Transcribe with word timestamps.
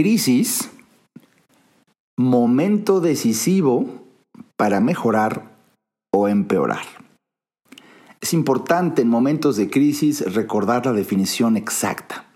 Crisis, 0.00 0.70
momento 2.16 3.00
decisivo 3.00 4.04
para 4.56 4.78
mejorar 4.78 5.56
o 6.14 6.28
empeorar. 6.28 6.84
Es 8.20 8.32
importante 8.32 9.02
en 9.02 9.08
momentos 9.08 9.56
de 9.56 9.68
crisis 9.68 10.20
recordar 10.32 10.86
la 10.86 10.92
definición 10.92 11.56
exacta. 11.56 12.26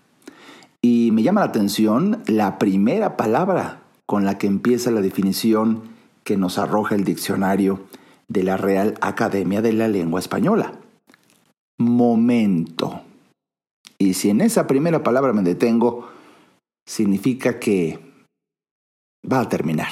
Y 0.81 1.11
me 1.13 1.23
llama 1.23 1.39
la 1.39 1.47
atención 1.47 2.21
la 2.27 2.59
primera 2.59 3.15
palabra 3.15 3.83
con 4.05 4.25
la 4.25 4.37
que 4.37 4.47
empieza 4.47 4.91
la 4.91 4.99
definición 4.99 5.83
que 6.25 6.35
nos 6.35 6.57
arroja 6.57 6.95
el 6.95 7.05
diccionario 7.05 7.79
de 8.27 8.43
la 8.43 8.57
Real 8.57 8.95
Academia 8.99 9.61
de 9.61 9.71
la 9.71 9.87
Lengua 9.87 10.19
Española. 10.19 10.73
Momento. 11.77 13.03
Y 13.97 14.15
si 14.15 14.29
en 14.31 14.41
esa 14.41 14.67
primera 14.67 15.01
palabra 15.01 15.31
me 15.31 15.43
detengo, 15.43 16.11
significa 16.85 17.59
que 17.59 17.99
va 19.31 19.41
a 19.41 19.49
terminar. 19.49 19.89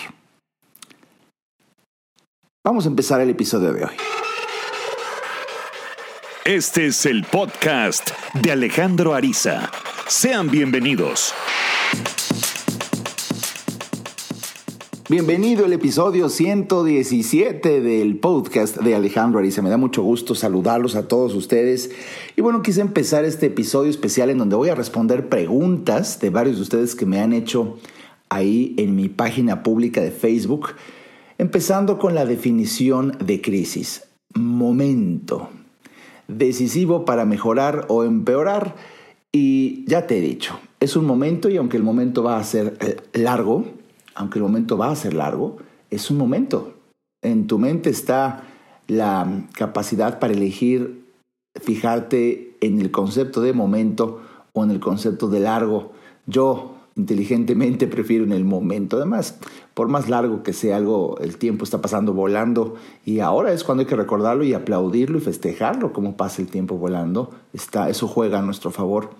Vamos 2.64 2.86
a 2.86 2.90
empezar 2.90 3.22
el 3.22 3.30
episodio 3.30 3.74
de 3.74 3.86
hoy. 3.86 3.96
Este 6.46 6.88
es 6.88 7.06
el 7.06 7.24
podcast 7.24 8.12
de 8.34 8.52
Alejandro 8.52 9.14
Ariza. 9.14 9.72
Sean 10.08 10.50
bienvenidos. 10.50 11.34
Bienvenido 15.12 15.66
al 15.66 15.74
episodio 15.74 16.30
117 16.30 17.82
del 17.82 18.16
podcast 18.16 18.78
de 18.78 18.96
Alejandro 18.96 19.40
Ariza. 19.40 19.62
Me 19.62 19.70
da 19.70 19.76
mucho 19.76 20.04
gusto 20.04 20.36
saludarlos 20.36 20.96
a 20.96 21.10
todos 21.10 21.36
ustedes. 21.36 21.92
Y 22.38 22.42
bueno, 22.42 22.62
quise 22.62 22.80
empezar 22.80 23.26
este 23.26 23.48
episodio 23.48 23.90
especial 23.90 24.30
en 24.30 24.38
donde 24.38 24.56
voy 24.56 24.70
a 24.70 24.76
responder 24.76 25.28
preguntas 25.28 26.22
de 26.22 26.30
varios 26.30 26.56
de 26.56 26.62
ustedes 26.62 26.96
que 26.96 27.06
me 27.06 27.20
han 27.20 27.34
hecho 27.34 27.78
ahí 28.30 28.74
en 28.78 28.96
mi 28.96 29.10
página 29.10 29.64
pública 29.64 30.00
de 30.00 30.12
Facebook. 30.12 30.76
Empezando 31.38 32.00
con 32.00 32.16
la 32.16 32.24
definición 32.24 33.18
de 33.22 33.42
crisis. 33.42 34.04
Momento. 34.34 35.50
Decisivo 36.30 37.04
para 37.04 37.26
mejorar 37.26 37.86
o 37.90 38.06
empeorar. 38.06 38.78
Y 39.34 39.84
ya 39.88 40.08
te 40.08 40.20
he 40.20 40.22
dicho, 40.22 40.58
es 40.80 40.96
un 40.96 41.06
momento 41.06 41.50
y 41.50 41.58
aunque 41.58 41.76
el 41.76 41.84
momento 41.84 42.24
va 42.24 42.38
a 42.38 42.44
ser 42.46 42.78
eh, 42.80 42.96
largo, 43.12 43.66
aunque 44.16 44.40
el 44.40 44.44
momento 44.44 44.78
va 44.78 44.92
a 44.92 44.96
ser 44.96 45.14
largo, 45.14 45.58
es 45.90 46.10
un 46.12 46.18
momento. 46.18 46.74
En 47.22 47.48
tu 47.48 47.60
mente 47.60 47.90
está 47.90 48.44
la 48.88 49.48
capacidad 49.54 50.20
para 50.20 50.34
elegir 50.34 51.06
fijarte 51.60 52.58
en 52.62 52.80
el 52.80 52.92
concepto 52.92 53.42
de 53.42 53.54
momento 53.54 54.22
o 54.54 54.64
en 54.64 54.72
el 54.72 54.80
concepto 54.80 55.28
de 55.28 55.42
largo. 55.42 55.92
Yo 56.26 56.76
inteligentemente 56.96 57.88
prefiero 57.96 58.24
en 58.24 58.32
el 58.32 58.46
momento. 58.46 58.98
Además, 58.98 59.40
por 59.74 59.88
más 59.88 60.10
largo 60.10 60.44
que 60.44 60.54
sea 60.54 60.78
algo, 60.78 61.18
el 61.20 61.38
tiempo 61.38 61.64
está 61.64 61.82
pasando 61.82 62.14
volando 62.14 62.76
y 63.06 63.20
ahora 63.20 63.54
es 63.54 63.64
cuando 63.64 63.82
hay 63.82 63.88
que 63.88 63.96
recordarlo 63.96 64.44
y 64.44 64.54
aplaudirlo 64.54 65.18
y 65.18 65.22
festejarlo 65.22 65.94
como 65.94 66.18
pasa 66.18 66.42
el 66.42 66.48
tiempo 66.48 66.78
volando. 66.78 67.32
Está, 67.54 67.90
eso 67.90 68.08
juega 68.08 68.40
a 68.40 68.44
nuestro 68.44 68.72
favor. 68.72 69.12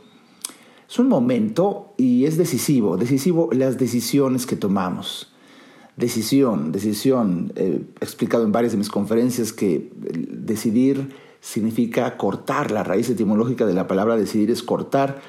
Es 0.92 1.00
un 1.00 1.08
momento 1.08 1.94
y 1.96 2.26
es 2.26 2.36
decisivo, 2.36 2.98
decisivo 2.98 3.50
las 3.54 3.78
decisiones 3.78 4.46
que 4.46 4.58
tomamos. 4.58 5.32
Decisión, 5.96 6.74
decisión. 6.74 7.54
he 7.56 7.80
explicado 8.02 8.44
en 8.44 8.52
varias 8.52 8.74
de 8.74 8.78
mis 8.78 8.90
conferencias 8.90 9.54
que 9.54 9.90
decidir 9.96 11.16
significa 11.40 12.18
cortar. 12.18 12.72
La 12.72 12.84
raíz 12.84 13.10
etimológica 13.10 13.66
de 13.66 13.74
la 13.74 13.88
palabra 13.88 14.18
decidir 14.18 14.52
es 14.52 14.64
cortar 14.64 15.22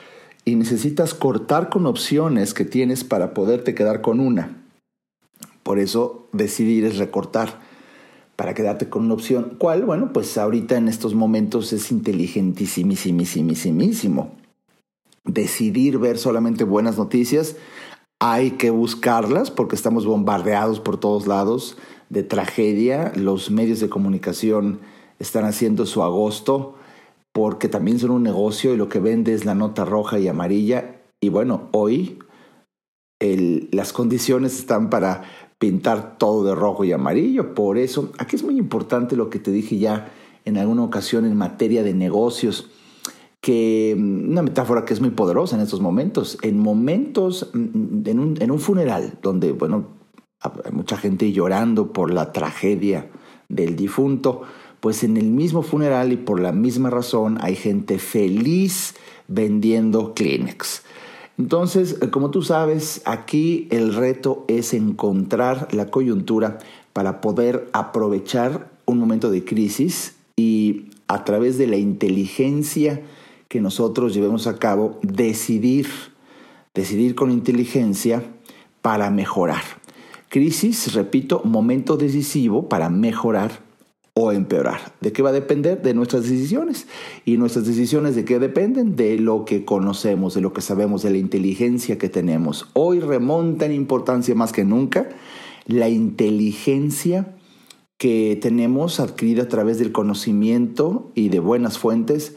y 0.45 0.57
necesitas 0.57 1.15
cortar 1.15 1.69
con 1.69 1.87
opciones 1.87 2.55
que 2.55 2.65
tienes 2.65 3.05
para 3.05 3.33
poderte 3.33 3.73
quedar 3.73 4.01
con 4.01 4.19
una. 4.19 4.65
Por 5.63 5.79
eso 5.79 6.27
decidir 6.33 6.85
es 6.87 6.99
recortar 6.99 7.61
para 8.35 8.55
quedarte 8.55 8.89
con 8.89 9.05
una 9.05 9.15
opción. 9.15 9.55
¿Cuál? 9.59 9.85
Bueno, 9.85 10.13
pues 10.13 10.37
ahorita 10.39 10.77
en 10.77 10.89
estos 10.89 11.15
momentos 11.15 11.73
es 11.73 11.92
inteligentísimísimo 11.92 14.42
decidir 15.25 15.99
ver 15.99 16.19
solamente 16.19 16.65
buenas 16.65 16.99
noticias, 16.99 17.57
hay 18.21 18.53
que 18.53 18.71
buscarlas 18.71 19.51
porque 19.51 19.75
estamos 19.75 20.07
bombardeados 20.07 20.81
por 20.81 20.99
todos 20.99 21.27
lados 21.27 21.77
de 22.09 22.23
tragedia. 22.23 23.13
Los 23.17 23.51
medios 23.51 23.81
de 23.81 23.89
comunicación 23.89 24.81
están 25.19 25.45
haciendo 25.45 25.87
su 25.87 26.03
agosto 26.03 26.77
porque 27.33 27.69
también 27.69 27.99
son 27.99 28.11
un 28.11 28.23
negocio 28.23 28.75
y 28.75 28.77
lo 28.77 28.89
que 28.89 29.01
vende 29.01 29.35
es 29.35 29.45
la 29.45 29.55
nota 29.55 29.85
roja 29.85 30.19
y 30.19 30.29
amarilla. 30.29 31.01
Y 31.21 31.31
bueno, 31.31 31.69
hoy 31.73 32.19
las 33.21 33.93
condiciones 33.93 34.59
están 34.59 34.91
para 34.91 35.23
pintar 35.59 36.19
todo 36.19 36.45
de 36.45 36.55
rojo 36.55 36.85
y 36.85 36.93
amarillo. 36.93 37.55
Por 37.55 37.79
eso, 37.79 38.13
aquí 38.19 38.37
es 38.37 38.43
muy 38.43 38.59
importante 38.59 39.17
lo 39.17 39.31
que 39.31 39.39
te 39.39 39.51
dije 39.51 39.79
ya 39.79 40.13
en 40.45 40.59
alguna 40.59 40.83
ocasión 40.83 41.25
en 41.25 41.37
materia 41.37 41.83
de 41.83 41.95
negocios 41.95 42.71
que 43.42 43.95
mm, 43.98 44.30
una 44.30 44.41
metáfora 44.41 44.86
que 44.86 44.95
es 44.95 45.03
muy 45.03 45.11
poderosa 45.11 45.57
en 45.57 45.63
estos 45.63 45.83
momentos. 45.83 46.39
En 46.41 46.58
momentos, 46.58 47.51
mm, 47.53 47.58
mm, 47.58 48.03
en 48.07 48.19
un, 48.19 48.41
en 48.41 48.51
un 48.51 48.58
funeral, 48.58 49.19
donde, 49.20 49.53
bueno, 49.53 49.89
hay 50.41 50.73
mucha 50.73 50.97
gente 50.97 51.30
llorando 51.33 51.92
por 51.92 52.11
la 52.11 52.33
tragedia 52.33 53.11
del 53.51 53.77
difunto, 53.77 54.42
pues 54.80 55.05
en 55.05 55.17
el 55.17 55.27
mismo 55.27 55.63
funeral 55.63 56.13
y 56.13 56.17
por 56.17 56.41
la 56.41 56.53
misma 56.53 56.89
razón 56.91 57.39
hay 57.41 57.55
gente 57.55 57.98
feliz 57.98 58.95
vendiendo 59.29 60.14
Kleenex. 60.14 60.83
Entonces, 61.39 61.98
eh, 62.01 62.11
como 62.11 62.30
tú 62.30 62.42
sabes, 62.42 63.03
aquí 63.05 63.69
el 63.70 63.95
reto 63.95 64.45
es 64.48 64.74
encontrar 64.74 65.69
la 65.73 65.86
coyuntura 65.91 66.59
para 66.92 67.20
poder 67.20 67.69
aprovechar 67.73 68.70
un 68.85 68.98
momento 68.98 69.30
de 69.30 69.45
crisis 69.45 70.17
y 70.36 70.86
a 71.09 71.24
través 71.24 71.59
de 71.59 71.67
la 71.67 71.77
inteligencia 71.77 73.03
que 73.52 73.61
nosotros 73.61 74.14
llevemos 74.14 74.46
a 74.46 74.58
cabo, 74.58 74.98
decidir, 75.02 75.86
decidir 76.73 77.14
con 77.14 77.30
inteligencia 77.30 78.23
para 78.80 79.11
mejorar. 79.11 79.61
Crisis, 80.30 80.95
repito, 80.95 81.42
momento 81.45 81.98
decisivo 81.98 82.70
para 82.70 82.89
mejorar 82.89 83.61
o 84.14 84.33
empeorar. 84.33 84.95
¿De 85.02 85.12
qué 85.12 85.20
va 85.20 85.29
a 85.29 85.35
depender? 85.35 85.83
De 85.83 85.92
nuestras 85.92 86.23
decisiones. 86.23 86.86
¿Y 87.27 87.36
nuestras 87.36 87.67
decisiones 87.67 88.17
de 88.17 88.24
qué 88.24 88.39
dependen? 88.39 88.96
De 88.96 89.18
lo 89.18 89.45
que 89.45 89.67
conocemos, 89.67 90.33
de 90.33 90.41
lo 90.41 90.55
que 90.55 90.62
sabemos, 90.62 91.02
de 91.02 91.11
la 91.11 91.18
inteligencia 91.18 91.98
que 91.98 92.08
tenemos. 92.08 92.70
Hoy 92.73 93.01
remonta 93.01 93.67
en 93.67 93.73
importancia 93.73 94.35
más 94.35 94.55
que 94.55 94.64
nunca 94.64 95.11
la 95.67 95.91
inteligencia 95.91 97.36
que 97.98 98.39
tenemos 98.41 98.98
adquirida 98.98 99.42
a 99.42 99.48
través 99.48 99.79
del 99.79 99.92
conocimiento 99.92 101.12
y 101.14 101.29
de 101.29 101.39
buenas 101.39 101.77
fuentes 101.77 102.35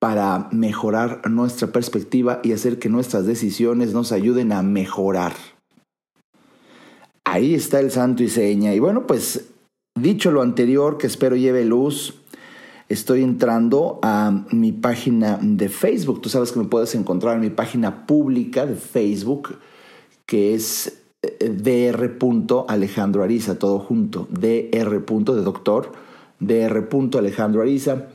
para 0.00 0.48
mejorar 0.50 1.20
nuestra 1.30 1.68
perspectiva 1.68 2.40
y 2.42 2.52
hacer 2.52 2.78
que 2.78 2.88
nuestras 2.88 3.26
decisiones 3.26 3.92
nos 3.92 4.12
ayuden 4.12 4.50
a 4.50 4.62
mejorar. 4.62 5.34
Ahí 7.24 7.54
está 7.54 7.80
el 7.80 7.90
santo 7.90 8.22
y 8.22 8.30
seña. 8.30 8.74
Y 8.74 8.80
bueno, 8.80 9.06
pues 9.06 9.50
dicho 9.94 10.30
lo 10.30 10.40
anterior, 10.40 10.96
que 10.96 11.06
espero 11.06 11.36
lleve 11.36 11.66
luz, 11.66 12.14
estoy 12.88 13.22
entrando 13.22 13.98
a 14.02 14.46
mi 14.50 14.72
página 14.72 15.38
de 15.40 15.68
Facebook. 15.68 16.22
Tú 16.22 16.30
sabes 16.30 16.50
que 16.50 16.60
me 16.60 16.64
puedes 16.64 16.94
encontrar 16.94 17.34
en 17.34 17.42
mi 17.42 17.50
página 17.50 18.06
pública 18.06 18.64
de 18.64 18.76
Facebook, 18.76 19.58
que 20.24 20.54
es 20.54 21.02
eh, 21.22 22.08
dr. 22.18 22.64
Alejandro 22.68 23.22
Ariza, 23.22 23.58
todo 23.58 23.78
junto, 23.80 24.26
dr. 24.30 25.34
de 25.34 25.42
doctor, 25.42 25.92
dr. 26.40 27.18
Alejandro 27.18 27.60
Ariza. 27.60 28.08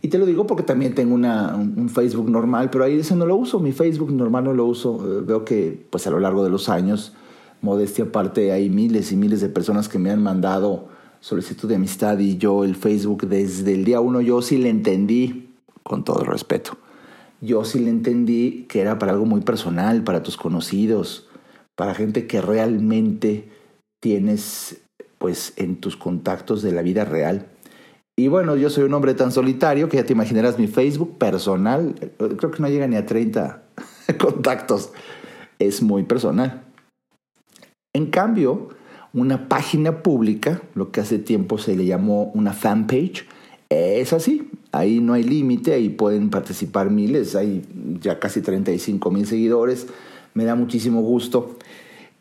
Y 0.00 0.08
te 0.08 0.18
lo 0.18 0.26
digo 0.26 0.46
porque 0.46 0.62
también 0.62 0.94
tengo 0.94 1.14
una, 1.14 1.56
un 1.56 1.88
Facebook 1.88 2.30
normal, 2.30 2.70
pero 2.70 2.84
ahí 2.84 2.98
ese 2.98 3.16
no 3.16 3.26
lo 3.26 3.36
uso. 3.36 3.58
Mi 3.58 3.72
Facebook 3.72 4.12
normal 4.12 4.44
no 4.44 4.54
lo 4.54 4.64
uso. 4.66 4.98
Eh, 5.04 5.22
veo 5.26 5.44
que 5.44 5.86
pues 5.90 6.06
a 6.06 6.10
lo 6.10 6.20
largo 6.20 6.44
de 6.44 6.50
los 6.50 6.68
años, 6.68 7.14
modestia 7.62 8.04
aparte, 8.04 8.52
hay 8.52 8.70
miles 8.70 9.10
y 9.12 9.16
miles 9.16 9.40
de 9.40 9.48
personas 9.48 9.88
que 9.88 9.98
me 9.98 10.10
han 10.10 10.22
mandado 10.22 10.88
solicitud 11.20 11.68
de 11.68 11.76
amistad 11.76 12.18
y 12.18 12.36
yo 12.38 12.64
el 12.64 12.76
Facebook 12.76 13.26
desde 13.26 13.74
el 13.74 13.84
día 13.84 14.00
uno 14.00 14.20
yo 14.20 14.42
sí 14.42 14.56
le 14.56 14.68
entendí, 14.68 15.50
con 15.82 16.04
todo 16.04 16.20
el 16.20 16.26
respeto, 16.26 16.76
yo 17.40 17.64
sí 17.64 17.78
le 17.78 17.90
entendí 17.90 18.66
que 18.68 18.80
era 18.80 18.98
para 18.98 19.12
algo 19.12 19.24
muy 19.24 19.40
personal, 19.40 20.04
para 20.04 20.22
tus 20.22 20.36
conocidos, 20.36 21.28
para 21.76 21.94
gente 21.94 22.26
que 22.26 22.40
realmente 22.40 23.48
tienes 24.00 24.80
pues 25.18 25.54
en 25.56 25.76
tus 25.76 25.96
contactos 25.96 26.62
de 26.62 26.72
la 26.72 26.82
vida 26.82 27.04
real. 27.04 27.46
Y 28.18 28.26
bueno, 28.26 28.56
yo 28.56 28.68
soy 28.68 28.82
un 28.82 28.94
hombre 28.94 29.14
tan 29.14 29.30
solitario 29.30 29.88
que 29.88 29.96
ya 29.96 30.04
te 30.04 30.12
imaginarás 30.12 30.58
mi 30.58 30.66
Facebook 30.66 31.18
personal, 31.18 31.94
creo 32.18 32.50
que 32.50 32.60
no 32.60 32.68
llega 32.68 32.88
ni 32.88 32.96
a 32.96 33.06
30 33.06 33.62
contactos, 34.18 34.90
es 35.60 35.82
muy 35.82 36.02
personal. 36.02 36.64
En 37.94 38.06
cambio, 38.06 38.70
una 39.12 39.48
página 39.48 40.02
pública, 40.02 40.60
lo 40.74 40.90
que 40.90 41.00
hace 41.00 41.20
tiempo 41.20 41.58
se 41.58 41.76
le 41.76 41.86
llamó 41.86 42.32
una 42.34 42.54
fanpage, 42.54 43.24
es 43.68 44.12
así, 44.12 44.50
ahí 44.72 44.98
no 44.98 45.12
hay 45.12 45.22
límite, 45.22 45.72
ahí 45.72 45.88
pueden 45.88 46.28
participar 46.30 46.90
miles, 46.90 47.36
hay 47.36 47.62
ya 48.00 48.18
casi 48.18 48.40
35 48.40 49.12
mil 49.12 49.28
seguidores, 49.28 49.86
Me 50.34 50.44
da 50.44 50.56
muchísimo 50.56 51.02
gusto. 51.02 51.56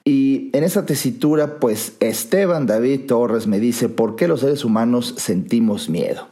Y 0.07 0.51
en 0.54 0.63
esa 0.63 0.86
tesitura, 0.86 1.59
pues 1.59 1.98
Esteban 2.00 2.65
David 2.65 3.07
Torres 3.07 3.45
me 3.45 3.59
dice, 3.59 3.89
¿por 3.89 4.15
qué 4.15 4.30
los 4.30 4.39
seres 4.39 4.63
humanos 4.63 5.13
sentimos 5.18 5.89
miedo? 5.89 6.30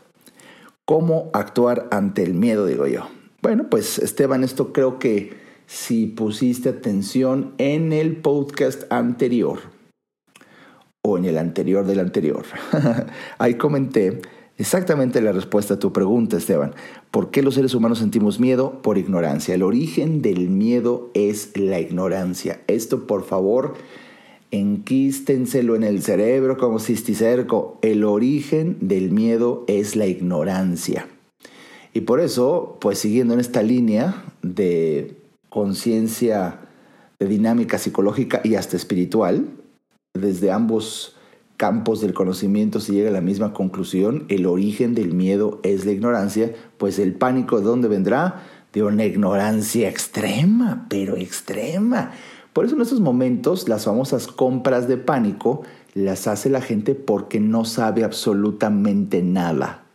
¿Cómo 0.85 1.29
actuar 1.33 1.89
ante 1.91 2.23
el 2.23 2.35
miedo, 2.35 2.67
digo 2.67 2.87
yo? 2.87 3.09
Bueno, 3.41 3.69
pues 3.69 3.99
Esteban, 3.99 4.45
esto 4.45 4.71
creo 4.71 4.97
que 4.97 5.33
si 5.67 6.07
pusiste 6.07 6.69
atención 6.69 7.53
en 7.57 7.91
el 7.91 8.15
podcast 8.15 8.89
anterior 8.93 9.59
o 11.05 11.19
en 11.19 11.25
el 11.25 11.37
anterior 11.37 11.85
del 11.85 11.99
anterior, 11.99 12.45
ahí 13.37 13.53
comenté 13.53 14.21
exactamente 14.57 15.21
la 15.21 15.31
respuesta 15.31 15.75
a 15.75 15.79
tu 15.79 15.93
pregunta, 15.93 16.37
Esteban. 16.37 16.73
¿Por 17.11 17.29
qué 17.29 17.43
los 17.43 17.53
seres 17.53 17.75
humanos 17.75 17.99
sentimos 17.99 18.39
miedo? 18.39 18.81
Por 18.81 18.97
ignorancia. 18.97 19.53
El 19.53 19.61
origen 19.61 20.23
del 20.23 20.49
miedo 20.49 21.11
es 21.13 21.55
la 21.55 21.79
ignorancia. 21.79 22.61
Esto, 22.65 23.05
por 23.05 23.23
favor, 23.23 23.75
enquístenselo 24.49 25.75
en 25.75 25.83
el 25.83 26.01
cerebro 26.01 26.57
como 26.57 26.79
cisticerco. 26.79 27.77
El 27.83 28.03
origen 28.03 28.77
del 28.81 29.11
miedo 29.11 29.63
es 29.67 29.95
la 29.95 30.07
ignorancia. 30.07 31.07
Y 31.93 32.01
por 32.01 32.19
eso, 32.19 32.77
pues 32.81 32.97
siguiendo 32.97 33.35
en 33.35 33.41
esta 33.41 33.61
línea 33.61 34.25
de 34.41 35.15
conciencia, 35.49 36.61
de 37.19 37.27
dinámica 37.27 37.77
psicológica 37.77 38.41
y 38.43 38.55
hasta 38.55 38.75
espiritual, 38.75 39.45
desde 40.15 40.51
ambos 40.51 41.15
campos 41.57 42.01
del 42.01 42.13
conocimiento 42.13 42.79
se 42.79 42.93
llega 42.93 43.09
a 43.09 43.13
la 43.13 43.21
misma 43.21 43.53
conclusión, 43.53 44.25
el 44.29 44.45
origen 44.45 44.93
del 44.95 45.13
miedo 45.13 45.59
es 45.63 45.85
la 45.85 45.91
ignorancia, 45.91 46.53
pues 46.77 46.99
el 46.99 47.13
pánico 47.13 47.59
de 47.59 47.65
dónde 47.65 47.87
vendrá? 47.87 48.43
De 48.73 48.83
una 48.83 49.05
ignorancia 49.05 49.87
extrema, 49.87 50.85
pero 50.89 51.15
extrema. 51.15 52.11
Por 52.51 52.65
eso 52.65 52.75
en 52.75 52.81
estos 52.81 52.99
momentos 52.99 53.69
las 53.69 53.85
famosas 53.85 54.27
compras 54.27 54.87
de 54.87 54.97
pánico 54.97 55.63
las 55.93 56.27
hace 56.27 56.49
la 56.49 56.61
gente 56.61 56.93
porque 56.95 57.39
no 57.39 57.65
sabe 57.65 58.03
absolutamente 58.03 59.21
nada 59.21 59.85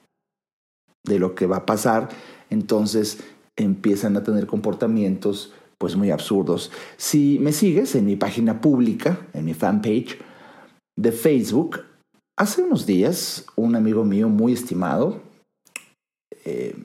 de 1.04 1.18
lo 1.18 1.34
que 1.34 1.46
va 1.46 1.58
a 1.58 1.66
pasar, 1.66 2.08
entonces 2.50 3.18
empiezan 3.56 4.16
a 4.16 4.22
tener 4.22 4.46
comportamientos 4.46 5.52
pues 5.80 5.96
muy 5.96 6.10
absurdos. 6.10 6.70
Si 6.98 7.38
me 7.40 7.52
sigues 7.52 7.94
en 7.94 8.04
mi 8.04 8.16
página 8.16 8.60
pública, 8.60 9.26
en 9.32 9.46
mi 9.46 9.54
fanpage 9.54 10.18
de 10.96 11.10
Facebook, 11.10 11.80
hace 12.36 12.62
unos 12.62 12.84
días 12.84 13.46
un 13.56 13.74
amigo 13.74 14.04
mío 14.04 14.28
muy 14.28 14.52
estimado, 14.52 15.22
eh, 16.44 16.76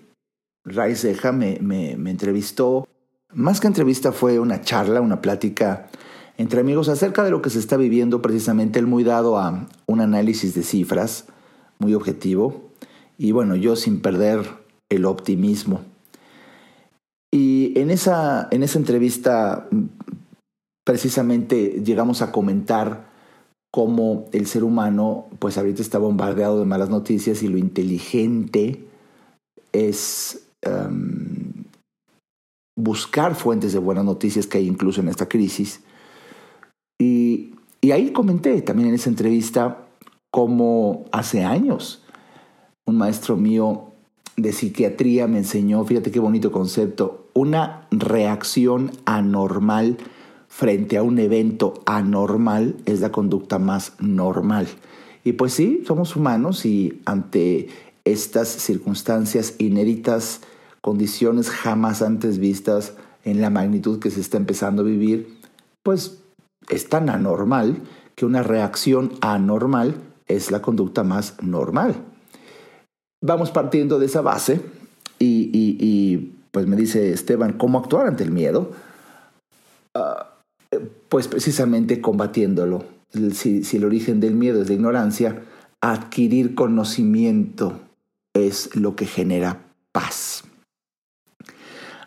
Ray 0.63 0.95
me, 1.33 1.59
me 1.97 2.09
entrevistó. 2.09 2.87
Más 3.33 3.59
que 3.59 3.67
entrevista 3.67 4.13
fue 4.13 4.39
una 4.39 4.61
charla, 4.61 5.01
una 5.01 5.21
plática 5.21 5.89
entre 6.37 6.59
amigos 6.61 6.89
acerca 6.89 7.23
de 7.23 7.31
lo 7.31 7.41
que 7.41 7.49
se 7.49 7.59
está 7.59 7.77
viviendo 7.77 8.21
precisamente, 8.21 8.79
él 8.79 8.87
muy 8.87 9.03
dado 9.03 9.37
a 9.37 9.67
un 9.85 10.01
análisis 10.01 10.53
de 10.53 10.63
cifras, 10.63 11.27
muy 11.79 11.93
objetivo, 11.93 12.71
y 13.17 13.31
bueno, 13.31 13.55
yo 13.55 13.75
sin 13.75 14.01
perder 14.01 14.45
el 14.89 15.05
optimismo. 15.05 15.81
Y 17.31 17.77
en 17.79 17.91
esa, 17.91 18.47
en 18.51 18.63
esa 18.63 18.79
entrevista 18.79 19.67
precisamente 20.85 21.81
llegamos 21.83 22.21
a 22.21 22.31
comentar 22.31 23.09
cómo 23.71 24.25
el 24.31 24.47
ser 24.47 24.63
humano 24.63 25.27
pues 25.39 25.57
ahorita 25.57 25.81
está 25.81 25.97
bombardeado 25.97 26.59
de 26.59 26.65
malas 26.65 26.89
noticias 26.89 27.43
y 27.43 27.47
lo 27.47 27.57
inteligente 27.57 28.85
es 29.73 30.47
em, 30.61 31.65
buscar 32.77 33.35
fuentes 33.35 33.73
de 33.73 33.79
buenas 33.79 34.05
noticias 34.05 34.47
que 34.47 34.59
hay 34.59 34.67
incluso 34.67 35.01
en 35.01 35.09
esta 35.09 35.27
crisis. 35.27 35.81
Y 36.97 37.51
ahí 37.91 38.11
comenté 38.11 38.61
también 38.61 38.89
en 38.89 38.95
esa 38.95 39.09
entrevista 39.09 39.85
cómo 40.31 41.05
hace 41.11 41.43
años 41.43 42.01
un 42.87 42.97
maestro 42.97 43.35
mío 43.35 43.91
de 44.37 44.51
psiquiatría 44.51 45.27
me 45.27 45.39
enseñó, 45.39 45.83
fíjate 45.85 46.11
qué 46.11 46.19
bonito 46.19 46.51
concepto, 46.51 47.27
una 47.33 47.87
reacción 47.91 48.91
anormal 49.05 49.97
frente 50.47 50.97
a 50.97 51.03
un 51.03 51.19
evento 51.19 51.73
anormal 51.85 52.75
es 52.85 53.01
la 53.01 53.11
conducta 53.11 53.59
más 53.59 53.93
normal. 53.99 54.67
Y 55.23 55.33
pues 55.33 55.53
sí, 55.53 55.83
somos 55.85 56.15
humanos 56.15 56.65
y 56.65 57.01
ante 57.05 57.67
estas 58.05 58.47
circunstancias 58.47 59.55
inéditas, 59.57 60.41
condiciones 60.81 61.49
jamás 61.49 62.01
antes 62.01 62.37
vistas 62.37 62.93
en 63.23 63.41
la 63.41 63.49
magnitud 63.49 63.99
que 63.99 64.11
se 64.11 64.21
está 64.21 64.37
empezando 64.37 64.83
a 64.83 64.85
vivir, 64.85 65.39
pues 65.81 66.19
es 66.69 66.87
tan 66.89 67.09
anormal 67.09 67.81
que 68.15 68.25
una 68.25 68.43
reacción 68.43 69.13
anormal 69.21 69.95
es 70.27 70.51
la 70.51 70.61
conducta 70.61 71.03
más 71.03 71.35
normal. 71.41 71.95
Vamos 73.21 73.51
partiendo 73.51 73.99
de 73.99 74.05
esa 74.05 74.21
base 74.21 74.61
y, 75.19 76.31
pues 76.51 76.67
me 76.67 76.75
dice 76.75 77.11
Esteban, 77.11 77.53
¿cómo 77.53 77.79
actuar 77.79 78.07
ante 78.07 78.23
el 78.23 78.31
miedo? 78.31 78.71
Ah, 79.93 80.31
pues 81.09 81.27
precisamente 81.27 82.01
combatiéndolo. 82.01 82.85
Si, 83.33 83.63
si 83.63 83.77
el 83.77 83.85
origen 83.85 84.19
del 84.19 84.35
miedo 84.35 84.61
es 84.61 84.67
la 84.67 84.75
ignorancia, 84.75 85.41
adquirir 85.81 86.55
conocimiento 86.55 87.79
es 88.33 88.75
lo 88.75 88.95
que 88.95 89.05
genera 89.05 89.61
paz. 89.91 90.43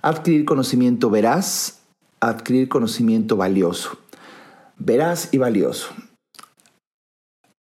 Adquirir 0.02 0.44
conocimiento 0.44 1.10
veraz, 1.10 1.80
adquirir 2.20 2.68
conocimiento 2.68 3.36
valioso. 3.36 3.98
Veraz 4.78 5.30
y 5.32 5.38
valioso. 5.38 5.88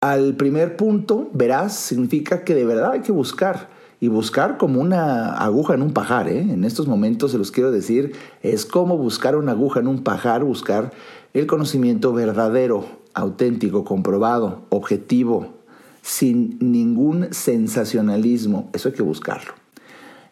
Al 0.02 0.34
primer 0.34 0.76
punto, 0.76 1.30
verás, 1.32 1.76
significa 1.76 2.42
que 2.42 2.56
de 2.56 2.64
verdad 2.64 2.90
hay 2.90 3.02
que 3.02 3.12
buscar. 3.12 3.68
Y 4.00 4.08
buscar 4.08 4.58
como 4.58 4.80
una 4.80 5.36
aguja 5.36 5.74
en 5.74 5.82
un 5.82 5.92
pajar. 5.92 6.28
¿eh? 6.28 6.40
En 6.40 6.64
estos 6.64 6.88
momentos 6.88 7.30
se 7.30 7.38
los 7.38 7.52
quiero 7.52 7.70
decir, 7.70 8.16
es 8.42 8.66
como 8.66 8.98
buscar 8.98 9.36
una 9.36 9.52
aguja 9.52 9.78
en 9.78 9.86
un 9.86 10.02
pajar, 10.02 10.42
buscar 10.42 10.90
el 11.34 11.46
conocimiento 11.46 12.12
verdadero, 12.12 12.84
auténtico, 13.14 13.84
comprobado, 13.84 14.62
objetivo, 14.70 15.54
sin 16.02 16.58
ningún 16.58 17.28
sensacionalismo. 17.32 18.70
Eso 18.72 18.88
hay 18.88 18.96
que 18.96 19.02
buscarlo. 19.04 19.52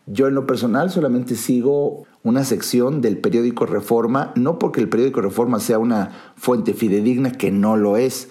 Yo 0.06 0.26
en 0.26 0.34
lo 0.34 0.48
personal 0.48 0.90
solamente 0.90 1.36
sigo 1.36 2.06
una 2.24 2.42
sección 2.42 3.00
del 3.00 3.18
periódico 3.18 3.66
Reforma, 3.66 4.32
no 4.34 4.58
porque 4.58 4.80
el 4.80 4.88
periódico 4.88 5.20
Reforma 5.20 5.60
sea 5.60 5.78
una 5.78 6.10
fuente 6.34 6.74
fidedigna, 6.74 7.30
que 7.30 7.52
no 7.52 7.76
lo 7.76 7.96
es, 7.96 8.30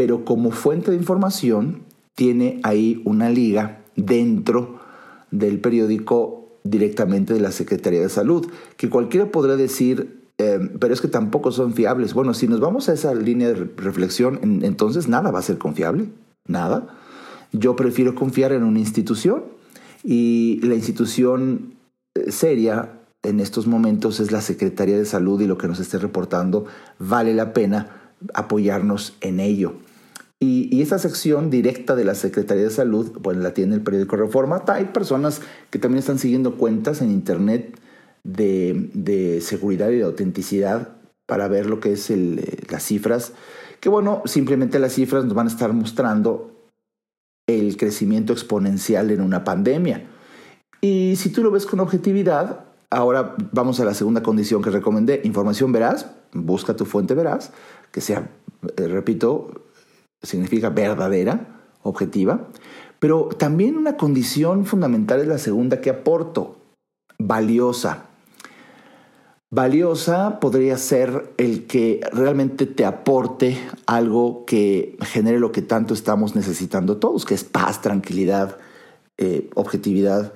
pero 0.00 0.24
como 0.24 0.50
fuente 0.50 0.90
de 0.90 0.96
información 0.96 1.82
tiene 2.14 2.58
ahí 2.62 3.02
una 3.04 3.28
liga 3.28 3.84
dentro 3.96 4.80
del 5.30 5.60
periódico 5.60 6.56
directamente 6.64 7.34
de 7.34 7.40
la 7.40 7.52
Secretaría 7.52 8.00
de 8.00 8.08
Salud, 8.08 8.46
que 8.78 8.88
cualquiera 8.88 9.30
podrá 9.30 9.56
decir, 9.56 10.22
eh, 10.38 10.58
pero 10.80 10.94
es 10.94 11.02
que 11.02 11.08
tampoco 11.08 11.52
son 11.52 11.74
fiables. 11.74 12.14
Bueno, 12.14 12.32
si 12.32 12.48
nos 12.48 12.60
vamos 12.60 12.88
a 12.88 12.94
esa 12.94 13.14
línea 13.14 13.48
de 13.48 13.68
reflexión, 13.76 14.62
entonces 14.62 15.06
nada 15.06 15.30
va 15.30 15.40
a 15.40 15.42
ser 15.42 15.58
confiable, 15.58 16.06
nada. 16.46 16.88
Yo 17.52 17.76
prefiero 17.76 18.14
confiar 18.14 18.52
en 18.52 18.62
una 18.62 18.78
institución 18.78 19.42
y 20.02 20.60
la 20.62 20.76
institución 20.76 21.74
eh, 22.14 22.32
seria 22.32 23.00
en 23.22 23.38
estos 23.38 23.66
momentos 23.66 24.18
es 24.18 24.32
la 24.32 24.40
Secretaría 24.40 24.96
de 24.96 25.04
Salud 25.04 25.42
y 25.42 25.46
lo 25.46 25.58
que 25.58 25.68
nos 25.68 25.78
esté 25.78 25.98
reportando 25.98 26.64
vale 26.98 27.34
la 27.34 27.52
pena 27.52 28.14
apoyarnos 28.32 29.14
en 29.20 29.40
ello. 29.40 29.74
Y, 30.42 30.80
esa 30.80 30.98
sección 30.98 31.50
directa 31.50 31.94
de 31.94 32.04
la 32.04 32.14
Secretaría 32.14 32.64
de 32.64 32.70
Salud, 32.70 33.12
bueno, 33.20 33.42
la 33.42 33.52
tiene 33.52 33.74
el 33.74 33.82
periódico 33.82 34.16
Reforma. 34.16 34.64
Hay 34.68 34.86
personas 34.86 35.42
que 35.68 35.78
también 35.78 35.98
están 35.98 36.18
siguiendo 36.18 36.56
cuentas 36.56 37.02
en 37.02 37.10
Internet 37.10 37.78
de, 38.24 39.38
seguridad 39.42 39.90
y 39.90 39.96
de 39.96 40.04
autenticidad 40.04 40.96
para 41.26 41.46
ver 41.48 41.66
lo 41.66 41.78
que 41.78 41.92
es 41.92 42.10
eh, 42.10 42.58
las 42.70 42.82
cifras. 42.82 43.34
Que 43.80 43.90
bueno, 43.90 44.22
simplemente 44.24 44.78
las 44.78 44.94
cifras 44.94 45.26
nos 45.26 45.34
van 45.34 45.46
a 45.46 45.50
estar 45.50 45.74
mostrando 45.74 46.70
el 47.46 47.76
crecimiento 47.76 48.32
exponencial 48.32 49.10
en 49.10 49.20
una 49.20 49.44
pandemia. 49.44 50.08
Y 50.80 51.16
si 51.16 51.28
tú 51.28 51.42
lo 51.42 51.50
ves 51.50 51.66
con 51.66 51.80
objetividad, 51.80 52.64
ahora 52.88 53.36
vamos 53.52 53.78
a 53.80 53.84
la 53.84 53.92
segunda 53.92 54.22
condición 54.22 54.62
que 54.62 54.70
recomendé, 54.70 55.20
información 55.24 55.72
veraz, 55.72 56.06
busca 56.32 56.76
tu 56.76 56.86
fuente 56.86 57.14
veraz, 57.14 57.52
que 57.92 58.00
sea, 58.00 58.30
eh, 58.76 58.88
repito, 58.88 59.69
significa 60.22 60.70
verdadera, 60.70 61.60
objetiva, 61.82 62.48
pero 62.98 63.28
también 63.38 63.76
una 63.76 63.96
condición 63.96 64.66
fundamental 64.66 65.20
es 65.20 65.26
la 65.26 65.38
segunda 65.38 65.80
que 65.80 65.90
aporto, 65.90 66.56
valiosa. 67.18 68.06
Valiosa 69.52 70.38
podría 70.38 70.76
ser 70.76 71.32
el 71.36 71.66
que 71.66 72.00
realmente 72.12 72.66
te 72.66 72.84
aporte 72.84 73.58
algo 73.86 74.44
que 74.44 74.96
genere 75.00 75.40
lo 75.40 75.50
que 75.50 75.62
tanto 75.62 75.92
estamos 75.92 76.36
necesitando 76.36 76.98
todos, 76.98 77.24
que 77.24 77.34
es 77.34 77.42
paz, 77.42 77.80
tranquilidad, 77.80 78.58
eh, 79.18 79.50
objetividad, 79.54 80.32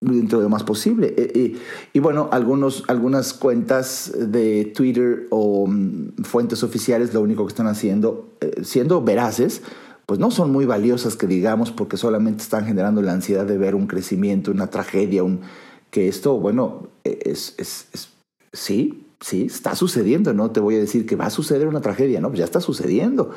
dentro 0.00 0.38
de 0.38 0.44
lo 0.44 0.48
más 0.48 0.64
posible. 0.64 1.14
Eh, 1.16 1.56
y, 1.92 1.98
bueno, 1.98 2.28
algunos, 2.32 2.84
algunas 2.88 3.34
cuentas 3.34 4.12
de 4.16 4.72
Twitter 4.74 5.26
o 5.30 5.66
mm, 5.66 6.22
fuentes 6.24 6.62
oficiales 6.62 7.12
lo 7.12 7.20
único 7.20 7.44
que 7.46 7.50
están 7.50 7.66
haciendo, 7.66 8.30
eh, 8.40 8.62
siendo 8.64 9.02
veraces, 9.02 9.62
pues 10.06 10.18
no 10.18 10.30
son 10.30 10.50
muy 10.50 10.64
valiosas 10.64 11.16
que 11.16 11.26
digamos 11.26 11.70
porque 11.70 11.96
solamente 11.96 12.42
están 12.42 12.66
generando 12.66 13.02
la 13.02 13.12
ansiedad 13.12 13.44
de 13.44 13.58
ver 13.58 13.74
un 13.74 13.86
crecimiento, 13.86 14.50
una 14.50 14.68
tragedia, 14.68 15.22
un, 15.22 15.42
que 15.90 16.08
esto, 16.08 16.38
bueno, 16.38 16.88
es, 17.04 17.54
es, 17.58 18.08
sí, 18.52 19.06
sí, 19.20 19.44
está 19.44 19.76
sucediendo, 19.76 20.32
no 20.32 20.50
te 20.50 20.60
voy 20.60 20.76
a 20.76 20.78
decir 20.78 21.06
que 21.06 21.14
va 21.14 21.26
a 21.26 21.30
suceder 21.30 21.68
una 21.68 21.80
tragedia, 21.80 22.20
no, 22.20 22.28
pues 22.28 22.38
ya 22.38 22.44
está 22.44 22.60
sucediendo. 22.60 23.30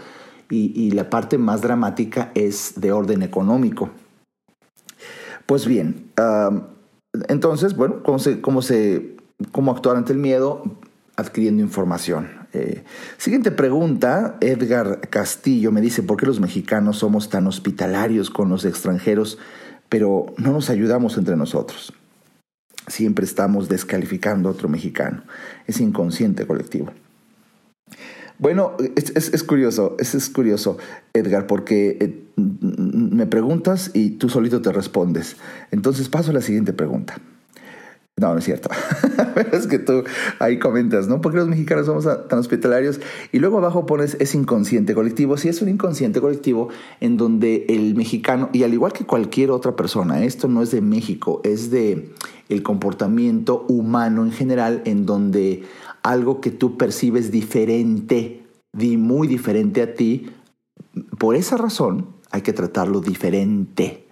Y, 0.50 0.72
y 0.76 0.92
la 0.92 1.10
parte 1.10 1.38
más 1.38 1.62
dramática 1.62 2.32
es 2.36 2.74
de 2.78 2.92
orden 2.92 3.22
económico. 3.22 3.90
Pues 5.46 5.68
bien, 5.68 6.12
entonces, 7.28 7.76
bueno, 7.76 8.02
¿cómo, 8.04 8.20
se, 8.20 8.42
cómo, 8.42 8.62
se, 8.62 9.16
¿cómo 9.52 9.72
actuar 9.72 9.98
ante 9.98 10.14
el 10.14 10.20
miedo? 10.20 10.64
Adquiriendo 11.16 11.62
información. 11.62 12.30
Eh, 12.54 12.84
siguiente 13.18 13.52
pregunta, 13.52 14.38
Edgar 14.40 15.02
Castillo 15.10 15.72
me 15.72 15.82
dice, 15.82 16.04
¿por 16.04 16.18
qué 16.18 16.26
los 16.26 16.40
mexicanos 16.40 16.98
somos 17.00 17.30
tan 17.30 17.48
hospitalarios 17.48 18.30
con 18.30 18.50
los 18.50 18.64
extranjeros, 18.66 19.38
pero 19.90 20.28
no 20.38 20.54
nos 20.54 20.70
ayudamos 20.70 21.18
entre 21.18 21.36
nosotros? 21.36 21.94
Siempre 22.88 23.26
estamos 23.26 23.70
descalificando 23.70 24.50
a 24.50 24.52
otro 24.52 24.70
mexicano. 24.70 25.24
Es 25.68 25.80
inconsciente 25.80 26.46
colectivo. 26.46 26.92
Bueno, 28.44 28.74
es, 28.98 29.44
curioso, 29.44 29.96
es, 30.00 30.16
es, 30.16 30.30
curioso, 30.30 30.78
Edgar, 31.14 31.48
porque 31.48 31.98
eh, 32.02 32.26
me 32.36 33.26
preguntas 33.26 33.92
y 33.94 34.18
tú 34.18 34.28
solito 34.28 34.62
te 34.62 34.74
respondes. 34.74 35.38
Entonces 35.72 36.10
paso 36.10 36.32
a 36.32 36.34
la 36.34 36.42
siguiente 36.42 36.74
pregunta. 36.74 37.16
No, 38.18 38.34
no 38.34 38.40
es 38.40 38.44
cierto. 38.44 38.70
es 39.54 39.66
que 39.68 39.80
tú 39.80 40.04
ahí 40.40 40.60
comentas, 40.60 41.08
¿no? 41.08 41.22
Porque 41.22 41.38
los 41.38 41.48
mexicanos 41.48 41.86
somos 41.86 42.04
tan 42.28 42.38
hospitalarios? 42.38 43.00
Y 43.32 43.40
luego 43.40 43.60
abajo 43.60 43.86
pones 43.86 44.18
es 44.20 44.36
inconsciente 44.36 44.94
colectivo. 44.94 45.38
Sí, 45.38 45.48
es 45.48 45.62
un 45.62 45.70
inconsciente 45.70 46.20
colectivo 46.20 46.68
en 47.00 47.16
donde 47.16 47.66
el 47.70 47.96
mexicano, 47.96 48.50
y 48.52 48.64
al 48.64 48.74
igual 48.74 48.92
que 48.92 49.06
cualquier 49.06 49.52
otra 49.52 49.78
persona, 49.78 50.22
esto 50.26 50.50
no 50.50 50.62
es 50.62 50.72
de 50.72 50.82
México, 50.82 51.40
es 51.46 51.72
de 51.72 52.12
el 52.50 52.62
comportamiento 52.62 53.66
humano 53.70 54.26
en 54.26 54.34
general, 54.34 54.82
en 54.84 55.06
donde 55.06 55.64
algo 56.04 56.42
que 56.42 56.52
tú 56.52 56.78
percibes 56.78 57.32
diferente, 57.32 58.44
muy 58.74 59.28
diferente 59.28 59.82
a 59.82 59.96
ti, 59.96 60.30
por 61.18 61.36
esa 61.36 61.58
razón 61.58 62.08
hay 62.30 62.42
que 62.42 62.54
tratarlo 62.54 63.00
diferente, 63.00 64.08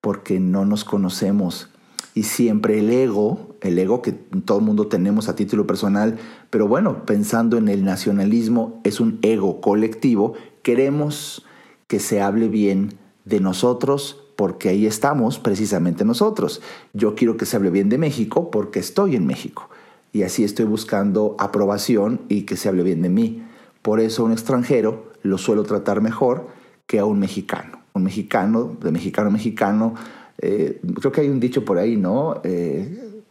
porque 0.00 0.38
no 0.40 0.64
nos 0.64 0.84
conocemos. 0.84 1.70
Y 2.14 2.22
siempre 2.22 2.78
el 2.78 2.90
ego, 2.90 3.56
el 3.60 3.78
ego 3.78 4.00
que 4.00 4.12
todo 4.12 4.58
el 4.58 4.64
mundo 4.64 4.86
tenemos 4.86 5.28
a 5.28 5.36
título 5.36 5.66
personal, 5.66 6.18
pero 6.48 6.68
bueno, 6.68 7.04
pensando 7.04 7.58
en 7.58 7.68
el 7.68 7.84
nacionalismo, 7.84 8.80
es 8.84 9.00
un 9.00 9.18
ego 9.22 9.60
colectivo, 9.60 10.34
queremos 10.62 11.44
que 11.88 12.00
se 12.00 12.22
hable 12.22 12.48
bien 12.48 12.94
de 13.24 13.40
nosotros 13.40 14.22
porque 14.36 14.68
ahí 14.68 14.86
estamos 14.86 15.38
precisamente 15.38 16.04
nosotros. 16.04 16.62
Yo 16.92 17.14
quiero 17.14 17.36
que 17.36 17.46
se 17.46 17.56
hable 17.56 17.70
bien 17.70 17.88
de 17.88 17.98
México 17.98 18.50
porque 18.50 18.78
estoy 18.78 19.16
en 19.16 19.26
México 19.26 19.68
y 20.16 20.22
así 20.22 20.44
estoy 20.44 20.64
buscando 20.64 21.36
aprobación 21.38 22.22
y 22.30 22.44
que 22.46 22.56
se 22.56 22.70
hable 22.70 22.82
bien 22.82 23.02
de 23.02 23.10
mí. 23.10 23.46
Por 23.82 24.00
eso 24.00 24.24
un 24.24 24.32
extranjero 24.32 25.12
lo 25.20 25.36
suelo 25.36 25.62
tratar 25.64 26.00
mejor 26.00 26.48
que 26.86 26.98
a 26.98 27.04
un 27.04 27.20
mexicano. 27.20 27.82
Un 27.92 28.04
mexicano, 28.04 28.78
de 28.80 28.92
mexicano 28.92 29.28
a 29.28 29.30
mexicano, 29.30 29.94
eh, 30.38 30.80
creo 30.98 31.12
que 31.12 31.20
hay 31.20 31.28
un 31.28 31.38
dicho 31.38 31.66
por 31.66 31.76
ahí, 31.76 31.98
¿no? 31.98 32.40
Eh, 32.44 33.22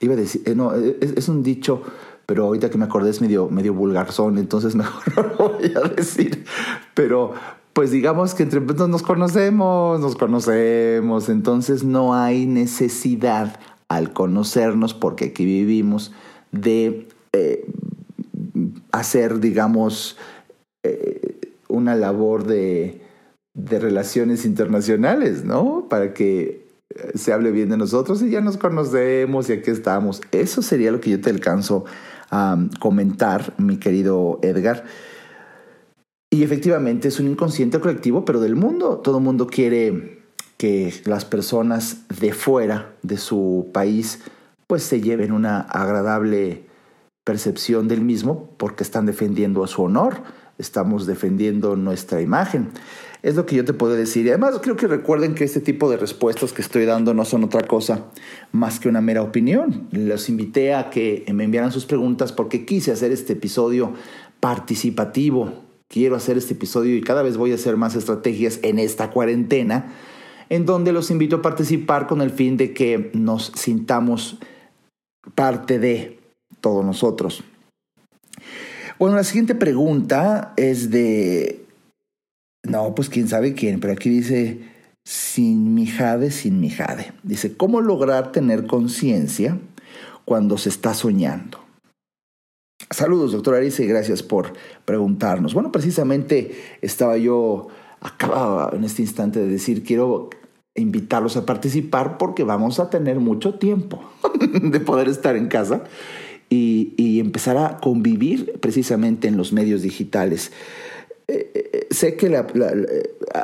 iba 0.00 0.14
a 0.14 0.16
decir, 0.16 0.40
eh, 0.46 0.54
no, 0.54 0.72
es, 0.74 1.28
un 1.28 1.42
dicho, 1.42 1.82
pero 2.24 2.44
ahorita 2.44 2.70
que 2.70 2.78
me 2.78 2.86
acordé 2.86 3.10
es 3.10 3.20
medio, 3.20 3.50
medio 3.50 3.74
vulgarzón, 3.74 4.38
entonces 4.38 4.74
mejor 4.76 5.14
no 5.14 5.22
lo 5.24 5.58
voy 5.58 5.72
a 5.76 5.88
decir. 5.90 6.46
Pero 6.94 7.34
pues 7.74 7.90
digamos 7.90 8.32
que 8.32 8.44
entre 8.44 8.62
nos 8.62 9.02
conocemos, 9.02 10.00
nos 10.00 10.16
conocemos, 10.16 11.28
entonces 11.28 11.84
no 11.84 12.14
hay 12.14 12.46
necesidad 12.46 13.60
al 13.88 14.12
conocernos, 14.12 14.94
porque 14.94 15.26
aquí 15.26 15.44
vivimos, 15.44 16.12
de 16.52 17.08
eh, 17.32 17.66
hacer, 18.92 19.40
digamos, 19.40 20.16
eh, 20.82 21.38
una 21.68 21.94
labor 21.94 22.44
de, 22.44 23.00
de, 23.54 23.78
relaciones 23.78 24.44
internacionales, 24.44 25.44
¿no? 25.44 25.86
Para 25.88 26.14
que 26.14 26.66
eh, 26.94 27.12
se 27.14 27.32
hable 27.32 27.50
bien 27.50 27.68
de 27.68 27.76
nosotros 27.76 28.22
y 28.22 28.30
ya 28.30 28.40
nos 28.40 28.56
conocemos 28.56 29.48
y 29.48 29.54
aquí 29.54 29.70
estamos. 29.70 30.20
Eso 30.32 30.62
sería 30.62 30.92
lo 30.92 31.00
que 31.00 31.10
yo 31.10 31.20
te 31.20 31.30
alcanzo 31.30 31.84
a 32.30 32.58
comentar, 32.80 33.54
mi 33.58 33.78
querido 33.78 34.38
Edgar. 34.42 34.84
Y 36.30 36.42
efectivamente 36.42 37.08
es 37.08 37.20
un 37.20 37.28
inconsciente 37.28 37.80
colectivo, 37.80 38.24
pero 38.24 38.40
del 38.40 38.56
mundo. 38.56 38.98
Todo 38.98 39.18
el 39.18 39.24
mundo 39.24 39.46
quiere 39.46 40.15
que 40.56 40.94
las 41.04 41.24
personas 41.24 41.98
de 42.20 42.32
fuera 42.32 42.94
de 43.02 43.18
su 43.18 43.68
país 43.72 44.20
pues 44.66 44.82
se 44.82 45.00
lleven 45.00 45.32
una 45.32 45.60
agradable 45.60 46.64
percepción 47.24 47.88
del 47.88 48.00
mismo 48.00 48.50
porque 48.56 48.82
están 48.82 49.06
defendiendo 49.06 49.62
a 49.62 49.68
su 49.68 49.82
honor, 49.82 50.22
estamos 50.58 51.06
defendiendo 51.06 51.76
nuestra 51.76 52.20
imagen. 52.20 52.68
Es 53.22 53.34
lo 53.34 53.46
que 53.46 53.56
yo 53.56 53.64
te 53.64 53.72
puedo 53.72 53.94
decir. 53.94 54.26
Y 54.26 54.28
además 54.28 54.58
creo 54.62 54.76
que 54.76 54.86
recuerden 54.86 55.34
que 55.34 55.44
este 55.44 55.60
tipo 55.60 55.90
de 55.90 55.96
respuestas 55.96 56.52
que 56.52 56.62
estoy 56.62 56.84
dando 56.84 57.14
no 57.14 57.24
son 57.24 57.44
otra 57.44 57.62
cosa 57.62 58.04
más 58.52 58.78
que 58.78 58.88
una 58.88 59.00
mera 59.00 59.22
opinión. 59.22 59.88
Los 59.90 60.28
invité 60.28 60.74
a 60.74 60.90
que 60.90 61.24
me 61.32 61.44
enviaran 61.44 61.72
sus 61.72 61.86
preguntas 61.86 62.32
porque 62.32 62.64
quise 62.64 62.92
hacer 62.92 63.10
este 63.10 63.32
episodio 63.32 63.94
participativo. 64.38 65.64
Quiero 65.88 66.16
hacer 66.16 66.38
este 66.38 66.54
episodio 66.54 66.96
y 66.96 67.00
cada 67.00 67.22
vez 67.22 67.36
voy 67.36 67.52
a 67.52 67.56
hacer 67.56 67.76
más 67.76 67.96
estrategias 67.96 68.60
en 68.62 68.78
esta 68.78 69.10
cuarentena 69.10 69.92
en 70.48 70.66
donde 70.66 70.92
los 70.92 71.10
invito 71.10 71.36
a 71.36 71.42
participar 71.42 72.06
con 72.06 72.20
el 72.20 72.30
fin 72.30 72.56
de 72.56 72.72
que 72.72 73.10
nos 73.14 73.52
sintamos 73.54 74.38
parte 75.34 75.78
de 75.78 76.20
todos 76.60 76.84
nosotros. 76.84 77.42
Bueno, 78.98 79.16
la 79.16 79.24
siguiente 79.24 79.54
pregunta 79.54 80.54
es 80.56 80.90
de... 80.90 81.64
No, 82.64 82.94
pues 82.94 83.08
quién 83.08 83.28
sabe 83.28 83.54
quién, 83.54 83.80
pero 83.80 83.92
aquí 83.92 84.08
dice 84.08 84.60
sin 85.06 85.74
mi 85.74 85.86
jade, 85.86 86.32
sin 86.32 86.60
mi 86.60 86.68
jade. 86.68 87.12
Dice, 87.22 87.56
¿cómo 87.56 87.80
lograr 87.80 88.32
tener 88.32 88.66
conciencia 88.66 89.58
cuando 90.24 90.58
se 90.58 90.68
está 90.68 90.94
soñando? 90.94 91.60
Saludos, 92.90 93.32
doctor 93.32 93.54
Arice, 93.54 93.84
y 93.84 93.86
gracias 93.86 94.22
por 94.22 94.52
preguntarnos. 94.84 95.54
Bueno, 95.54 95.70
precisamente 95.70 96.78
estaba 96.82 97.16
yo 97.16 97.68
acababa 98.00 98.70
en 98.74 98.84
este 98.84 99.02
instante 99.02 99.40
de 99.40 99.46
decir, 99.46 99.82
quiero 99.82 100.30
invitarlos 100.76 101.36
a 101.36 101.46
participar 101.46 102.18
porque 102.18 102.44
vamos 102.44 102.80
a 102.80 102.90
tener 102.90 103.18
mucho 103.18 103.54
tiempo 103.54 104.02
de 104.62 104.80
poder 104.80 105.08
estar 105.08 105.36
en 105.36 105.48
casa 105.48 105.84
y, 106.48 107.20
empezar 107.20 107.56
a 107.56 107.78
convivir 107.78 108.58
precisamente 108.60 109.26
en 109.28 109.36
los 109.36 109.52
medios 109.52 109.82
digitales. 109.82 110.52
Eh, 111.28 111.50
eh, 111.54 111.86
sé 111.90 112.14
que 112.16 112.36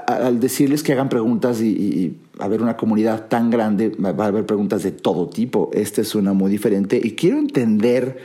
al 0.06 0.38
decirles 0.38 0.82
que 0.82 0.92
hagan 0.92 1.08
preguntas 1.08 1.60
y, 1.60 2.16
haber 2.38 2.62
una 2.62 2.76
comunidad 2.76 3.28
tan 3.28 3.50
grande, 3.50 3.90
va 3.90 4.24
a 4.24 4.28
haber 4.28 4.46
preguntas 4.46 4.82
de 4.82 4.92
todo 4.92 5.28
tipo. 5.28 5.70
Esta 5.72 6.00
es 6.00 6.14
una 6.14 6.32
muy 6.32 6.50
diferente 6.50 7.00
y 7.02 7.12
quiero 7.12 7.38
entender 7.38 8.18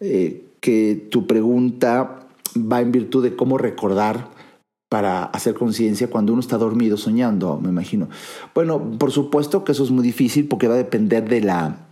eh, 0.00 0.44
que 0.60 1.06
tu 1.10 1.26
pregunta 1.26 2.26
va 2.56 2.80
en 2.80 2.92
virtud 2.92 3.22
de 3.22 3.36
cómo 3.36 3.58
recordar 3.58 4.35
para 4.88 5.24
hacer 5.24 5.54
conciencia 5.54 6.08
cuando 6.08 6.32
uno 6.32 6.40
está 6.40 6.58
dormido 6.58 6.96
soñando, 6.96 7.58
me 7.60 7.70
imagino. 7.70 8.08
Bueno, 8.54 8.92
por 8.98 9.10
supuesto 9.10 9.64
que 9.64 9.72
eso 9.72 9.84
es 9.84 9.90
muy 9.90 10.04
difícil 10.04 10.46
porque 10.46 10.68
va 10.68 10.74
a 10.74 10.78
depender 10.78 11.28
de 11.28 11.40
la 11.40 11.86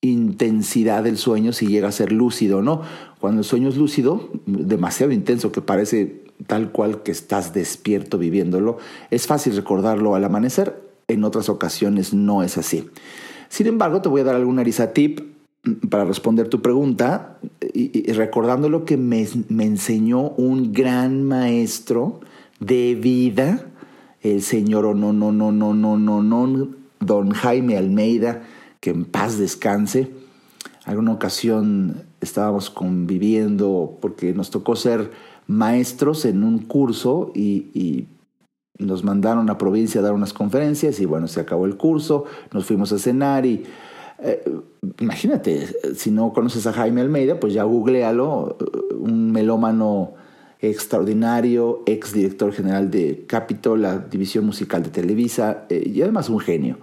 intensidad 0.00 1.02
del 1.04 1.16
sueño 1.16 1.52
si 1.52 1.66
llega 1.66 1.88
a 1.88 1.92
ser 1.92 2.12
lúcido 2.12 2.58
o 2.58 2.62
no. 2.62 2.82
Cuando 3.20 3.40
el 3.40 3.44
sueño 3.44 3.68
es 3.68 3.76
lúcido, 3.76 4.30
demasiado 4.46 5.12
intenso 5.12 5.52
que 5.52 5.62
parece 5.62 6.24
tal 6.46 6.72
cual 6.72 7.02
que 7.02 7.12
estás 7.12 7.54
despierto 7.54 8.18
viviéndolo, 8.18 8.78
es 9.10 9.26
fácil 9.26 9.56
recordarlo 9.56 10.14
al 10.14 10.24
amanecer, 10.24 10.82
en 11.08 11.24
otras 11.24 11.48
ocasiones 11.48 12.12
no 12.12 12.42
es 12.42 12.58
así. 12.58 12.88
Sin 13.48 13.66
embargo, 13.66 14.02
te 14.02 14.08
voy 14.08 14.22
a 14.22 14.24
dar 14.24 14.34
algún 14.34 14.62
tip 14.92 15.33
para 15.88 16.04
responder 16.04 16.48
tu 16.48 16.60
pregunta 16.60 17.38
y, 17.72 18.12
recordando 18.12 18.68
lo 18.68 18.84
que 18.84 18.96
me, 18.96 19.26
me, 19.48 19.64
enseñó 19.64 20.30
un 20.30 20.72
gran 20.72 21.24
maestro 21.24 22.20
de 22.60 22.94
vida, 22.94 23.66
el 24.22 24.42
señor 24.42 24.84
o 24.86 24.94
no, 24.94 25.12
no, 25.12 25.32
no, 25.32 25.52
no, 25.52 25.72
no, 25.72 25.96
no, 25.96 26.22
no, 26.22 26.68
don 27.00 27.30
Jaime 27.30 27.76
Almeida, 27.76 28.42
que 28.80 28.90
en 28.90 29.04
paz 29.04 29.38
descanse. 29.38 30.10
Alguna 30.84 31.12
ocasión 31.12 32.02
estábamos 32.20 32.68
conviviendo 32.68 33.98
porque 34.02 34.34
nos 34.34 34.50
tocó 34.50 34.76
ser 34.76 35.10
maestros 35.46 36.26
en 36.26 36.44
un 36.44 36.58
curso 36.58 37.32
y, 37.34 37.70
y 37.72 38.06
nos 38.78 39.04
mandaron 39.04 39.48
a 39.48 39.56
provincia 39.56 40.00
a 40.00 40.04
dar 40.04 40.12
unas 40.12 40.32
conferencias 40.32 41.00
y 41.00 41.06
bueno, 41.06 41.28
se 41.28 41.40
acabó 41.40 41.64
el 41.64 41.76
curso, 41.76 42.24
nos 42.52 42.66
fuimos 42.66 42.92
a 42.92 42.98
cenar 42.98 43.46
y 43.46 43.64
eh, 44.18 44.44
imagínate, 45.00 45.66
si 45.94 46.10
no 46.10 46.32
conoces 46.32 46.66
a 46.66 46.72
Jaime 46.72 47.00
Almeida, 47.00 47.40
pues 47.40 47.52
ya 47.52 47.64
googlealo, 47.64 48.56
un 48.98 49.32
melómano 49.32 50.14
extraordinario, 50.60 51.82
ex 51.86 52.12
director 52.12 52.52
general 52.52 52.90
de 52.90 53.24
Capitol, 53.26 53.82
la 53.82 53.98
división 53.98 54.46
musical 54.46 54.82
de 54.82 54.90
Televisa, 54.90 55.66
eh, 55.68 55.90
y 55.92 56.02
además 56.02 56.28
un 56.28 56.40
genio. 56.40 56.78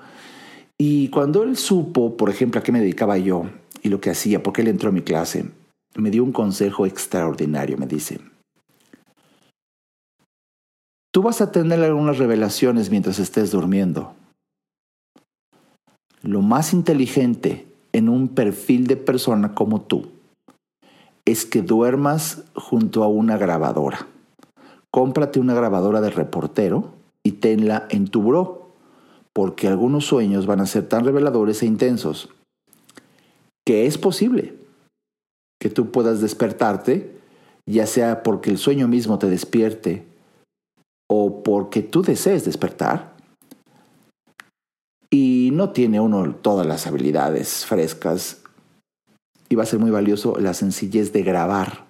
Y 0.77 1.09
cuando 1.09 1.43
él 1.43 1.57
supo, 1.57 2.17
por 2.17 2.29
ejemplo, 2.29 2.59
a 2.59 2.63
qué 2.63 2.71
me 2.71 2.79
dedicaba 2.79 3.17
yo 3.17 3.45
y 3.81 3.89
lo 3.89 4.01
que 4.01 4.09
hacía, 4.09 4.43
porque 4.43 4.61
él 4.61 4.67
entró 4.67 4.89
a 4.89 4.93
mi 4.93 5.01
clase, 5.01 5.45
me 5.95 6.11
dio 6.11 6.23
un 6.23 6.31
consejo 6.31 6.85
extraordinario, 6.85 7.77
me 7.77 7.87
dice, 7.87 8.19
tú 11.11 11.21
vas 11.21 11.41
a 11.41 11.51
tener 11.51 11.81
algunas 11.83 12.17
revelaciones 12.17 12.89
mientras 12.89 13.19
estés 13.19 13.51
durmiendo. 13.51 14.15
Lo 16.23 16.41
más 16.41 16.73
inteligente 16.73 17.65
en 17.93 18.09
un 18.09 18.27
perfil 18.27 18.87
de 18.87 18.95
persona 18.95 19.55
como 19.55 19.81
tú 19.81 20.07
es 21.25 21.45
que 21.45 21.61
duermas 21.61 22.43
junto 22.55 23.03
a 23.03 23.07
una 23.07 23.37
grabadora. 23.37 24.07
Cómprate 24.91 25.39
una 25.39 25.53
grabadora 25.53 26.01
de 26.01 26.09
reportero 26.09 26.93
y 27.23 27.33
tenla 27.33 27.87
en 27.89 28.07
tu 28.07 28.21
buró, 28.21 28.71
porque 29.33 29.67
algunos 29.67 30.05
sueños 30.05 30.45
van 30.45 30.59
a 30.59 30.65
ser 30.65 30.87
tan 30.87 31.05
reveladores 31.05 31.63
e 31.63 31.65
intensos 31.65 32.29
que 33.65 33.85
es 33.85 33.97
posible 33.97 34.55
que 35.59 35.69
tú 35.69 35.91
puedas 35.91 36.21
despertarte, 36.21 37.15
ya 37.67 37.85
sea 37.85 38.23
porque 38.23 38.49
el 38.49 38.57
sueño 38.57 38.87
mismo 38.87 39.19
te 39.19 39.29
despierte 39.29 40.03
o 41.09 41.43
porque 41.43 41.83
tú 41.83 42.01
desees 42.01 42.45
despertar, 42.45 43.10
no 45.61 45.69
tiene 45.69 45.99
uno 45.99 46.33
todas 46.41 46.65
las 46.65 46.87
habilidades 46.87 47.67
frescas 47.67 48.39
y 49.47 49.53
va 49.53 49.61
a 49.61 49.67
ser 49.67 49.77
muy 49.77 49.91
valioso 49.91 50.39
la 50.39 50.55
sencillez 50.55 51.13
de 51.13 51.21
grabar 51.21 51.85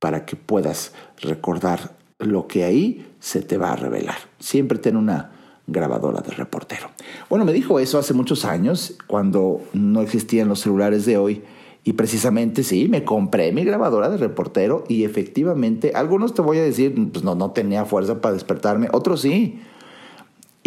para 0.00 0.26
que 0.26 0.34
puedas 0.34 0.90
recordar 1.20 1.92
lo 2.18 2.48
que 2.48 2.64
ahí 2.64 3.06
se 3.20 3.40
te 3.40 3.56
va 3.56 3.70
a 3.70 3.76
revelar. 3.76 4.16
Siempre 4.40 4.78
ten 4.78 4.96
una 4.96 5.30
grabadora 5.68 6.22
de 6.22 6.32
reportero. 6.32 6.90
Bueno, 7.30 7.44
me 7.44 7.52
dijo 7.52 7.78
eso 7.78 8.00
hace 8.00 8.14
muchos 8.14 8.44
años, 8.44 8.94
cuando 9.06 9.60
no 9.74 10.00
existían 10.00 10.48
los 10.48 10.58
celulares 10.58 11.06
de 11.06 11.18
hoy. 11.18 11.44
Y 11.84 11.92
precisamente 11.92 12.64
sí, 12.64 12.88
me 12.88 13.04
compré 13.04 13.52
mi 13.52 13.62
grabadora 13.62 14.10
de 14.10 14.16
reportero 14.16 14.82
y 14.88 15.04
efectivamente, 15.04 15.92
algunos 15.94 16.34
te 16.34 16.42
voy 16.42 16.58
a 16.58 16.64
decir, 16.64 16.96
pues 17.12 17.22
no, 17.22 17.36
no 17.36 17.52
tenía 17.52 17.84
fuerza 17.84 18.20
para 18.20 18.34
despertarme, 18.34 18.88
otros 18.90 19.20
sí. 19.20 19.60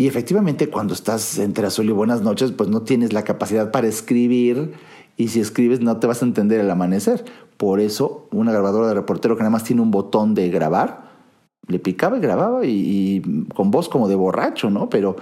Y 0.01 0.07
efectivamente, 0.07 0.67
cuando 0.67 0.95
estás 0.95 1.37
entre 1.37 1.67
azul 1.67 1.87
y 1.87 1.91
buenas 1.91 2.23
noches, 2.23 2.51
pues 2.53 2.67
no 2.71 2.81
tienes 2.81 3.13
la 3.13 3.23
capacidad 3.23 3.69
para 3.69 3.87
escribir 3.87 4.73
y 5.15 5.27
si 5.27 5.39
escribes 5.39 5.79
no 5.81 5.97
te 5.97 6.07
vas 6.07 6.23
a 6.23 6.25
entender 6.25 6.59
el 6.59 6.71
amanecer. 6.71 7.23
Por 7.57 7.79
eso, 7.79 8.27
una 8.31 8.51
grabadora 8.51 8.87
de 8.87 8.95
reportero 8.95 9.35
que 9.35 9.43
nada 9.43 9.51
más 9.51 9.63
tiene 9.63 9.83
un 9.83 9.91
botón 9.91 10.33
de 10.33 10.49
grabar, 10.49 11.11
le 11.67 11.77
picaba 11.77 12.17
y 12.17 12.19
grababa 12.19 12.65
y, 12.65 13.45
con 13.53 13.69
voz 13.69 13.89
como 13.89 14.07
de 14.07 14.15
borracho, 14.15 14.71
¿no? 14.71 14.89
Pero 14.89 15.17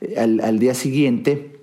eh, 0.00 0.18
al, 0.18 0.58
día 0.58 0.74
siguiente, 0.74 1.60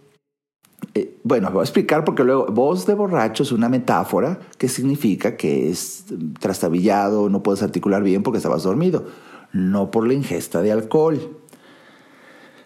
eh, 0.93 1.17
bueno, 1.25 1.51
voy 1.51 1.59
a 1.59 1.63
explicar 1.63 2.05
porque 2.05 2.23
luego 2.23 2.45
voz 2.45 2.85
de 2.85 2.93
borracho 2.93 3.43
es 3.43 3.51
una 3.51 3.67
metáfora 3.67 4.39
que 4.57 4.69
significa 4.69 5.35
que 5.35 5.69
es 5.69 6.05
trastabillado, 6.39 7.27
no 7.27 7.43
puedes 7.43 7.61
articular 7.61 8.03
bien 8.03 8.23
porque 8.23 8.37
estabas 8.37 8.63
dormido, 8.63 9.03
no 9.51 9.91
por 9.91 10.07
la 10.07 10.13
ingesta 10.13 10.61
de 10.61 10.71
alcohol. 10.71 11.42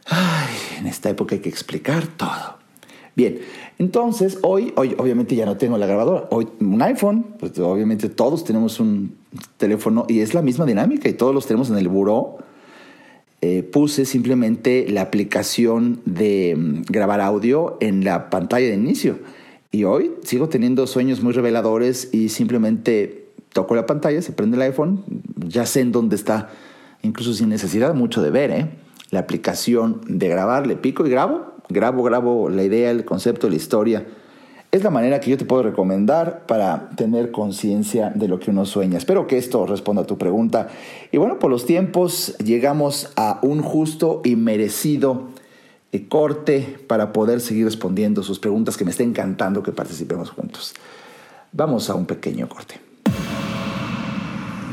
Ay, 0.09 0.55
en 0.79 0.87
esta 0.87 1.09
época 1.09 1.35
hay 1.35 1.41
que 1.41 1.49
explicar 1.49 2.07
todo. 2.07 2.57
Bien, 3.15 3.39
entonces 3.79 4.37
hoy, 4.43 4.73
hoy 4.75 4.95
obviamente 4.97 5.35
ya 5.35 5.45
no 5.45 5.57
tengo 5.57 5.77
la 5.77 5.87
grabadora. 5.87 6.27
Hoy 6.29 6.47
un 6.59 6.81
iPhone, 6.81 7.25
pues 7.39 7.57
obviamente 7.59 8.09
todos 8.09 8.43
tenemos 8.43 8.79
un 8.79 9.15
teléfono 9.57 10.05
y 10.07 10.19
es 10.19 10.33
la 10.33 10.41
misma 10.41 10.65
dinámica 10.65 11.09
y 11.09 11.13
todos 11.13 11.33
los 11.33 11.47
tenemos 11.47 11.69
en 11.69 11.77
el 11.77 11.87
buró. 11.87 12.37
Eh, 13.41 13.63
puse 13.63 14.05
simplemente 14.05 14.87
la 14.89 15.01
aplicación 15.01 16.01
de 16.05 16.55
mm, 16.55 16.81
grabar 16.89 17.21
audio 17.21 17.77
en 17.81 18.03
la 18.03 18.29
pantalla 18.29 18.67
de 18.67 18.75
inicio. 18.75 19.19
Y 19.71 19.83
hoy 19.83 20.11
sigo 20.23 20.47
teniendo 20.47 20.87
sueños 20.87 21.21
muy 21.21 21.33
reveladores 21.33 22.09
y 22.13 22.29
simplemente 22.29 23.29
toco 23.51 23.75
la 23.75 23.85
pantalla, 23.85 24.21
se 24.21 24.31
prende 24.31 24.57
el 24.57 24.61
iPhone, 24.61 25.03
ya 25.35 25.65
sé 25.65 25.81
en 25.81 25.91
dónde 25.91 26.15
está, 26.15 26.49
incluso 27.01 27.33
sin 27.33 27.49
necesidad 27.49 27.93
mucho 27.93 28.21
de 28.21 28.29
ver, 28.29 28.51
¿eh? 28.51 28.69
La 29.09 29.19
aplicación 29.19 30.01
de 30.07 30.27
grabar, 30.27 30.67
le 30.67 30.75
pico 30.75 31.05
y 31.05 31.09
grabo 31.09 31.57
grabo, 31.69 32.03
grabo 32.03 32.49
la 32.49 32.63
idea, 32.63 32.91
el 32.91 33.05
concepto, 33.05 33.49
la 33.49 33.55
historia. 33.55 34.05
Es 34.71 34.83
la 34.83 34.89
manera 34.89 35.19
que 35.19 35.31
yo 35.31 35.37
te 35.37 35.45
puedo 35.45 35.63
recomendar 35.63 36.45
para 36.45 36.89
tener 36.91 37.31
conciencia 37.31 38.11
de 38.13 38.27
lo 38.27 38.39
que 38.39 38.51
uno 38.51 38.65
sueña. 38.65 38.97
Espero 38.97 39.25
que 39.25 39.37
esto 39.37 39.65
responda 39.65 40.01
a 40.01 40.05
tu 40.05 40.17
pregunta. 40.17 40.67
Y 41.11 41.17
bueno, 41.17 41.39
por 41.39 41.49
los 41.49 41.65
tiempos 41.65 42.35
llegamos 42.37 43.11
a 43.15 43.39
un 43.41 43.61
justo 43.61 44.21
y 44.25 44.35
merecido 44.35 45.29
eh, 45.93 46.07
corte 46.07 46.79
para 46.87 47.13
poder 47.13 47.39
seguir 47.39 47.65
respondiendo 47.65 48.23
sus 48.23 48.39
preguntas 48.39 48.75
que 48.75 48.83
me 48.83 48.91
está 48.91 49.03
encantando 49.03 49.63
que 49.63 49.71
participemos 49.71 50.31
juntos. 50.31 50.73
Vamos 51.53 51.89
a 51.89 51.95
un 51.95 52.05
pequeño 52.05 52.49
corte. 52.49 52.75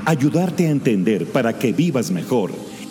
Ayudarte 0.06 0.66
a 0.66 0.70
entender 0.70 1.24
para 1.24 1.56
que 1.56 1.72
vivas 1.72 2.10
mejor 2.10 2.50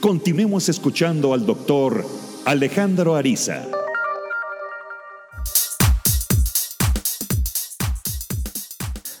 Continuemos 0.00 0.68
escuchando 0.68 1.34
al 1.34 1.44
doctor 1.44 2.06
Alejandro 2.44 3.16
Ariza. 3.16 3.66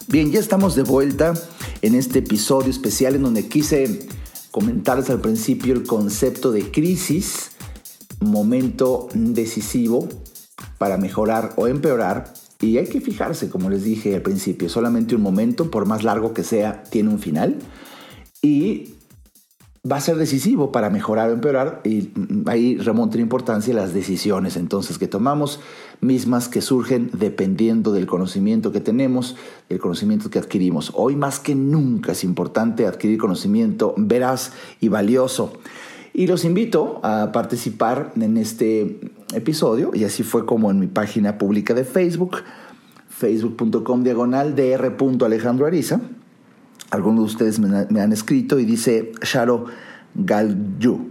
Bien, 0.06 0.30
ya 0.30 0.38
estamos 0.38 0.76
de 0.76 0.84
vuelta 0.84 1.34
en 1.82 1.96
este 1.96 2.20
episodio 2.20 2.70
especial 2.70 3.16
en 3.16 3.24
donde 3.24 3.48
quise 3.48 4.06
comentarles 4.52 5.10
al 5.10 5.20
principio 5.20 5.74
el 5.74 5.82
concepto 5.82 6.52
de 6.52 6.70
crisis, 6.70 7.50
momento 8.20 9.08
decisivo 9.14 10.08
para 10.78 10.96
mejorar 10.96 11.54
o 11.56 11.66
empeorar. 11.66 12.32
Y 12.60 12.78
hay 12.78 12.86
que 12.86 13.00
fijarse, 13.00 13.50
como 13.50 13.68
les 13.68 13.82
dije 13.82 14.14
al 14.14 14.22
principio, 14.22 14.68
solamente 14.68 15.16
un 15.16 15.22
momento, 15.22 15.72
por 15.72 15.86
más 15.86 16.04
largo 16.04 16.32
que 16.32 16.44
sea, 16.44 16.84
tiene 16.84 17.10
un 17.10 17.18
final. 17.18 17.56
Y 18.42 18.94
va 19.90 19.96
a 19.96 20.00
ser 20.00 20.16
decisivo 20.16 20.72
para 20.72 20.90
mejorar 20.90 21.30
o 21.30 21.32
empeorar 21.32 21.80
y 21.84 22.10
ahí 22.46 22.76
remonta 22.76 23.16
la 23.16 23.22
importancia 23.22 23.72
las 23.74 23.94
decisiones 23.94 24.56
entonces 24.56 24.98
que 24.98 25.06
tomamos, 25.06 25.60
mismas 26.00 26.48
que 26.48 26.60
surgen 26.60 27.10
dependiendo 27.12 27.92
del 27.92 28.06
conocimiento 28.06 28.72
que 28.72 28.80
tenemos, 28.80 29.36
del 29.68 29.78
conocimiento 29.78 30.30
que 30.30 30.38
adquirimos. 30.38 30.92
Hoy 30.94 31.16
más 31.16 31.38
que 31.38 31.54
nunca 31.54 32.12
es 32.12 32.24
importante 32.24 32.86
adquirir 32.86 33.18
conocimiento 33.18 33.94
veraz 33.96 34.52
y 34.80 34.88
valioso. 34.88 35.52
Y 36.12 36.26
los 36.26 36.44
invito 36.44 37.00
a 37.04 37.30
participar 37.32 38.12
en 38.16 38.36
este 38.36 38.98
episodio 39.34 39.92
y 39.94 40.04
así 40.04 40.22
fue 40.22 40.44
como 40.44 40.70
en 40.70 40.80
mi 40.80 40.88
página 40.88 41.38
pública 41.38 41.74
de 41.74 41.84
Facebook, 41.84 42.38
facebook.com 43.08 44.02
diagonal 44.02 44.56
dr.alejandroariza 44.56 46.00
algunos 46.90 47.20
de 47.20 47.26
ustedes 47.26 47.58
me, 47.58 48.00
han 48.00 48.12
escrito 48.12 48.58
y 48.58 48.64
dice 48.64 49.12
Sharo 49.22 49.66
Galyu. 50.14 51.10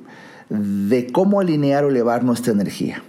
de 0.50 1.08
cómo 1.12 1.40
alinear 1.40 1.84
o 1.84 1.90
elevar 1.90 2.24
nuestra 2.24 2.54
energía, 2.54 3.04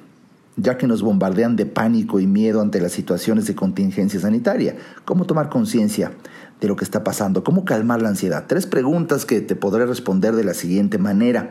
ya 0.57 0.77
que 0.77 0.87
nos 0.87 1.03
bombardean 1.03 1.57
de 1.57 1.67
pánico 1.67 2.21
y 2.21 2.27
miedo 2.27 2.61
ante 2.61 2.81
las 2.81 2.93
situaciones 2.93 3.47
de 3.47 3.55
contingencia 3.55 4.21
sanitaria. 4.21 4.77
¿Cómo 5.05 5.25
tomar 5.25 5.49
conciencia 5.49 6.13
de 6.61 6.69
lo 6.69 6.77
que 6.77 6.85
está 6.85 7.05
pasando? 7.05 7.45
¿Cómo 7.45 7.65
calmar 7.65 8.03
la 8.03 8.09
ansiedad? 8.09 8.45
Tres 8.49 8.67
preguntas 8.67 9.25
que 9.25 9.41
te 9.41 9.57
podré 9.57 9.87
responder 9.87 10.35
de 10.35 10.45
la 10.45 10.55
siguiente 10.55 10.99
manera. 10.99 11.51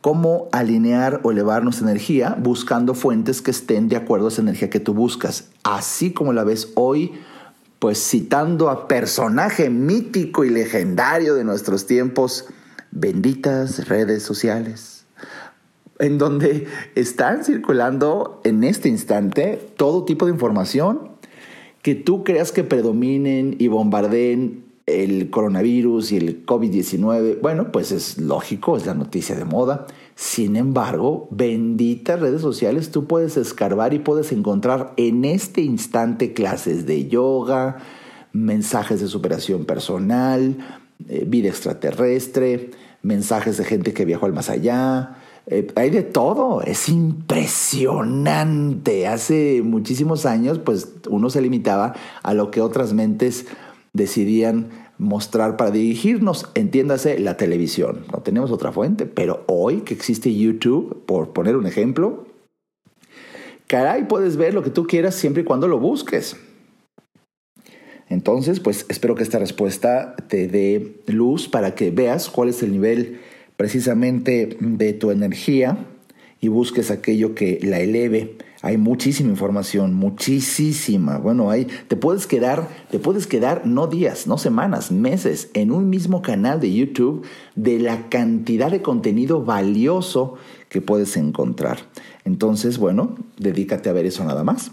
¿Cómo 0.00 0.48
alinear 0.52 1.20
o 1.24 1.30
elevar 1.30 1.62
nuestra 1.62 1.86
energía 1.86 2.36
buscando 2.40 2.94
fuentes 2.94 3.42
que 3.42 3.50
estén 3.50 3.88
de 3.88 3.96
acuerdo 3.96 4.26
a 4.26 4.28
esa 4.30 4.42
energía 4.42 4.70
que 4.70 4.80
tú 4.80 4.94
buscas? 4.94 5.48
Así 5.62 6.12
como 6.12 6.32
la 6.32 6.42
ves 6.42 6.72
hoy, 6.74 7.12
pues 7.80 7.98
citando 7.98 8.68
a 8.68 8.86
personaje 8.86 9.70
mítico 9.70 10.44
y 10.44 10.50
legendario 10.50 11.34
de 11.34 11.44
nuestros 11.44 11.86
tiempos, 11.86 12.44
benditas 12.90 13.88
redes 13.88 14.22
sociales, 14.22 15.06
en 15.98 16.18
donde 16.18 16.68
están 16.94 17.42
circulando 17.42 18.42
en 18.44 18.64
este 18.64 18.90
instante 18.90 19.58
todo 19.76 20.04
tipo 20.04 20.26
de 20.26 20.32
información 20.32 21.10
que 21.80 21.94
tú 21.94 22.22
creas 22.22 22.52
que 22.52 22.64
predominen 22.64 23.56
y 23.58 23.68
bombardeen 23.68 24.64
el 24.84 25.30
coronavirus 25.30 26.12
y 26.12 26.16
el 26.18 26.44
COVID-19. 26.44 27.40
Bueno, 27.40 27.72
pues 27.72 27.92
es 27.92 28.18
lógico, 28.18 28.76
es 28.76 28.84
la 28.84 28.94
noticia 28.94 29.36
de 29.36 29.46
moda. 29.46 29.86
Sin 30.20 30.56
embargo, 30.56 31.28
benditas 31.30 32.20
redes 32.20 32.42
sociales, 32.42 32.90
tú 32.90 33.06
puedes 33.06 33.38
escarbar 33.38 33.94
y 33.94 34.00
puedes 34.00 34.32
encontrar 34.32 34.92
en 34.98 35.24
este 35.24 35.62
instante 35.62 36.34
clases 36.34 36.84
de 36.84 37.08
yoga, 37.08 37.78
mensajes 38.30 39.00
de 39.00 39.08
superación 39.08 39.64
personal, 39.64 40.58
eh, 41.08 41.24
vida 41.26 41.48
extraterrestre, 41.48 42.70
mensajes 43.00 43.56
de 43.56 43.64
gente 43.64 43.94
que 43.94 44.04
viajó 44.04 44.26
al 44.26 44.34
más 44.34 44.50
allá. 44.50 45.16
Eh, 45.46 45.68
hay 45.74 45.88
de 45.88 46.02
todo, 46.02 46.60
es 46.60 46.90
impresionante. 46.90 49.08
Hace 49.08 49.62
muchísimos 49.64 50.26
años, 50.26 50.58
pues 50.58 50.96
uno 51.08 51.30
se 51.30 51.40
limitaba 51.40 51.94
a 52.22 52.34
lo 52.34 52.50
que 52.50 52.60
otras 52.60 52.92
mentes 52.92 53.46
decidían 53.94 54.68
mostrar 55.00 55.56
para 55.56 55.70
dirigirnos, 55.70 56.50
entiéndase, 56.54 57.18
la 57.18 57.38
televisión. 57.38 58.04
No 58.12 58.20
tenemos 58.20 58.50
otra 58.50 58.70
fuente, 58.70 59.06
pero 59.06 59.44
hoy 59.46 59.80
que 59.80 59.94
existe 59.94 60.34
YouTube, 60.34 61.04
por 61.06 61.32
poner 61.32 61.56
un 61.56 61.66
ejemplo, 61.66 62.26
caray, 63.66 64.06
puedes 64.06 64.36
ver 64.36 64.52
lo 64.52 64.62
que 64.62 64.68
tú 64.68 64.86
quieras 64.86 65.14
siempre 65.14 65.42
y 65.42 65.46
cuando 65.46 65.68
lo 65.68 65.78
busques. 65.78 66.36
Entonces, 68.10 68.60
pues 68.60 68.84
espero 68.90 69.14
que 69.14 69.22
esta 69.22 69.38
respuesta 69.38 70.16
te 70.28 70.48
dé 70.48 70.96
luz 71.06 71.48
para 71.48 71.74
que 71.74 71.90
veas 71.90 72.28
cuál 72.28 72.50
es 72.50 72.62
el 72.62 72.72
nivel 72.72 73.20
precisamente 73.56 74.58
de 74.60 74.92
tu 74.92 75.10
energía 75.12 75.78
y 76.40 76.48
busques 76.48 76.90
aquello 76.90 77.34
que 77.34 77.58
la 77.62 77.80
eleve. 77.80 78.36
Hay 78.62 78.76
muchísima 78.76 79.30
información, 79.30 79.94
muchísima. 79.94 81.16
Bueno, 81.16 81.50
hay, 81.50 81.66
te 81.88 81.96
puedes 81.96 82.26
quedar, 82.26 82.68
te 82.90 82.98
puedes 82.98 83.26
quedar 83.26 83.66
no 83.66 83.86
días, 83.86 84.26
no 84.26 84.36
semanas, 84.36 84.92
meses 84.92 85.50
en 85.54 85.72
un 85.72 85.88
mismo 85.88 86.20
canal 86.20 86.60
de 86.60 86.74
YouTube 86.74 87.24
de 87.54 87.78
la 87.78 88.10
cantidad 88.10 88.70
de 88.70 88.82
contenido 88.82 89.42
valioso 89.42 90.34
que 90.68 90.82
puedes 90.82 91.16
encontrar. 91.16 91.78
Entonces, 92.26 92.76
bueno, 92.76 93.16
dedícate 93.38 93.88
a 93.88 93.94
ver 93.94 94.04
eso 94.04 94.24
nada 94.24 94.44
más 94.44 94.72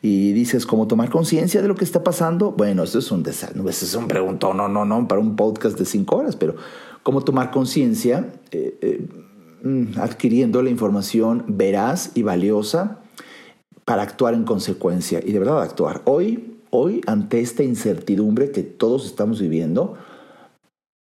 y 0.00 0.32
dices 0.32 0.64
cómo 0.64 0.86
tomar 0.86 1.10
conciencia 1.10 1.60
de 1.60 1.66
lo 1.66 1.74
que 1.74 1.84
está 1.84 2.04
pasando, 2.04 2.52
bueno, 2.52 2.84
eso 2.84 3.00
es 3.00 3.10
un 3.10 3.24
desastre, 3.24 3.60
eso 3.68 3.84
es 3.84 3.94
un 3.96 4.06
preguntón, 4.06 4.56
no, 4.56 4.68
no, 4.68 4.84
no, 4.84 5.08
para 5.08 5.20
un 5.20 5.34
podcast 5.34 5.76
de 5.76 5.84
cinco 5.84 6.18
horas, 6.18 6.36
pero 6.36 6.54
cómo 7.02 7.22
tomar 7.22 7.50
conciencia 7.50 8.32
eh, 8.52 8.78
eh, 8.80 9.08
mm, 9.64 9.98
adquiriendo 9.98 10.62
la 10.62 10.70
información 10.70 11.44
veraz 11.48 12.12
y 12.14 12.22
valiosa 12.22 13.00
para 13.84 14.02
actuar 14.02 14.34
en 14.34 14.44
consecuencia 14.44 15.20
y 15.24 15.32
de 15.32 15.38
verdad 15.38 15.62
actuar. 15.62 16.02
Hoy, 16.04 16.58
hoy 16.70 17.00
ante 17.06 17.40
esta 17.40 17.62
incertidumbre 17.62 18.50
que 18.50 18.62
todos 18.62 19.06
estamos 19.06 19.40
viviendo, 19.40 19.96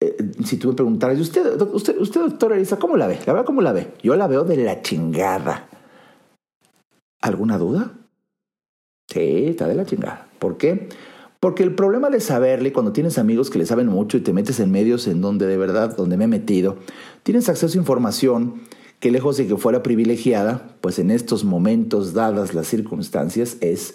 eh, 0.00 0.16
si 0.44 0.58
tú 0.58 0.68
me 0.68 0.74
preguntaras, 0.74 1.18
¿usted, 1.18 1.60
usted, 1.72 1.98
usted, 1.98 2.20
doctora 2.20 2.56
Elisa, 2.56 2.78
cómo 2.78 2.96
la 2.96 3.06
ve? 3.06 3.18
La 3.26 3.32
verdad, 3.32 3.46
¿cómo 3.46 3.62
la 3.62 3.72
ve? 3.72 3.92
Yo 4.02 4.14
la 4.16 4.26
veo 4.26 4.44
de 4.44 4.58
la 4.58 4.82
chingada. 4.82 5.68
¿Alguna 7.22 7.56
duda? 7.56 7.92
Sí, 9.08 9.46
está 9.46 9.66
de 9.66 9.74
la 9.74 9.86
chingada. 9.86 10.28
¿Por 10.38 10.58
qué? 10.58 10.88
Porque 11.40 11.62
el 11.62 11.74
problema 11.74 12.10
de 12.10 12.20
saberle, 12.20 12.72
cuando 12.72 12.92
tienes 12.92 13.18
amigos 13.18 13.50
que 13.50 13.58
le 13.58 13.66
saben 13.66 13.86
mucho 13.86 14.16
y 14.16 14.20
te 14.20 14.32
metes 14.32 14.60
en 14.60 14.70
medios 14.70 15.06
en 15.06 15.20
donde 15.20 15.46
de 15.46 15.56
verdad, 15.56 15.96
donde 15.96 16.16
me 16.16 16.24
he 16.24 16.28
metido, 16.28 16.76
tienes 17.22 17.48
acceso 17.48 17.78
a 17.78 17.80
información 17.80 18.62
que 19.00 19.11
lejos 19.11 19.37
de 19.37 19.46
que 19.46 19.56
fuera 19.56 19.82
privilegiada, 19.82 20.76
pues 20.80 20.98
en 20.98 21.11
estos 21.11 21.44
momentos, 21.44 22.14
dadas 22.14 22.54
las 22.54 22.66
circunstancias, 22.66 23.56
es 23.61 23.94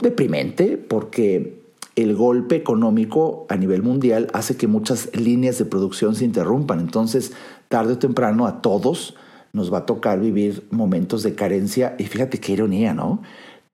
deprimente 0.00 0.76
porque 0.76 1.62
el 1.96 2.14
golpe 2.14 2.56
económico 2.56 3.46
a 3.48 3.56
nivel 3.56 3.82
mundial 3.82 4.28
hace 4.32 4.56
que 4.56 4.66
muchas 4.66 5.10
líneas 5.16 5.58
de 5.58 5.64
producción 5.64 6.14
se 6.14 6.24
interrumpan. 6.24 6.80
Entonces, 6.80 7.32
tarde 7.68 7.94
o 7.94 7.98
temprano 7.98 8.46
a 8.46 8.62
todos 8.62 9.14
nos 9.52 9.72
va 9.72 9.78
a 9.78 9.86
tocar 9.86 10.20
vivir 10.20 10.64
momentos 10.70 11.22
de 11.22 11.34
carencia. 11.34 11.96
Y 11.98 12.04
fíjate 12.04 12.38
qué 12.38 12.52
ironía, 12.52 12.94
¿no? 12.94 13.22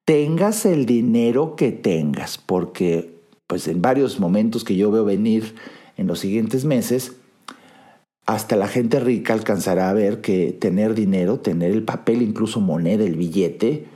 tengas 0.05 0.67
el 0.67 0.87
dinero 0.87 1.57
que 1.57 1.73
tengas, 1.73 2.39
porque 2.39 3.15
pues 3.47 3.69
en 3.69 3.83
varios 3.83 4.21
momentos 4.21 4.65
que 4.65 4.77
yo 4.77 4.91
veo 4.91 5.05
venir 5.05 5.55
en 5.97 6.07
los 6.07 6.19
siguientes 6.19 6.65
meses, 6.65 7.17
hasta 8.27 8.57
la 8.57 8.69
gente 8.69 9.01
rica 9.01 9.35
alcanzará 9.35 9.91
a 9.91 9.93
ver 9.93 10.21
que 10.21 10.53
tener 10.53 10.95
dinero, 10.95 11.41
tener 11.41 11.71
el 11.71 11.83
papel, 11.83 12.23
incluso 12.23 12.61
moneda, 12.61 13.05
el 13.05 13.17
billete, 13.17 13.87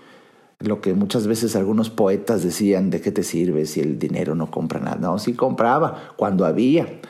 lo 0.61 0.81
que 0.81 0.95
muchas 0.95 1.27
veces 1.27 1.57
algunos 1.57 1.89
poetas 1.91 2.43
decían, 2.43 2.91
¿de 2.91 3.01
qué 3.01 3.13
te 3.13 3.23
sirve 3.23 3.65
si 3.67 3.81
el 3.81 3.99
dinero 3.99 4.35
no 4.35 4.51
compra 4.51 4.81
nada? 4.81 4.99
No, 5.01 5.19
sí 5.19 5.35
compraba, 5.35 6.13
cuando 6.17 6.45
había. 6.45 7.01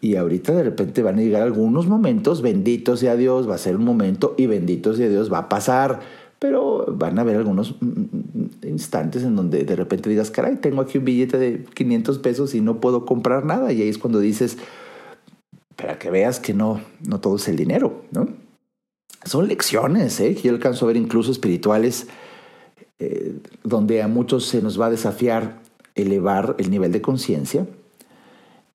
Y 0.00 0.16
ahorita 0.16 0.52
de 0.52 0.64
repente 0.64 1.02
van 1.02 1.18
a 1.18 1.22
llegar 1.22 1.42
algunos 1.42 1.86
momentos, 1.86 2.42
bendito 2.42 2.96
sea 2.96 3.16
Dios, 3.16 3.48
va 3.48 3.54
a 3.54 3.58
ser 3.58 3.76
un 3.76 3.84
momento 3.84 4.34
y 4.36 4.46
bendito 4.46 4.94
sea 4.94 5.08
Dios, 5.08 5.32
va 5.32 5.38
a 5.38 5.48
pasar 5.48 6.00
pero 6.38 6.84
van 6.88 7.18
a 7.18 7.22
haber 7.22 7.36
algunos 7.36 7.76
mm, 7.80 7.86
mm, 7.86 8.66
instantes 8.68 9.22
en 9.22 9.36
donde 9.36 9.64
de 9.64 9.76
repente 9.76 10.10
digas, 10.10 10.30
caray, 10.30 10.56
tengo 10.56 10.82
aquí 10.82 10.98
un 10.98 11.04
billete 11.04 11.38
de 11.38 11.64
500 11.64 12.18
pesos 12.18 12.54
y 12.54 12.60
no 12.60 12.80
puedo 12.80 13.06
comprar 13.06 13.44
nada. 13.44 13.72
Y 13.72 13.82
ahí 13.82 13.88
es 13.88 13.98
cuando 13.98 14.20
dices, 14.20 14.58
para 15.86 16.00
que 16.00 16.10
veas 16.10 16.40
que 16.40 16.52
no, 16.52 16.80
no 17.06 17.20
todo 17.20 17.36
es 17.36 17.46
el 17.46 17.54
dinero, 17.54 18.02
¿no? 18.10 18.26
Son 19.24 19.46
lecciones, 19.46 20.18
¿eh? 20.18 20.34
yo 20.34 20.50
alcanzo 20.50 20.84
a 20.84 20.88
ver 20.88 20.96
incluso 20.96 21.30
espirituales, 21.30 22.08
eh, 22.98 23.36
donde 23.62 24.02
a 24.02 24.08
muchos 24.08 24.46
se 24.46 24.60
nos 24.62 24.80
va 24.80 24.86
a 24.86 24.90
desafiar 24.90 25.62
elevar 25.94 26.56
el 26.58 26.72
nivel 26.72 26.90
de 26.90 27.00
conciencia. 27.00 27.68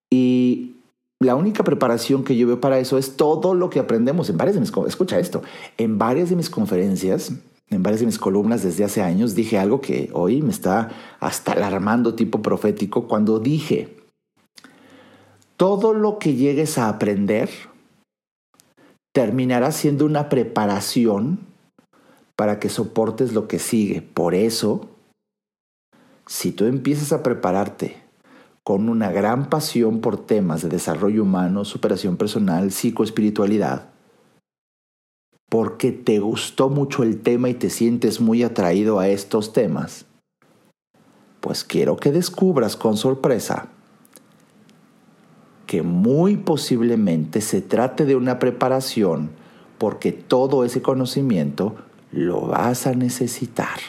Y 0.10 0.78
la 1.20 1.36
única 1.36 1.66
preparación 1.66 2.24
que 2.24 2.38
yo 2.38 2.48
veo 2.48 2.62
para 2.62 2.80
eso 2.80 2.98
es 2.98 3.18
todo 3.18 3.56
lo 3.56 3.70
que 3.70 3.80
aprendemos 3.80 4.30
en 4.30 4.38
varias 4.38 4.56
de 4.56 4.62
mis 4.62 4.72
escucha 4.88 5.20
esto, 5.20 5.42
en 5.78 5.98
varias 5.98 6.30
de 6.30 6.38
mis 6.38 6.50
conferencias 6.50 7.34
en 7.70 7.84
varias 7.84 8.02
de 8.02 8.06
mis 8.06 8.20
columnas 8.20 8.64
desde 8.64 8.84
hace 8.84 9.02
años 9.02 9.34
dije 9.34 9.58
algo 9.58 9.80
que 9.80 10.10
hoy 10.12 10.42
me 10.42 10.52
está 10.52 10.90
hasta 11.22 11.54
alarmando 11.54 12.16
tipo 12.16 12.42
profético 12.42 13.08
cuando 13.08 13.40
dije, 13.40 14.01
todo 15.62 15.94
lo 15.94 16.18
que 16.18 16.34
llegues 16.34 16.80
a 16.80 16.90
aprender 16.90 17.48
terminará 19.14 19.72
siendo 19.72 20.08
una 20.08 20.28
preparación 20.28 21.38
para 22.36 22.60
que 22.60 22.68
soportes 22.68 23.34
lo 23.34 23.48
que 23.48 23.60
sigue. 23.60 24.02
Por 24.02 24.34
eso, 24.34 24.90
si 26.26 26.52
tú 26.52 26.66
empiezas 26.66 27.14
a 27.14 27.22
prepararte 27.22 28.02
con 28.64 28.90
una 28.90 29.12
gran 29.12 29.50
pasión 29.52 30.02
por 30.02 30.26
temas 30.26 30.64
de 30.64 30.70
desarrollo 30.70 31.22
humano, 31.22 31.64
superación 31.64 32.18
personal, 32.18 32.72
psicoespiritualidad, 32.72 33.90
porque 35.48 35.92
te 35.92 36.18
gustó 36.18 36.70
mucho 36.70 37.04
el 37.04 37.22
tema 37.22 37.50
y 37.50 37.54
te 37.54 37.70
sientes 37.70 38.20
muy 38.20 38.42
atraído 38.42 38.98
a 38.98 39.10
estos 39.10 39.54
temas, 39.54 40.08
pues 41.40 41.64
quiero 41.64 41.98
que 41.98 42.12
descubras 42.12 42.76
con 42.76 42.98
sorpresa 42.98 43.70
que 45.72 45.84
muy 45.84 46.36
posiblemente 46.36 47.40
se 47.40 47.62
trate 47.62 48.04
de 48.04 48.18
una 48.18 48.40
preparación 48.40 49.30
porque 49.78 50.12
todo 50.12 50.66
ese 50.66 50.82
conocimiento 50.82 51.78
lo 52.12 52.42
vas 52.42 52.88
a 52.88 52.94
necesitar 52.94 53.80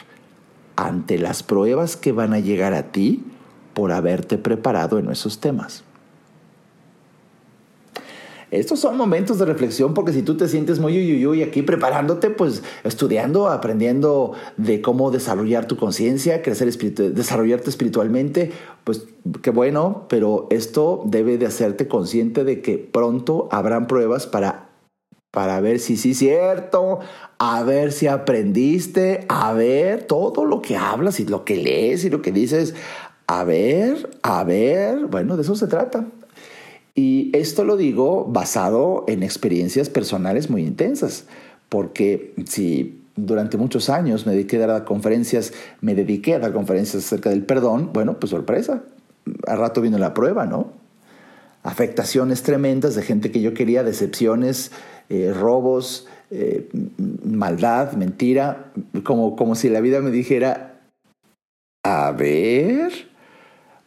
ante 0.77 1.17
las 1.17 1.43
pruebas 1.43 1.97
que 1.97 2.13
van 2.13 2.31
a 2.31 2.39
llegar 2.39 2.73
a 2.73 2.93
ti 2.93 3.25
por 3.73 3.91
haberte 3.91 4.37
preparado 4.37 4.97
en 4.97 5.11
esos 5.11 5.41
temas. 5.41 5.83
Estos 8.53 8.79
son 8.79 8.97
momentos 8.97 9.39
de 9.39 9.45
reflexión 9.45 9.95
porque 9.95 10.13
si 10.13 10.21
tú 10.21 10.37
te 10.37 10.47
sientes 10.47 10.79
muy 10.79 10.95
y 11.33 11.41
aquí 11.41 11.63
preparándote, 11.63 12.29
pues 12.29 12.61
estudiando, 12.83 13.49
aprendiendo 13.49 14.33
de 14.57 14.81
cómo 14.81 15.09
desarrollar 15.09 15.65
tu 15.65 15.75
conciencia, 15.75 16.43
crecer 16.43 16.67
desarrollarte 17.11 17.71
espiritualmente, 17.71 18.51
pues 18.83 19.07
qué 19.41 19.49
bueno, 19.49 20.05
pero 20.07 20.47
esto 20.51 21.01
debe 21.05 21.39
de 21.39 21.47
hacerte 21.47 21.87
consciente 21.87 22.43
de 22.43 22.61
que 22.61 22.77
pronto 22.77 23.49
habrán 23.51 23.87
pruebas 23.87 24.27
para 24.27 24.69
para 25.31 25.59
ver 25.61 25.79
si 25.79 25.97
sí 25.97 26.11
es 26.11 26.19
cierto, 26.19 26.99
a 27.39 27.63
ver 27.63 27.91
si 27.91 28.05
aprendiste, 28.05 29.25
a 29.29 29.51
ver 29.53 30.03
todo 30.03 30.45
lo 30.45 30.61
que 30.61 30.77
hablas 30.77 31.19
y 31.19 31.25
lo 31.25 31.43
que 31.43 31.55
lees 31.55 32.05
y 32.05 32.11
lo 32.11 32.21
que 32.21 32.31
dices, 32.31 32.75
a 33.25 33.43
ver, 33.43 34.11
a 34.21 34.43
ver, 34.43 35.07
bueno, 35.07 35.35
de 35.35 35.41
eso 35.41 35.55
se 35.55 35.65
trata. 35.65 36.05
Y 36.95 37.35
esto 37.35 37.63
lo 37.63 37.75
digo 37.75 38.25
basado 38.25 39.03
en 39.07 39.23
experiencias 39.23 39.89
personales 39.89 40.49
muy 40.49 40.63
intensas, 40.63 41.25
porque 41.69 42.33
si 42.45 43.01
durante 43.15 43.57
muchos 43.57 43.89
años 43.89 44.25
me 44.25 44.33
dediqué 44.33 44.61
a 44.63 44.67
dar 44.67 44.85
conferencias, 44.85 45.53
me 45.81 45.95
dediqué 45.95 46.35
a 46.35 46.39
dar 46.39 46.53
conferencias 46.53 47.05
acerca 47.05 47.29
del 47.29 47.43
perdón, 47.43 47.91
bueno, 47.93 48.19
pues 48.19 48.29
sorpresa, 48.29 48.83
a 49.47 49.55
rato 49.55 49.81
vino 49.81 49.97
la 49.97 50.13
prueba, 50.13 50.45
¿no? 50.45 50.71
Afectaciones 51.63 52.43
tremendas 52.43 52.93
de 52.95 53.03
gente 53.03 53.31
que 53.31 53.41
yo 53.41 53.53
quería, 53.53 53.83
decepciones, 53.83 54.71
eh, 55.09 55.33
robos, 55.33 56.07
eh, 56.29 56.69
maldad, 57.23 57.93
mentira, 57.93 58.71
como, 59.03 59.35
como 59.35 59.55
si 59.55 59.69
la 59.69 59.81
vida 59.81 60.01
me 60.01 60.11
dijera, 60.11 60.81
a 61.85 62.11
ver, 62.11 63.12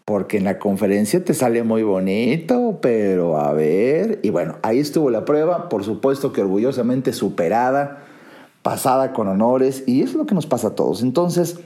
porque 0.07 0.37
en 0.37 0.45
la 0.45 0.61
conferencia 0.61 1.25
te 1.25 1.35
sale 1.35 1.65
muy 1.65 1.83
bonito, 1.83 2.79
pero 2.81 3.39
a 3.41 3.53
ver, 3.53 4.21
y 4.23 4.31
bueno, 4.31 4.55
ahí 4.63 4.79
estuvo 4.79 5.11
la 5.11 5.25
prueba, 5.25 5.69
por 5.69 5.83
supuesto 5.83 6.33
que 6.33 6.43
orgullosamente 6.43 7.13
superada, 7.13 8.05
pasada 8.63 9.13
con 9.13 9.27
honores, 9.27 9.83
y 9.85 10.03
es 10.03 10.15
lo 10.15 10.25
que 10.25 10.37
nos 10.37 10.47
pasa 10.47 10.69
a 10.69 10.75
todos. 10.77 11.03
Entonces, 11.03 11.59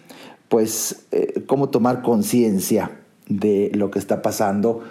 pues, 0.48 1.04
eh, 1.12 1.44
¿cómo 1.46 1.68
tomar 1.68 2.00
conciencia 2.00 2.92
de 3.28 3.70
lo 3.74 3.90
que 3.90 3.98
está 3.98 4.22
pasando? 4.22 4.82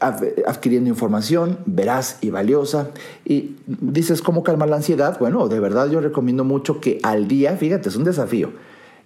adquiriendo 0.00 0.90
información 0.90 1.58
veraz 1.64 2.18
y 2.20 2.28
valiosa. 2.28 2.88
Y 3.24 3.56
dices, 3.66 4.20
¿cómo 4.20 4.42
calmar 4.42 4.68
la 4.68 4.76
ansiedad? 4.76 5.18
Bueno, 5.18 5.48
de 5.48 5.60
verdad 5.60 5.88
yo 5.88 6.00
recomiendo 6.00 6.44
mucho 6.44 6.78
que 6.78 6.98
al 7.02 7.26
día, 7.26 7.56
fíjate, 7.56 7.88
es 7.88 7.96
un 7.96 8.04
desafío, 8.04 8.50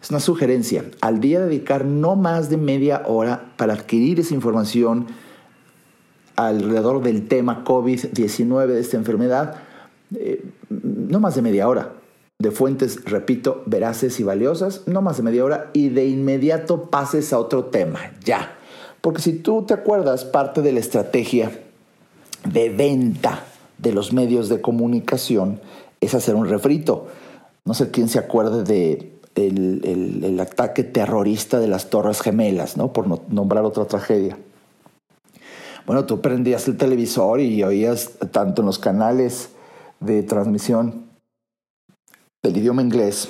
es 0.03 0.11
una 0.11 0.21
sugerencia, 0.21 0.85
al 1.01 1.21
día 1.21 1.41
dedicar 1.41 1.85
no 1.85 2.17
más 2.17 2.49
de 2.49 2.57
media 2.57 3.03
hora 3.07 3.53
para 3.57 3.75
adquirir 3.75 4.21
esa 4.21 4.35
información 4.35 5.07
alrededor 6.37 7.03
del 7.03 7.29
tema 7.29 7.65
COVID-19 7.65 8.67
de 8.67 8.81
esta 8.81 8.97
enfermedad, 8.97 9.57
eh, 10.17 10.45
no 10.71 11.21
más 11.21 11.35
de 11.35 11.43
media 11.43 11.69
hora, 11.69 11.93
de 12.39 12.51
fuentes, 12.51 13.05
repito, 13.05 13.63
veraces 13.67 14.19
y 14.19 14.23
valiosas, 14.23 14.87
no 14.87 15.03
más 15.03 15.19
de 15.19 15.23
media 15.23 15.45
hora, 15.45 15.71
y 15.75 15.91
de 15.91 16.07
inmediato 16.07 16.89
pases 16.89 17.35
a 17.35 17.39
otro 17.39 17.67
tema, 17.67 18.13
ya. 18.25 18.57
Porque 19.03 19.21
si 19.21 19.35
tú 19.35 19.65
te 19.67 19.75
acuerdas, 19.75 20.25
parte 20.25 20.63
de 20.63 20.73
la 20.73 20.81
estrategia 20.81 21.53
de 22.51 22.71
venta 22.71 23.45
de 23.77 23.93
los 23.93 24.15
medios 24.15 24.49
de 24.49 24.63
comunicación 24.63 25.61
es 26.01 26.15
hacer 26.15 26.35
un 26.35 26.49
refrito. 26.49 27.09
No 27.67 27.75
sé 27.75 27.91
quién 27.91 28.09
se 28.09 28.19
acuerde 28.19 28.63
de 28.63 29.20
el, 29.35 30.39
ataque 30.41 30.85
terrorista 30.85 31.61
de 31.61 31.69
las 31.69 31.91
Torres 31.91 32.21
Gemelas, 32.21 32.77
¿no? 32.77 32.93
Por 32.93 33.07
nombrar 33.33 33.65
otra 33.65 33.85
tragedia. 33.87 34.39
Bueno, 35.87 36.05
tú 36.05 36.21
prendías 36.21 36.69
el 36.69 36.77
televisor 36.77 37.41
y 37.41 37.63
oías 37.63 38.13
tanto 38.31 38.63
en 38.63 38.67
los 38.67 38.79
canales 38.79 39.51
de 39.99 40.23
transmisión 40.23 41.07
del 42.43 42.57
idioma 42.57 42.83
inglés 42.83 43.29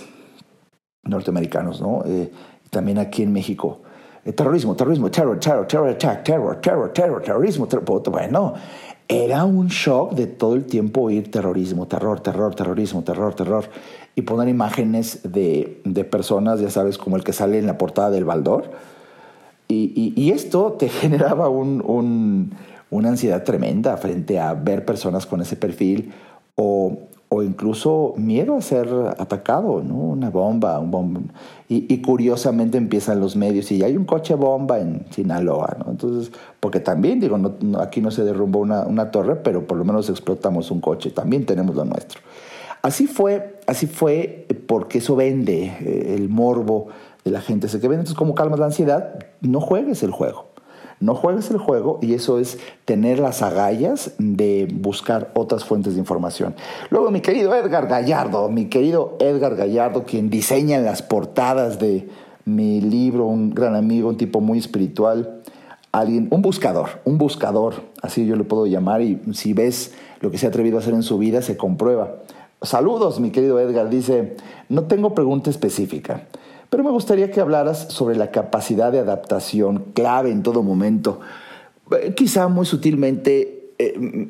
norteamericanos, 1.03 1.81
¿no? 1.81 2.03
Eh, 2.07 2.33
también 2.71 2.99
aquí 2.99 3.23
en 3.23 3.33
México 3.33 3.81
eh, 4.25 4.33
terrorismo, 4.33 4.77
terrorismo, 4.77 5.11
terror, 5.11 5.39
terror, 5.39 5.67
terror 5.67 5.89
attack, 5.89 6.25
terror, 6.25 6.61
terror, 6.61 6.93
terror, 6.93 7.23
terrorismo, 7.23 7.67
bueno, 8.11 8.55
era 9.09 9.45
un 9.45 9.69
shock 9.69 10.13
de 10.13 10.27
todo 10.27 10.55
el 10.55 10.67
tiempo 10.67 11.03
oír 11.03 11.31
terrorismo, 11.31 11.87
terror, 11.87 12.21
terror, 12.21 12.55
terrorismo, 12.55 13.03
terror, 13.03 13.35
terror, 13.35 13.65
y 14.15 14.23
poner 14.23 14.49
imágenes 14.49 15.21
de, 15.23 15.81
de 15.85 16.05
personas, 16.05 16.61
ya 16.61 16.71
sabes, 16.71 16.99
como 16.99 17.17
el 17.17 17.25
que 17.25 17.33
sale 17.33 17.59
en 17.59 17.67
la 17.67 17.79
portada 17.79 18.11
del 18.11 18.25
Baldor. 18.25 18.71
Y, 19.69 20.13
y, 20.17 20.31
esto 20.33 20.73
te 20.79 20.89
generaba 20.89 21.49
un, 21.49 21.83
un, 21.87 22.53
una 22.91 23.11
ansiedad 23.11 23.45
tremenda 23.45 23.97
frente 23.97 24.41
a 24.41 24.55
ver 24.55 24.85
personas 24.85 25.27
con 25.27 25.41
ese 25.41 25.57
perfil 25.57 26.13
o 26.57 26.99
o 27.33 27.45
incluso 27.45 28.13
miedo 28.17 28.57
a 28.57 28.61
ser 28.61 28.89
atacado, 29.17 29.85
¿no? 29.85 29.95
Una 29.95 30.31
bomba, 30.31 30.81
un 30.81 30.91
bomba. 30.91 31.21
Y, 31.69 32.03
curiosamente 32.03 32.77
empiezan 32.77 33.21
los 33.21 33.37
medios 33.37 33.71
y 33.71 33.85
hay 33.85 33.97
un 33.97 34.05
coche 34.05 34.35
bomba 34.35 34.81
en 34.81 35.07
Sinaloa, 35.11 35.77
¿no? 35.79 35.93
Entonces, 35.93 36.33
porque 36.59 36.81
también, 36.81 37.21
digo, 37.21 37.39
aquí 37.79 38.01
no 38.01 38.11
se 38.11 38.25
derrumbó 38.25 38.59
una, 38.59 38.85
una, 38.85 39.13
torre, 39.13 39.37
pero 39.37 39.65
por 39.65 39.79
lo 39.79 39.85
menos 39.85 40.11
explotamos 40.11 40.73
un 40.73 40.81
coche, 40.81 41.13
también 41.13 41.47
tenemos 41.47 41.77
lo 41.77 41.85
nuestro. 41.85 42.21
Así 42.83 43.07
fue, 43.07 43.60
así 43.71 43.87
fue 43.87 44.47
porque 44.67 44.99
eso 44.99 45.17
vende 45.17 45.77
eh, 45.81 46.15
el 46.17 46.29
morbo 46.29 46.89
de 47.25 47.31
la 47.31 47.41
gente, 47.41 47.69
se 47.69 47.81
que 47.81 47.89
vende. 47.89 48.03
Entonces, 48.03 48.19
como 48.19 48.35
calmas 48.35 48.59
la 48.59 48.67
ansiedad, 48.67 49.15
no 49.41 49.61
juegues 49.61 50.03
el 50.03 50.11
juego. 50.11 50.51
No 50.99 51.15
juegues 51.15 51.51
el 51.51 51.57
juego 51.57 51.99
y 52.03 52.13
eso 52.13 52.39
es 52.39 52.59
tener 52.85 53.21
las 53.21 53.41
agallas 53.41 54.13
de 54.19 54.69
buscar 54.71 55.31
otras 55.35 55.65
fuentes 55.65 55.95
de 55.95 56.01
información. 56.01 56.55
Luego 56.91 57.11
mi 57.11 57.23
querido 57.23 57.55
Edgar 57.55 57.87
Gallardo, 57.87 58.51
mi 58.51 58.67
querido 58.67 59.17
Edgar 59.19 59.57
Gallardo, 59.57 60.05
quien 60.05 60.29
diseña 60.29 60.79
las 60.81 61.01
portadas 61.01 61.79
de 61.79 62.11
mi 62.45 62.83
libro, 62.83 63.25
un 63.25 63.49
gran 63.49 63.77
amigo, 63.77 64.11
un 64.11 64.19
tipo 64.19 64.43
muy 64.43 64.59
espiritual, 64.59 65.41
alguien, 65.91 66.29
un 66.31 66.43
buscador, 66.43 67.01
un 67.07 67.17
buscador, 67.17 67.77
así 68.03 68.27
yo 68.27 68.37
le 68.37 68.45
puedo 68.45 68.67
llamar, 68.67 69.01
y 69.01 69.21
si 69.33 69.55
ves 69.55 69.95
lo 70.21 70.31
que 70.31 70.37
se 70.37 70.47
ha 70.47 70.49
atrevido 70.51 70.77
a 70.77 70.81
hacer 70.81 70.93
en 70.93 71.03
su 71.03 71.17
vida, 71.17 71.41
se 71.41 71.57
comprueba. 71.57 72.17
Saludos, 72.63 73.21
mi 73.21 73.31
querido 73.31 73.59
Edgar, 73.59 73.89
dice, 73.89 74.37
no 74.69 74.85
tengo 74.85 75.15
pregunta 75.15 75.49
específica. 75.49 76.27
Pero 76.69 76.85
me 76.85 76.91
gustaría 76.91 77.31
que 77.31 77.41
hablaras 77.41 77.87
sobre 77.89 78.17
la 78.17 78.31
capacidad 78.31 78.93
de 78.93 79.01
adaptación 79.01 79.87
clave 79.95 80.31
en 80.31 80.43
todo 80.43 80.63
momento. 80.63 81.21
Eh, 81.91 82.15
quizá 82.15 82.49
muy 82.49 82.67
sutilmente 82.67 83.73
eh, 83.79 84.29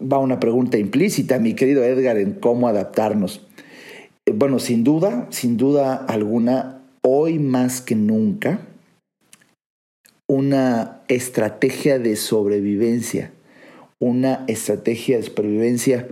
va 0.00 0.18
una 0.18 0.40
pregunta 0.40 0.78
implícita, 0.78 1.38
mi 1.38 1.54
querido 1.54 1.82
Edgar, 1.82 2.18
en 2.18 2.34
cómo 2.34 2.68
adaptarnos. 2.68 3.42
Eh, 4.26 4.32
bueno, 4.32 4.60
sin 4.60 4.84
duda, 4.84 5.26
sin 5.30 5.56
duda 5.56 5.96
alguna, 5.96 6.82
hoy 7.02 7.40
más 7.40 7.80
que 7.80 7.96
nunca, 7.96 8.60
una 10.28 11.00
estrategia 11.08 11.98
de 11.98 12.14
sobrevivencia, 12.14 13.32
una 13.98 14.44
estrategia 14.46 15.16
de 15.16 15.24
supervivencia, 15.24 16.08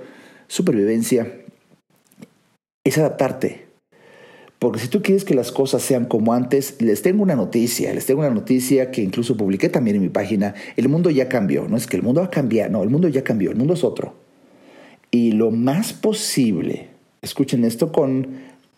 supervivencia, 0.48 1.33
es 2.84 2.98
adaptarte 2.98 3.70
porque 4.60 4.78
si 4.78 4.88
tú 4.88 5.00
quieres 5.00 5.24
que 5.24 5.34
las 5.34 5.52
cosas 5.52 5.80
sean 5.80 6.04
como 6.04 6.34
antes, 6.34 6.82
les 6.82 7.00
tengo 7.00 7.22
una 7.22 7.34
noticia, 7.34 7.94
les 7.94 8.04
tengo 8.04 8.20
una 8.20 8.28
noticia 8.28 8.90
que 8.90 9.00
incluso 9.00 9.34
publiqué 9.34 9.70
también 9.70 9.96
en 9.96 10.02
mi 10.02 10.10
página. 10.10 10.54
El 10.76 10.90
mundo 10.90 11.08
ya 11.08 11.30
cambió, 11.30 11.66
no 11.66 11.78
es 11.78 11.86
que 11.86 11.96
el 11.96 12.02
mundo 12.02 12.20
va 12.20 12.26
a 12.26 12.30
cambiar, 12.30 12.70
no, 12.70 12.82
el 12.82 12.90
mundo 12.90 13.08
ya 13.08 13.24
cambió, 13.24 13.50
el 13.50 13.56
mundo 13.56 13.72
es 13.72 13.84
otro. 13.84 14.14
Y 15.10 15.32
lo 15.32 15.50
más 15.50 15.94
posible, 15.94 16.88
escuchen 17.22 17.64
esto 17.64 17.90
con, 17.90 18.28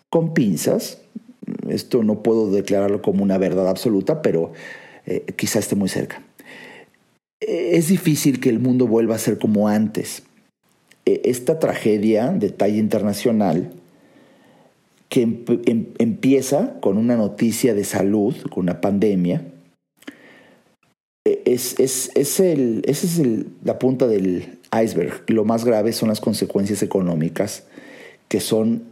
con 0.09 0.35
pinzas, 0.35 1.01
esto 1.69 2.05
no 2.05 2.23
puedo 2.23 2.53
declararlo 2.53 3.03
como 3.03 3.25
una 3.25 3.37
verdad 3.37 3.69
absoluta, 3.69 4.23
pero 4.23 4.53
eh, 5.05 5.25
quizá 5.35 5.59
esté 5.59 5.75
muy 5.75 5.89
cerca. 5.89 6.23
Es 7.41 7.89
difícil 7.89 8.39
que 8.39 8.51
el 8.51 8.61
mundo 8.61 8.87
vuelva 8.87 9.17
a 9.17 9.19
ser 9.19 9.37
como 9.37 9.67
antes. 9.67 10.23
E, 11.07 11.23
esta 11.25 11.59
tragedia 11.59 12.29
de 12.29 12.51
talla 12.51 12.79
internacional 12.79 13.73
que 15.13 15.21
em, 15.21 15.89
empieza 15.99 16.81
con 16.81 16.97
una 16.97 17.17
noticia 17.19 17.75
de 17.75 17.85
salud, 17.85 18.35
con 18.49 18.63
una 18.63 18.81
pandemia. 18.81 19.45
E, 21.27 21.43
es, 21.45 21.79
es, 21.79 22.11
es 22.15 22.41
el, 22.41 22.81
esa 22.87 23.07
es 23.07 23.19
el, 23.19 23.49
la 23.63 23.79
punta 23.79 24.07
del 24.07 24.59
iceberg. 24.73 25.25
Lo 25.27 25.45
más 25.45 25.67
grave 25.67 25.93
son 25.93 26.09
las 26.09 26.23
consecuencias 26.23 26.83
económicas, 26.83 27.65
que 28.29 28.41
son 28.41 28.85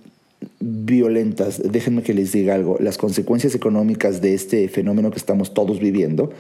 violentas. 0.59 1.63
Déjenme 1.73 2.03
que 2.03 2.13
les 2.13 2.33
diga 2.33 2.55
algo. 2.55 2.77
Las 2.81 2.99
consecuencias 2.99 3.55
económicas 3.55 4.21
de 4.21 4.35
este 4.35 4.69
fenómeno 4.69 5.11
que 5.11 5.19
estamos 5.19 5.55
todos 5.55 5.81
viviendo 5.81 6.33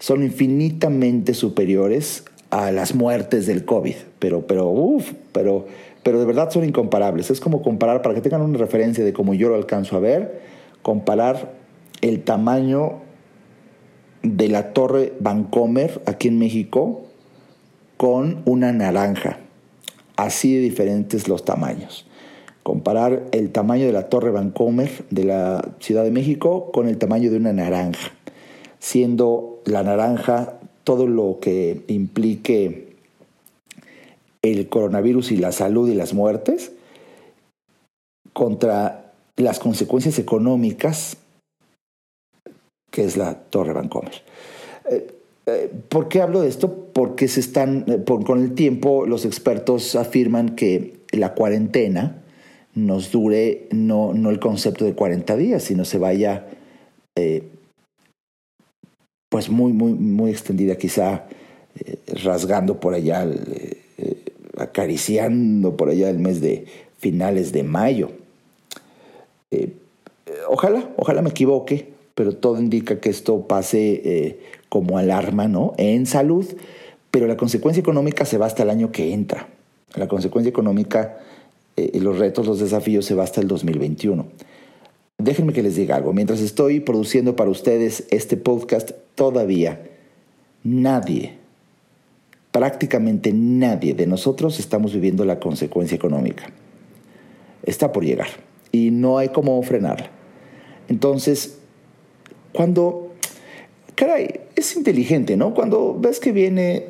son 0.00 0.24
infinitamente 0.24 1.32
superiores 1.32 2.24
a 2.50 2.72
las 2.72 2.92
muertes 2.96 3.46
del 3.46 3.64
COVID. 3.64 3.94
Pero, 4.18 4.48
pero, 4.48 4.68
uff, 4.68 5.12
pero 5.30 5.68
pero 6.08 6.20
de 6.20 6.24
verdad 6.24 6.50
son 6.50 6.64
incomparables. 6.64 7.30
Es 7.30 7.38
como 7.38 7.60
comparar, 7.60 8.00
para 8.00 8.14
que 8.14 8.22
tengan 8.22 8.40
una 8.40 8.56
referencia 8.56 9.04
de 9.04 9.12
cómo 9.12 9.34
yo 9.34 9.50
lo 9.50 9.56
alcanzo 9.56 9.94
a 9.94 10.00
ver, 10.00 10.40
comparar 10.80 11.52
el 12.00 12.24
tamaño 12.24 13.00
de 14.22 14.48
la 14.48 14.72
torre 14.72 15.12
Vancomer 15.20 16.00
aquí 16.06 16.28
en 16.28 16.38
México 16.38 17.02
con 17.98 18.40
una 18.46 18.72
naranja. 18.72 19.40
Así 20.16 20.54
de 20.54 20.62
diferentes 20.62 21.28
los 21.28 21.44
tamaños. 21.44 22.06
Comparar 22.62 23.26
el 23.32 23.50
tamaño 23.50 23.84
de 23.84 23.92
la 23.92 24.08
torre 24.08 24.30
Vancomer 24.30 24.90
de 25.10 25.24
la 25.24 25.74
Ciudad 25.78 26.04
de 26.04 26.10
México 26.10 26.72
con 26.72 26.88
el 26.88 26.96
tamaño 26.96 27.30
de 27.30 27.36
una 27.36 27.52
naranja. 27.52 28.12
Siendo 28.78 29.60
la 29.66 29.82
naranja 29.82 30.54
todo 30.84 31.06
lo 31.06 31.36
que 31.38 31.82
implique 31.86 32.87
el 34.52 34.68
coronavirus 34.68 35.32
y 35.32 35.36
la 35.36 35.52
salud 35.52 35.88
y 35.88 35.94
las 35.94 36.14
muertes 36.14 36.72
contra 38.32 39.12
las 39.36 39.58
consecuencias 39.58 40.18
económicas 40.18 41.16
que 42.90 43.04
es 43.04 43.16
la 43.16 43.34
Torre 43.34 43.72
Vancomer. 43.72 44.22
Eh, 44.90 45.06
eh, 45.46 45.72
¿Por 45.88 46.08
qué 46.08 46.20
hablo 46.20 46.40
de 46.40 46.48
esto? 46.48 46.90
Porque 46.92 47.28
se 47.28 47.40
están, 47.40 47.84
eh, 47.86 48.04
con 48.04 48.42
el 48.42 48.54
tiempo 48.54 49.06
los 49.06 49.24
expertos 49.24 49.94
afirman 49.94 50.56
que 50.56 51.00
la 51.12 51.34
cuarentena 51.34 52.22
nos 52.74 53.10
dure 53.10 53.68
no, 53.70 54.12
el 54.12 54.40
concepto 54.40 54.84
de 54.84 54.94
40 54.94 55.36
días, 55.36 55.62
sino 55.64 55.84
se 55.84 55.98
vaya 55.98 56.46
pues 59.28 59.50
muy, 59.50 59.72
muy, 59.72 59.94
muy 59.94 60.30
extendida, 60.30 60.76
quizá 60.76 61.26
rasgando 62.22 62.78
por 62.78 62.94
allá, 62.94 63.26
acariciando 64.58 65.76
por 65.76 65.90
allá 65.90 66.10
el 66.10 66.18
mes 66.18 66.40
de 66.40 66.66
finales 66.98 67.52
de 67.52 67.62
mayo. 67.62 68.10
ojalá, 70.48 70.90
ojalá 70.96 71.22
me 71.22 71.30
equivoque, 71.30 71.88
pero 72.14 72.34
todo 72.34 72.58
indica 72.58 72.98
que 72.98 73.10
esto 73.10 73.46
pase 73.46 74.02
eh, 74.04 74.40
como 74.68 74.98
alarma, 74.98 75.46
¿no? 75.46 75.74
En 75.78 76.04
salud, 76.04 76.44
pero 77.12 77.28
la 77.28 77.36
consecuencia 77.36 77.80
económica 77.80 78.24
se 78.24 78.38
va 78.38 78.46
hasta 78.46 78.64
el 78.64 78.70
año 78.70 78.90
que 78.90 79.12
entra. 79.12 79.48
La 79.94 80.08
consecuencia 80.08 80.50
económica, 80.50 81.18
eh, 81.76 81.98
los 82.00 82.18
retos, 82.18 82.46
los 82.46 82.58
desafíos 82.58 83.04
se 83.04 83.14
va 83.14 83.22
hasta 83.22 83.40
el 83.40 83.46
2021. 83.46 84.26
Déjenme 85.16 85.52
que 85.52 85.62
les 85.62 85.76
diga 85.76 85.94
algo. 85.94 86.12
Mientras 86.12 86.40
estoy 86.40 86.80
produciendo 86.80 87.36
para 87.36 87.50
ustedes 87.50 88.06
este 88.10 88.36
podcast, 88.36 88.90
todavía 89.14 89.80
nadie, 90.64 91.37
prácticamente 92.58 93.32
nadie 93.32 93.94
de 93.94 94.04
nosotros 94.08 94.58
estamos 94.58 94.92
viviendo 94.92 95.24
la 95.24 95.38
consecuencia 95.38 95.94
económica. 95.94 96.50
Está 97.62 97.92
por 97.92 98.04
llegar 98.04 98.26
y 98.72 98.90
no 98.90 99.16
hay 99.16 99.28
cómo 99.28 99.62
frenarla. 99.62 100.10
Entonces, 100.88 101.60
cuando, 102.52 103.12
caray, 103.94 104.40
es 104.56 104.74
inteligente, 104.74 105.36
¿no? 105.36 105.54
Cuando 105.54 105.96
ves 106.00 106.18
que 106.18 106.32
viene 106.32 106.86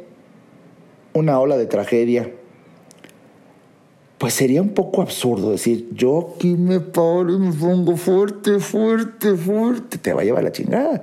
una 1.12 1.38
ola 1.38 1.58
de 1.58 1.66
tragedia, 1.66 2.32
pues 4.16 4.32
sería 4.32 4.62
un 4.62 4.70
poco 4.70 5.02
absurdo 5.02 5.50
decir, 5.50 5.90
yo 5.92 6.32
aquí 6.34 6.56
me 6.56 6.80
paro 6.80 7.30
y 7.30 7.38
me 7.38 7.52
pongo 7.52 7.98
fuerte, 7.98 8.58
fuerte, 8.58 9.36
fuerte. 9.36 9.98
Te 9.98 10.14
va 10.14 10.22
a 10.22 10.24
llevar 10.24 10.44
la 10.44 10.52
chingada. 10.52 11.02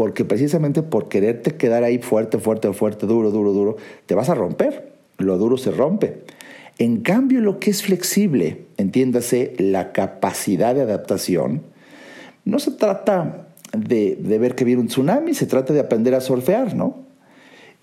Porque 0.00 0.24
precisamente 0.24 0.82
por 0.82 1.10
quererte 1.10 1.56
quedar 1.56 1.84
ahí 1.84 1.98
fuerte, 1.98 2.38
fuerte, 2.38 2.72
fuerte, 2.72 3.06
duro, 3.06 3.30
duro, 3.30 3.52
duro, 3.52 3.76
te 4.06 4.14
vas 4.14 4.30
a 4.30 4.34
romper. 4.34 4.94
Lo 5.18 5.36
duro 5.36 5.58
se 5.58 5.72
rompe. 5.72 6.22
En 6.78 7.02
cambio, 7.02 7.42
lo 7.42 7.60
que 7.60 7.68
es 7.68 7.82
flexible, 7.82 8.62
entiéndase, 8.78 9.52
la 9.58 9.92
capacidad 9.92 10.74
de 10.74 10.80
adaptación, 10.80 11.60
no 12.46 12.60
se 12.60 12.70
trata 12.70 13.48
de, 13.76 14.16
ver 14.22 14.54
que 14.54 14.64
viene 14.64 14.80
un 14.80 14.88
tsunami, 14.88 15.34
se 15.34 15.44
trata 15.44 15.74
de 15.74 15.80
aprender 15.80 16.14
a 16.14 16.22
surfear, 16.22 16.74
¿no? 16.74 17.00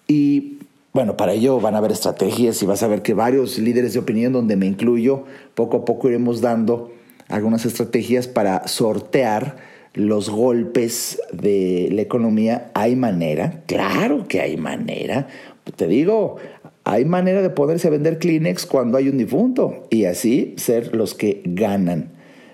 Y 0.08 0.58
bueno, 0.94 1.18
para 1.18 1.34
ello 1.34 1.60
van 1.60 1.76
a 1.76 1.78
haber 1.78 1.92
estrategias 1.92 2.64
y 2.64 2.66
vas 2.66 2.82
a 2.82 2.88
ver 2.88 3.04
que 3.04 3.14
varios 3.14 3.60
líderes 3.60 3.94
de 3.94 4.00
opinión, 4.00 4.34
donde 4.34 4.56
me 4.56 4.66
incluyo, 4.66 5.26
poco 5.54 5.78
a 5.78 5.86
poco 5.86 6.08
iremos 6.08 6.42
dando 6.42 6.92
algunas 7.28 7.64
estrategias 7.68 8.28
para 8.28 8.68
sortear 8.68 9.77
los 9.98 10.30
golpes 10.30 11.20
de 11.32 11.90
la 11.92 12.02
economía. 12.02 12.72
¿Hay 12.74 12.96
manera? 12.96 13.64
Claro 13.66 14.28
que 14.28 14.40
hay 14.40 14.56
manera. 14.58 15.28
Te 15.76 15.88
digo, 15.88 16.38
hay 16.84 17.04
manera 17.04 17.42
de 17.42 17.50
poderse 17.50 17.90
vender 17.90 18.20
Kleenex 18.20 18.66
cuando 18.66 18.98
hay 18.98 19.10
un 19.10 19.18
difunto 19.18 19.88
y 19.90 20.06
así 20.06 20.54
ser 20.58 20.96
los 20.96 21.14
que 21.14 21.42
ganan 21.44 22.12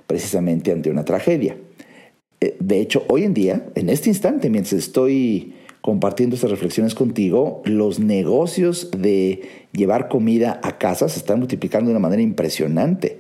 precisamente 0.08 0.71
ante 0.71 0.89
una 0.89 1.06
tragedia. 1.06 1.58
Eh, 2.41 2.56
de 2.60 2.79
hecho, 2.79 3.03
hoy 3.10 3.23
en 3.23 3.34
día, 3.34 3.65
en 3.75 3.89
este 3.89 4.10
instante, 4.10 4.49
mientras 4.49 4.73
estoy 4.73 5.53
compartiendo 5.82 6.36
estas 6.36 6.49
reflexiones 6.49 6.95
contigo, 6.95 7.62
los 7.65 7.99
negocios 7.99 8.89
de 8.97 9.41
llevar 9.73 10.08
comida 10.08 10.62
a 10.63 10.77
casa 10.77 11.10
se 11.10 11.19
están 11.19 11.39
multiplicando 11.39 11.89
de 11.89 11.91
una 11.91 11.99
manera 11.99 12.21
impresionante. 12.21 13.17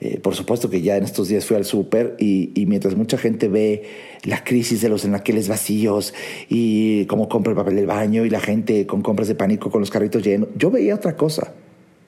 Eh, 0.00 0.18
por 0.18 0.34
supuesto 0.34 0.68
que 0.68 0.82
ya 0.82 0.96
en 0.96 1.04
estos 1.04 1.28
días 1.28 1.46
fui 1.46 1.56
al 1.56 1.64
súper 1.64 2.16
y, 2.18 2.64
mientras 2.66 2.96
mucha 2.96 3.16
gente 3.16 3.48
ve 3.48 3.84
la 4.24 4.42
crisis 4.42 4.80
de 4.80 4.88
los 4.88 5.04
enaqueles 5.04 5.48
vacíos 5.48 6.14
y 6.48 7.06
cómo 7.06 7.28
compra 7.28 7.52
el 7.52 7.56
papel 7.56 7.76
del 7.76 7.86
baño 7.86 8.24
y 8.24 8.30
la 8.30 8.40
gente 8.40 8.86
con 8.86 9.02
compras 9.02 9.28
de 9.28 9.34
pánico 9.34 9.70
con 9.70 9.80
los 9.80 9.90
carritos 9.90 10.22
llenos, 10.22 10.48
yo 10.56 10.70
veía 10.70 10.94
otra 10.94 11.16
cosa 11.16 11.54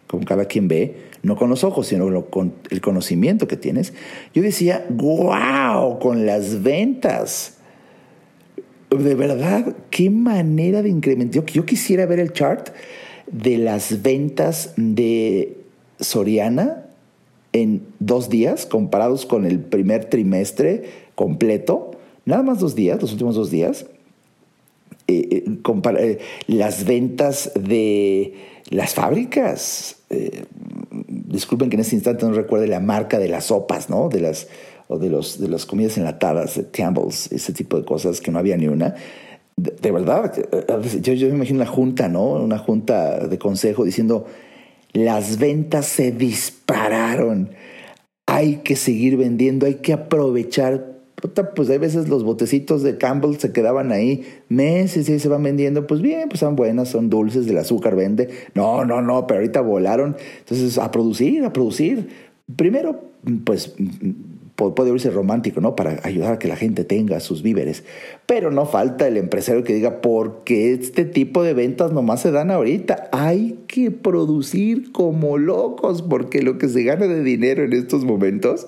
como 0.09 0.25
cada 0.25 0.45
quien 0.45 0.69
ve, 0.69 0.95
no 1.23 1.37
con 1.37 1.51
los 1.51 1.65
ojos, 1.65 1.89
sino 1.89 2.27
con 2.27 2.55
el 2.71 2.81
conocimiento 2.81 3.49
que 3.49 3.57
tienes, 3.57 3.93
yo 4.35 4.43
decía, 4.43 4.87
wow, 4.89 5.99
con 5.99 6.27
las 6.27 6.63
ventas. 6.63 7.55
De 8.91 9.17
verdad, 9.17 9.75
qué 9.91 10.11
manera 10.11 10.83
de 10.83 10.91
incrementar. 10.91 11.45
Yo 11.47 11.67
quisiera 11.67 12.07
ver 12.07 12.21
el 12.21 12.33
chart 12.33 12.69
de 13.27 13.59
las 13.59 14.03
ventas 14.03 14.75
de 14.77 15.57
Soriana 15.99 16.86
en 17.57 17.83
dos 18.01 18.29
días 18.29 18.67
comparados 18.67 19.25
con 19.25 19.47
el 19.47 19.61
primer 19.61 20.05
trimestre 20.07 20.85
completo. 21.15 21.93
Nada 22.27 22.43
más 22.43 22.61
dos 22.61 22.75
días, 22.75 23.01
los 23.01 23.13
últimos 23.13 23.35
dos 23.35 23.51
días. 23.51 23.87
Eh, 25.09 25.45
eh, 25.47 25.61
eh, 25.99 26.19
las 26.49 26.85
ventas 26.85 27.53
de 27.55 28.35
las 28.71 28.95
fábricas. 28.95 29.97
disculpen 31.09 31.71
que 31.71 31.77
en 31.77 31.81
este 31.81 31.95
instante 31.95 32.27
no 32.27 32.33
recuerde 32.33 32.67
la 32.67 32.81
marca 32.81 33.19
de 33.19 33.29
las 33.29 33.47
sopas, 33.47 33.89
¿no? 33.89 34.09
De 34.09 34.21
las, 34.21 34.49
o 34.89 34.99
de, 34.99 35.09
los, 35.09 35.41
de 35.41 35.49
las 35.49 35.65
comidas 35.65 35.97
enlatadas, 35.97 36.57
de 36.57 36.67
Campbell's, 36.71 37.33
ese 37.33 37.53
tipo 37.53 37.79
de 37.79 37.85
cosas 37.85 38.21
que 38.21 38.31
no 38.31 38.39
había 38.39 38.57
ni 38.57 38.69
una. 38.69 38.95
De, 39.57 39.91
verdad, 39.91 40.35
yo, 41.01 41.15
yo 41.15 41.29
me 41.29 41.37
imagino 41.37 41.61
una 41.61 41.71
junta, 41.71 42.09
¿no? 42.09 42.33
Una 42.33 42.59
junta 42.59 43.27
de 43.27 43.39
consejo 43.39 43.85
diciendo, 43.85 44.27
las 44.97 45.39
ventas 45.39 45.87
se 45.87 46.11
dispararon, 46.11 47.51
hay 48.27 48.57
que 48.57 48.77
seguir 48.77 49.17
vendiendo, 49.17 49.67
hay 49.67 49.77
que 49.77 49.93
aprovechar 49.93 50.97
pues 51.55 51.71
hay 51.71 51.79
veces 51.79 52.09
los 52.09 52.25
botecitos 52.25 52.83
de 52.83 52.99
Campbell 52.99 53.37
se 53.37 53.53
quedaban 53.53 53.91
ahí 53.91 54.27
meses 54.49 55.09
y 55.09 55.19
se 55.19 55.29
van 55.29 55.43
vendiendo, 55.43 55.87
pues 55.87 56.03
bien, 56.03 56.29
pues 56.29 56.41
son 56.41 56.57
buenas, 56.57 56.89
son 56.89 57.09
dulces, 57.09 57.47
del 57.47 57.59
azúcar 57.59 57.97
vende. 57.97 58.29
No, 58.55 58.85
no, 58.85 59.01
no, 59.01 59.27
pero 59.27 59.41
ahorita 59.41 59.63
volaron. 59.63 60.17
Entonces, 60.41 60.77
a 60.79 60.91
producir, 60.91 61.45
a 61.45 61.53
producir. 61.53 62.09
Primero, 62.55 63.01
pues 63.45 63.75
puede 64.57 64.91
oírse 64.91 65.11
romántico, 65.11 65.61
¿no? 65.61 65.77
Para 65.77 66.01
ayudar 66.03 66.35
a 66.35 66.39
que 66.39 66.49
la 66.49 66.57
gente 66.57 66.85
tenga 66.85 67.21
sus 67.21 67.43
víveres. 67.43 67.85
Pero 68.27 68.51
no 68.51 68.67
falta 68.67 69.07
el 69.07 69.17
empresario 69.17 69.63
que 69.65 69.75
diga, 69.75 70.01
porque 70.01 70.73
este 70.73 71.05
tipo 71.05 71.43
de 71.43 71.55
ventas 71.55 71.93
nomás 71.93 72.23
se 72.23 72.31
dan 72.31 72.51
ahorita. 72.51 73.09
Hay 73.13 73.59
que 73.67 73.91
producir 73.91 74.93
como 74.93 75.39
locos, 75.39 76.03
porque 76.03 76.43
lo 76.43 76.59
que 76.59 76.69
se 76.69 76.83
gana 76.83 77.07
de 77.07 77.23
dinero 77.23 77.65
en 77.65 77.75
estos 77.75 78.05
momentos 78.05 78.67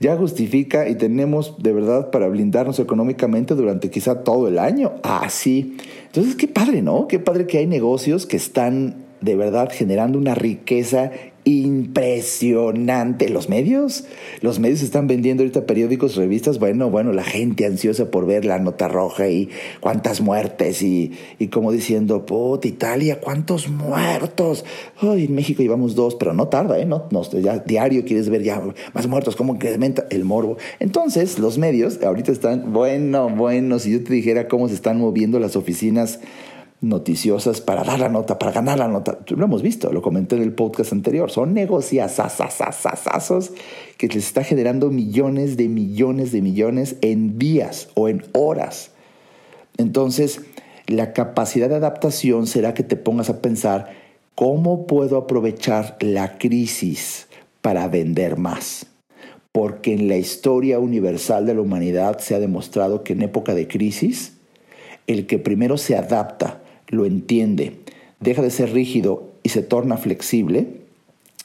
ya 0.00 0.16
justifica 0.16 0.88
y 0.88 0.96
tenemos 0.96 1.62
de 1.62 1.72
verdad 1.72 2.10
para 2.10 2.28
blindarnos 2.28 2.78
económicamente 2.78 3.54
durante 3.54 3.90
quizá 3.90 4.22
todo 4.22 4.48
el 4.48 4.58
año. 4.58 4.92
Así. 5.02 5.76
Entonces, 6.06 6.34
qué 6.34 6.48
padre, 6.48 6.82
¿no? 6.82 7.08
Qué 7.08 7.18
padre 7.18 7.46
que 7.46 7.58
hay 7.58 7.66
negocios 7.66 8.26
que 8.26 8.36
están 8.36 8.96
de 9.20 9.36
verdad 9.36 9.70
generando 9.72 10.18
una 10.18 10.34
riqueza 10.34 11.10
impresionante. 11.44 13.28
Los 13.28 13.48
medios, 13.48 14.04
los 14.40 14.58
medios 14.58 14.82
están 14.82 15.06
vendiendo 15.06 15.42
ahorita 15.42 15.66
periódicos, 15.66 16.16
revistas. 16.16 16.58
Bueno, 16.58 16.90
bueno, 16.90 17.12
la 17.12 17.22
gente 17.22 17.66
ansiosa 17.66 18.10
por 18.10 18.26
ver 18.26 18.44
la 18.44 18.58
nota 18.58 18.88
roja 18.88 19.28
y 19.28 19.50
cuántas 19.80 20.20
muertes 20.20 20.82
y, 20.82 21.12
y 21.38 21.48
como 21.48 21.70
diciendo, 21.72 22.24
puta, 22.26 22.66
Italia, 22.66 23.20
cuántos 23.20 23.68
muertos. 23.68 24.64
Ay, 25.00 25.26
en 25.26 25.34
México 25.34 25.62
llevamos 25.62 25.94
dos, 25.94 26.14
pero 26.14 26.32
no 26.32 26.48
tarda, 26.48 26.78
¿eh? 26.78 26.86
No, 26.86 27.08
no, 27.10 27.22
ya 27.22 27.58
diario 27.58 28.04
quieres 28.04 28.28
ver 28.30 28.42
ya 28.42 28.62
más 28.92 29.06
muertos, 29.06 29.36
cómo 29.36 29.54
incrementa 29.54 30.06
el 30.10 30.24
morbo. 30.24 30.56
Entonces, 30.80 31.38
los 31.38 31.58
medios 31.58 32.02
ahorita 32.02 32.32
están, 32.32 32.72
bueno, 32.72 33.28
bueno, 33.28 33.78
si 33.78 33.92
yo 33.92 34.02
te 34.02 34.14
dijera 34.14 34.48
cómo 34.48 34.68
se 34.68 34.74
están 34.74 34.98
moviendo 34.98 35.38
las 35.38 35.56
oficinas 35.56 36.20
noticiosas 36.84 37.60
para 37.60 37.82
dar 37.82 38.00
la 38.00 38.08
nota, 38.08 38.38
para 38.38 38.52
ganar 38.52 38.78
la 38.78 38.88
nota. 38.88 39.18
Lo 39.28 39.44
hemos 39.44 39.62
visto, 39.62 39.92
lo 39.92 40.02
comenté 40.02 40.36
en 40.36 40.42
el 40.42 40.52
podcast 40.52 40.92
anterior. 40.92 41.30
Son 41.30 41.54
negocios 41.54 42.12
que 43.96 44.08
les 44.08 44.16
está 44.16 44.44
generando 44.44 44.90
millones 44.90 45.56
de 45.56 45.68
millones 45.68 46.32
de 46.32 46.42
millones 46.42 46.96
en 47.00 47.38
días 47.38 47.88
o 47.94 48.08
en 48.08 48.24
horas. 48.32 48.90
Entonces, 49.76 50.40
la 50.86 51.12
capacidad 51.12 51.68
de 51.68 51.76
adaptación 51.76 52.46
será 52.46 52.74
que 52.74 52.82
te 52.82 52.96
pongas 52.96 53.30
a 53.30 53.40
pensar 53.40 53.92
cómo 54.34 54.86
puedo 54.86 55.16
aprovechar 55.16 55.96
la 56.00 56.38
crisis 56.38 57.26
para 57.60 57.88
vender 57.88 58.36
más. 58.36 58.86
Porque 59.52 59.94
en 59.94 60.08
la 60.08 60.16
historia 60.16 60.78
universal 60.80 61.46
de 61.46 61.54
la 61.54 61.60
humanidad 61.60 62.18
se 62.18 62.34
ha 62.34 62.40
demostrado 62.40 63.04
que 63.04 63.12
en 63.12 63.22
época 63.22 63.54
de 63.54 63.68
crisis, 63.68 64.34
el 65.06 65.26
que 65.26 65.38
primero 65.38 65.76
se 65.76 65.96
adapta 65.96 66.63
lo 66.94 67.06
entiende, 67.06 67.80
deja 68.20 68.42
de 68.42 68.50
ser 68.50 68.72
rígido 68.72 69.32
y 69.42 69.50
se 69.50 69.62
torna 69.62 69.96
flexible, 69.96 70.84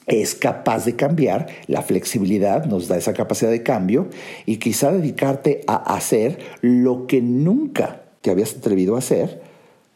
es 0.06 0.34
capaz 0.34 0.84
de 0.84 0.96
cambiar, 0.96 1.46
la 1.66 1.82
flexibilidad 1.82 2.64
nos 2.64 2.88
da 2.88 2.96
esa 2.96 3.12
capacidad 3.12 3.50
de 3.50 3.62
cambio 3.62 4.08
y 4.46 4.56
quizá 4.56 4.90
dedicarte 4.90 5.60
a 5.66 5.76
hacer 5.94 6.38
lo 6.62 7.06
que 7.06 7.22
nunca 7.22 8.02
te 8.20 8.30
habías 8.30 8.56
atrevido 8.56 8.96
a 8.96 8.98
hacer, 8.98 9.40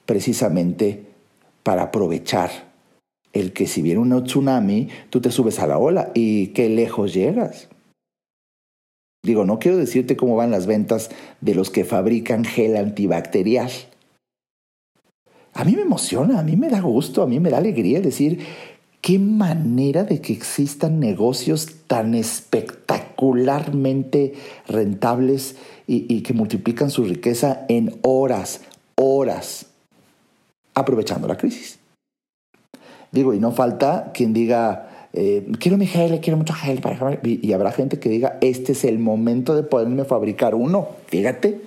precisamente 0.06 1.02
para 1.62 1.84
aprovechar 1.84 2.50
el 3.32 3.52
que 3.52 3.66
si 3.66 3.82
viene 3.82 4.00
un 4.00 4.24
tsunami, 4.24 4.88
tú 5.10 5.20
te 5.20 5.32
subes 5.32 5.58
a 5.58 5.66
la 5.66 5.78
ola 5.78 6.12
y 6.14 6.48
qué 6.48 6.68
lejos 6.68 7.12
llegas. 7.12 7.68
Digo, 9.24 9.44
no 9.44 9.58
quiero 9.58 9.78
decirte 9.78 10.16
cómo 10.16 10.36
van 10.36 10.50
las 10.50 10.66
ventas 10.66 11.10
de 11.40 11.54
los 11.54 11.70
que 11.70 11.84
fabrican 11.84 12.44
gel 12.44 12.76
antibacterial. 12.76 13.70
A 15.54 15.64
mí 15.64 15.74
me 15.76 15.82
emociona, 15.82 16.40
a 16.40 16.42
mí 16.42 16.56
me 16.56 16.68
da 16.68 16.80
gusto, 16.80 17.22
a 17.22 17.28
mí 17.28 17.38
me 17.38 17.50
da 17.50 17.58
alegría 17.58 18.00
decir 18.00 18.44
qué 19.00 19.20
manera 19.20 20.02
de 20.02 20.20
que 20.20 20.32
existan 20.32 20.98
negocios 20.98 21.68
tan 21.86 22.14
espectacularmente 22.14 24.34
rentables 24.66 25.54
y, 25.86 26.22
que 26.22 26.32
multiplican 26.32 26.90
su 26.90 27.04
riqueza 27.04 27.66
en 27.68 27.94
horas, 28.02 28.62
horas, 28.96 29.66
aprovechando 30.74 31.28
la 31.28 31.36
crisis. 31.36 31.78
Digo, 33.12 33.32
y 33.32 33.38
no 33.38 33.52
falta 33.52 34.10
quien 34.12 34.32
diga, 34.32 35.08
eh, 35.12 35.46
quiero 35.60 35.76
mi 35.76 35.86
gel, 35.86 36.18
quiero 36.20 36.36
mucho 36.36 36.54
gel, 36.54 36.80
y 37.22 37.52
habrá 37.52 37.70
gente 37.70 38.00
que 38.00 38.08
diga, 38.08 38.38
este 38.40 38.72
es 38.72 38.84
el 38.84 38.98
momento 38.98 39.54
de 39.54 39.62
poderme 39.62 40.04
fabricar 40.04 40.56
uno. 40.56 40.88
Fíjate, 41.06 41.60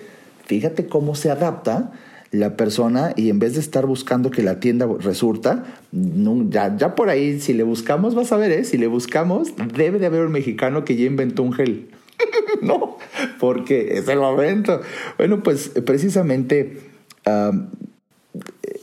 fíjate 0.46 0.88
cómo 0.88 1.16
se 1.16 1.32
adapta 1.32 1.94
la 2.32 2.58
persona 2.58 3.14
y 3.16 3.30
en 3.30 3.40
vez 3.40 3.54
de 3.54 3.60
estar 3.60 3.86
buscando 3.86 4.32
que 4.32 4.44
la 4.44 4.60
tienda 4.60 4.88
resulta, 5.00 5.64
ya, 5.92 6.76
ya 6.76 6.96
por 6.96 7.10
ahí, 7.10 7.40
si 7.40 7.54
le 7.54 7.64
buscamos, 7.64 8.16
vas 8.16 8.32
a 8.32 8.38
ver, 8.38 8.52
¿eh? 8.52 8.64
si 8.64 8.78
le 8.78 8.88
buscamos, 8.88 9.54
debe 9.76 10.00
de 10.00 10.08
haber 10.08 10.26
un 10.26 10.32
mexicano 10.32 10.84
que 10.84 10.96
ya 10.96 11.06
inventó 11.06 11.44
un 11.44 11.54
gel. 11.54 11.90
no, 12.62 12.98
porque 13.40 13.98
es 13.98 14.08
el 14.08 14.20
momento. 14.20 14.82
Bueno, 15.18 15.44
pues 15.44 15.70
precisamente 15.86 16.80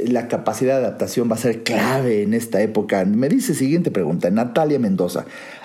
la 0.07 0.29
capacidad 0.29 0.79
de 0.79 0.87
adaptación 0.87 1.31
va 1.31 1.35
a 1.35 1.39
ser 1.39 1.63
clave 1.63 2.23
en 2.23 2.35
esta 2.35 2.61
época. 2.63 3.05
Me 3.05 3.29
dice 3.29 3.55
siguiente 3.55 3.91
pregunta, 3.91 4.31
Natalia 4.31 4.79
Mendoza. 4.79 5.25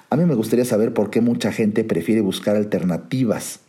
A 0.10 0.16
mí 0.16 0.26
me 0.26 0.36
gustaría 0.36 0.66
saber 0.66 0.94
por 0.94 1.10
qué 1.10 1.22
mucha 1.22 1.52
gente 1.52 1.84
prefiere 1.84 2.22
buscar 2.22 2.56
alternativas 2.56 3.60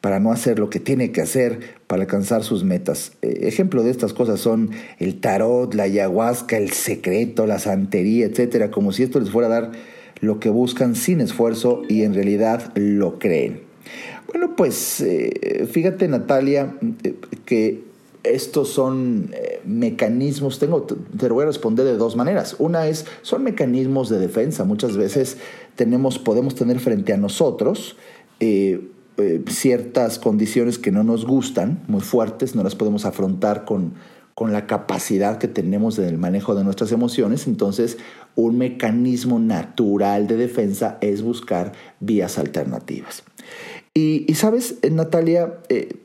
para 0.00 0.20
no 0.20 0.32
hacer 0.32 0.58
lo 0.58 0.70
que 0.70 0.80
tiene 0.80 1.10
que 1.10 1.20
hacer 1.20 1.76
para 1.86 2.02
alcanzar 2.02 2.44
sus 2.44 2.64
metas. 2.64 3.12
Eh, 3.22 3.40
ejemplo 3.42 3.82
de 3.82 3.90
estas 3.90 4.12
cosas 4.12 4.40
son 4.40 4.70
el 4.98 5.20
tarot, 5.20 5.74
la 5.74 5.84
ayahuasca, 5.84 6.56
el 6.56 6.70
secreto, 6.70 7.46
la 7.46 7.58
santería, 7.58 8.26
etcétera, 8.26 8.70
como 8.70 8.92
si 8.92 9.02
esto 9.02 9.18
les 9.18 9.30
fuera 9.30 9.48
a 9.48 9.60
dar 9.60 9.72
lo 10.20 10.40
que 10.40 10.50
buscan 10.50 10.94
sin 10.94 11.20
esfuerzo 11.20 11.82
y 11.88 12.02
en 12.02 12.14
realidad 12.14 12.72
lo 12.74 13.18
creen. 13.18 13.62
Bueno, 14.28 14.56
pues 14.56 15.00
eh, 15.00 15.66
fíjate 15.70 16.06
Natalia 16.06 16.76
eh, 17.02 17.14
que 17.44 17.88
estos 18.24 18.68
son 18.68 19.30
mecanismos, 19.64 20.58
tengo, 20.58 20.82
te 20.82 21.28
voy 21.28 21.44
a 21.44 21.46
responder 21.46 21.86
de 21.86 21.96
dos 21.96 22.14
maneras. 22.14 22.56
Una 22.58 22.88
es, 22.88 23.06
son 23.22 23.42
mecanismos 23.42 24.10
de 24.10 24.18
defensa. 24.18 24.64
Muchas 24.64 24.96
veces 24.96 25.38
tenemos, 25.76 26.18
podemos 26.18 26.54
tener 26.54 26.80
frente 26.80 27.12
a 27.12 27.16
nosotros 27.16 27.96
eh, 28.40 28.80
ciertas 29.48 30.18
condiciones 30.18 30.78
que 30.78 30.92
no 30.92 31.02
nos 31.02 31.26
gustan, 31.26 31.82
muy 31.88 32.00
fuertes, 32.00 32.54
no 32.54 32.62
las 32.62 32.76
podemos 32.76 33.04
afrontar 33.04 33.64
con, 33.64 33.94
con 34.34 34.52
la 34.52 34.66
capacidad 34.66 35.38
que 35.38 35.48
tenemos 35.48 35.98
en 35.98 36.04
el 36.04 36.18
manejo 36.18 36.54
de 36.54 36.62
nuestras 36.62 36.92
emociones. 36.92 37.46
Entonces, 37.46 37.98
un 38.36 38.58
mecanismo 38.58 39.40
natural 39.40 40.28
de 40.28 40.36
defensa 40.36 40.98
es 41.00 41.22
buscar 41.22 41.72
vías 41.98 42.38
alternativas. 42.38 43.24
Y, 43.94 44.32
sabes, 44.34 44.76
eh, 44.82 44.90
Natalia, 44.90 45.58
eh, 45.68 45.96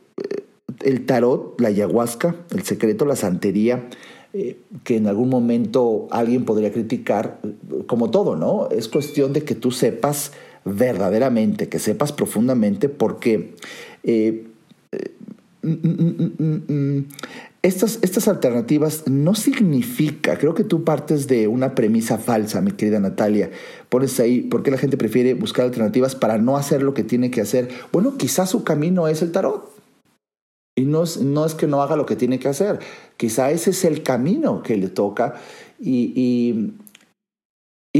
el 0.82 1.06
tarot, 1.06 1.62
la 1.62 1.68
ayahuasca, 1.68 2.36
el 2.50 2.64
secreto, 2.64 3.06
la 3.06 3.16
santería, 3.16 3.88
que 4.84 4.98
en 4.98 5.06
algún 5.06 5.30
momento 5.30 6.08
alguien 6.10 6.44
podría 6.44 6.74
criticar, 6.74 7.40
como 7.86 8.10
todo, 8.10 8.36
¿no? 8.36 8.68
Es 8.72 8.88
cuestión 8.88 9.32
de 9.32 9.44
que 9.44 9.54
tú 9.54 9.70
sepas 9.70 10.32
verdaderamente, 10.66 11.70
que 11.70 11.80
sepas 11.80 12.12
profundamente, 12.12 12.90
porque 12.90 13.56
eh, 14.04 14.48
eh, 14.92 15.12
mm, 15.62 15.70
mm, 16.40 16.74
mm, 16.74 17.06
estas, 17.64 18.00
estas 18.02 18.28
alternativas 18.28 19.08
no 19.08 19.36
significa, 19.36 20.38
creo 20.38 20.54
que 20.54 20.66
tú 20.66 20.84
partes 20.84 21.28
de 21.28 21.48
una 21.48 21.76
premisa 21.76 22.18
falsa, 22.18 22.60
mi 22.62 22.72
querida 22.72 23.00
Natalia. 23.00 23.52
Pones 23.88 24.20
ahí, 24.20 24.42
¿por 24.42 24.64
qué 24.64 24.72
la 24.72 24.78
gente 24.78 24.98
prefiere 24.98 25.34
buscar 25.34 25.66
alternativas 25.66 26.14
para 26.16 26.38
no 26.38 26.58
hacer 26.58 26.84
lo 26.84 26.94
que 26.94 27.04
tiene 27.04 27.32
que 27.32 27.40
hacer? 27.40 27.70
Bueno, 27.94 28.18
quizás 28.18 28.50
su 28.50 28.66
camino 28.66 29.08
es 29.08 29.22
el 29.22 29.32
tarot. 29.32 29.72
Y 30.76 30.86
no 30.86 31.04
es, 31.04 31.22
no 31.22 31.46
es 31.46 31.54
que 31.54 31.68
no 31.68 31.82
haga 31.82 31.96
lo 31.96 32.06
que 32.06 32.16
tiene 32.16 32.40
que 32.40 32.48
hacer, 32.48 32.80
quizá 33.16 33.52
ese 33.52 33.70
es 33.70 33.86
el 33.86 34.02
camino 34.02 34.64
que 34.64 34.76
le 34.76 34.88
toca 34.88 35.36
y, 35.80 36.12
y 36.16 36.74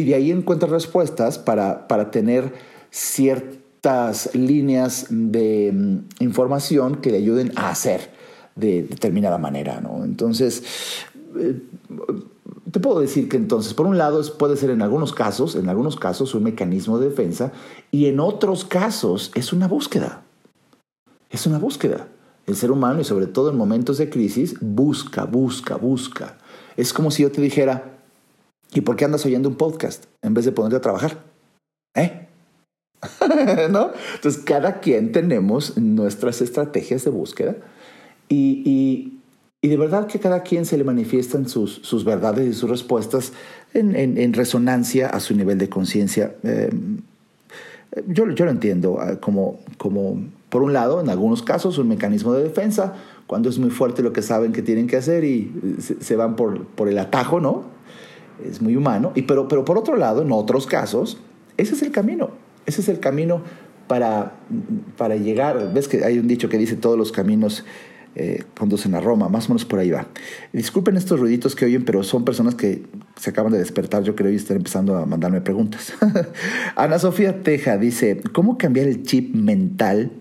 de 0.02 0.16
ahí 0.16 0.32
encuentra 0.32 0.68
respuestas 0.68 1.38
para, 1.38 1.88
para 1.88 2.10
tener 2.10 2.54
ciertas 2.90 4.34
líneas 4.34 5.08
de 5.10 5.72
mm, 5.72 6.24
información 6.24 6.96
que 6.96 7.12
le 7.12 7.18
ayuden 7.18 7.52
a 7.56 7.70
hacer 7.70 8.12
de 8.56 8.84
determinada 8.84 9.38
manera. 9.38 9.82
¿no? 9.82 10.04
Entonces, 10.04 10.64
eh, 11.38 11.62
te 12.72 12.80
puedo 12.80 13.00
decir 13.00 13.30
que 13.30 13.38
entonces, 13.38 13.74
por 13.74 13.86
un 13.86 13.98
lado, 13.98 14.22
puede 14.38 14.58
ser 14.58 14.72
en 14.72 14.82
algunos 14.82 15.14
casos, 15.14 15.56
en 15.56 15.70
algunos 15.70 15.96
casos, 15.96 16.34
un 16.34 16.44
mecanismo 16.44 16.98
de 16.98 17.10
defensa 17.10 17.52
y 17.92 18.08
en 18.08 18.20
otros 18.20 18.66
casos 18.66 19.32
es 19.36 19.54
una 19.54 19.68
búsqueda. 19.68 20.24
Es 21.30 21.46
una 21.46 21.60
búsqueda. 21.60 22.08
El 22.46 22.56
ser 22.56 22.72
humano, 22.72 23.00
y 23.00 23.04
sobre 23.04 23.28
todo 23.28 23.50
en 23.50 23.58
momentos 23.58 23.98
de 23.98 24.10
crisis, 24.10 24.56
busca, 24.60 25.26
busca, 25.26 25.76
busca. 25.76 26.38
Es 26.76 26.94
como 26.94 27.12
si 27.12 27.24
yo 27.24 27.32
te 27.32 27.42
dijera, 27.42 28.03
¿Y 28.74 28.82
por 28.82 28.96
qué 28.96 29.06
andas 29.06 29.26
oyendo 29.26 29.50
un 29.50 29.56
podcast 29.56 30.06
en 30.22 30.34
vez 30.34 30.46
de 30.46 30.52
ponerte 30.52 30.78
a 30.78 30.82
trabajar? 30.82 31.24
¿Eh? 31.96 32.28
¿No? 33.70 33.92
Entonces, 34.16 34.42
cada 34.44 34.80
quien 34.80 35.12
tenemos 35.12 35.78
nuestras 35.78 36.42
estrategias 36.42 37.04
de 37.04 37.12
búsqueda 37.12 37.56
y, 38.30 39.20
de 39.62 39.78
verdad 39.78 40.08
que 40.08 40.20
cada 40.20 40.42
quien 40.42 40.66
se 40.66 40.78
le 40.78 40.84
manifiestan 40.84 41.48
sus, 41.48 41.76
sus 41.84 42.04
verdades 42.04 42.48
y 42.48 42.54
sus 42.54 42.70
respuestas 42.70 43.34
en, 43.74 44.34
resonancia 44.34 45.08
a 45.08 45.20
su 45.20 45.36
nivel 45.36 45.58
de 45.58 45.70
conciencia. 45.70 46.36
Em, 46.44 47.02
yo, 48.08 48.30
yo, 48.32 48.46
lo 48.46 48.52
entiendo 48.52 49.00
ah, 49.00 49.20
como, 49.20 49.60
como, 49.78 50.26
por 50.50 50.64
un 50.64 50.74
lado, 50.74 51.00
en 51.00 51.10
algunos 51.10 51.44
casos, 51.44 51.78
un 51.78 51.88
mecanismo 51.88 52.34
de 52.34 52.44
defensa, 52.44 52.96
cuando 53.28 53.50
es 53.50 53.60
muy 53.60 53.70
fuerte 53.70 54.02
lo 54.02 54.14
que 54.14 54.22
saben 54.22 54.52
que 54.52 54.64
tienen 54.64 54.88
que 54.88 54.98
hacer 54.98 55.24
y 55.24 55.52
se, 55.80 56.02
se 56.02 56.16
van 56.16 56.36
por, 56.36 56.66
por 56.66 56.90
el 56.90 56.98
atajo, 56.98 57.40
¿no? 57.40 57.73
Es 58.50 58.62
muy 58.62 58.76
humano, 58.76 59.12
y, 59.16 59.24
pero, 59.24 59.48
pero 59.48 59.66
por 59.66 59.78
otro 59.78 59.96
lado, 59.96 60.22
en 60.22 60.32
otros 60.32 60.68
casos, 60.68 61.18
ese 61.58 61.74
es 61.74 61.82
el 61.82 61.92
camino, 61.92 62.32
ese 62.66 62.82
es 62.82 62.90
el 62.90 63.00
camino 63.00 63.42
para, 63.88 64.34
para 64.98 65.16
llegar, 65.16 65.74
ves 65.74 65.88
que 65.88 66.04
hay 66.04 66.20
un 66.20 66.28
dicho 66.28 66.50
que 66.50 66.58
dice 66.58 66.76
todos 66.76 66.98
los 66.98 67.12
caminos 67.12 67.64
eh, 68.16 68.44
conducen 68.56 68.94
a 68.94 69.00
Roma, 69.00 69.28
más 69.28 69.46
o 69.46 69.50
menos 69.50 69.66
por 69.66 69.80
ahí 69.80 69.90
va. 69.90 70.06
Disculpen 70.52 70.98
estos 70.98 71.20
ruiditos 71.20 71.56
que 71.56 71.66
oyen, 71.66 71.84
pero 71.84 72.04
son 72.04 72.24
personas 72.24 72.54
que 72.54 72.84
se 73.16 73.32
acaban 73.32 73.52
de 73.52 73.58
despertar, 73.58 74.04
yo 74.04 74.16
creo, 74.16 74.32
y 74.32 74.36
están 74.36 74.58
empezando 74.58 74.96
a 74.98 75.08
mandarme 75.08 75.42
preguntas. 75.42 75.94
Ana 76.76 77.00
Sofía 77.00 77.42
Teja 77.42 77.78
dice, 77.78 78.22
¿cómo 78.32 78.60
cambiar 78.60 78.86
el 78.86 79.02
chip 79.02 79.34
mental 79.34 80.12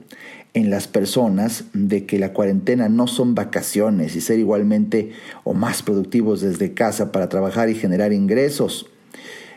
en 0.54 0.70
las 0.70 0.86
personas 0.86 1.64
de 1.72 2.04
que 2.04 2.18
la 2.18 2.32
cuarentena 2.32 2.88
no 2.88 3.06
son 3.06 3.34
vacaciones 3.34 4.16
y 4.16 4.20
ser 4.20 4.38
igualmente 4.38 5.12
o 5.44 5.54
más 5.54 5.82
productivos 5.82 6.40
desde 6.40 6.74
casa 6.74 7.10
para 7.10 7.28
trabajar 7.28 7.70
y 7.70 7.74
generar 7.74 8.12
ingresos. 8.12 8.86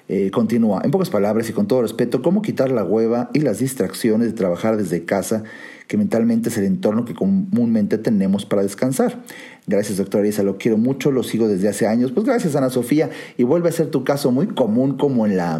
Eh, 0.08 0.30
continúa, 0.30 0.82
en 0.84 0.91
pocas 0.91 1.10
palabras 1.10 1.50
y 1.50 1.54
con 1.54 1.68
todo 1.68 1.82
respeto, 1.82 2.22
cómo 2.22 2.43
quitar 2.43 2.72
la 2.72 2.84
hueva 2.84 3.32
y 3.34 3.39
las 3.39 3.58
distracciones 3.58 4.28
de 4.28 4.34
trabajar 4.34 4.78
desde 4.78 5.04
casa, 5.04 5.43
que 5.88 5.98
mentalmente 5.98 6.50
es 6.50 6.58
el 6.60 6.66
entorno 6.66 7.06
que 7.06 7.16
comúnmente 7.16 7.98
tenemos 7.98 8.46
para 8.46 8.62
descansar. 8.62 9.24
Gracias, 9.66 9.98
doctora 9.98 10.28
Isa, 10.28 10.43
lo 10.43 10.58
quiero 10.58 10.78
mucho, 10.78 11.12
lo 11.12 11.24
sigo 11.24 11.48
desde 11.48 11.70
hace 11.70 11.88
años. 11.88 12.12
Pues 12.12 12.26
gracias, 12.26 12.56
Ana 12.56 12.70
Sofía, 12.70 13.10
y 13.36 13.43
vuelve 13.43 13.70
a 13.70 13.72
ser 13.72 13.88
tu 13.88 14.04
caso 14.04 14.32
muy 14.32 14.48
común 14.48 14.96
como 14.96 15.26
en 15.26 15.38
la, 15.38 15.60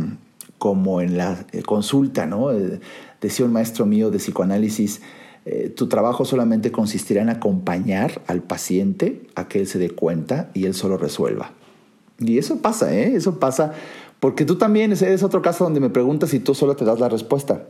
como 0.60 1.02
en 1.02 1.18
la 1.18 1.46
eh, 1.52 1.64
consulta, 1.64 2.28
¿no? 2.28 2.52
Eh, 2.52 2.80
decía 3.22 3.48
un 3.48 3.52
maestro 3.52 3.88
mío 3.88 4.12
de 4.12 4.20
psicoanálisis, 4.20 5.02
eh, 5.46 5.70
tu 5.70 5.88
trabajo 5.88 6.26
solamente 6.26 6.72
consistirá 6.72 7.22
en 7.22 7.30
acompañar 7.30 8.22
al 8.26 8.42
paciente 8.42 9.28
a 9.36 9.48
que 9.48 9.60
él 9.60 9.68
se 9.68 9.78
dé 9.78 9.92
cuenta 9.92 10.50
y 10.54 10.66
él 10.66 10.74
solo 10.74 10.98
resuelva. 10.98 11.52
Y 12.20 12.38
eso 12.38 12.62
pasa, 12.62 12.96
¿eh? 12.96 13.16
Eso 13.16 13.40
pasa 13.40 13.74
porque 14.20 14.46
tú 14.46 14.56
también 14.56 14.92
eres 14.92 15.22
otro 15.22 15.44
caso 15.44 15.66
donde 15.66 15.80
me 15.80 15.92
preguntas 15.92 16.34
y 16.34 16.40
tú 16.40 16.56
solo 16.56 16.76
te 16.76 16.84
das 16.84 17.00
la 17.00 17.10
respuesta. 17.10 17.68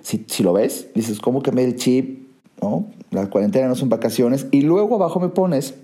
Si, 0.00 0.24
si 0.28 0.44
lo 0.44 0.52
ves, 0.52 0.88
dices, 0.94 1.18
¿cómo 1.18 1.42
que 1.42 1.50
me 1.50 1.64
el 1.64 1.74
chip? 1.76 2.28
¿No? 2.62 2.86
La 3.10 3.28
cuarentena 3.28 3.66
no 3.66 3.74
son 3.74 3.88
vacaciones. 3.88 4.46
Y 4.52 4.60
luego 4.60 4.94
abajo 4.94 5.18
me 5.18 5.30
pones, 5.30 5.74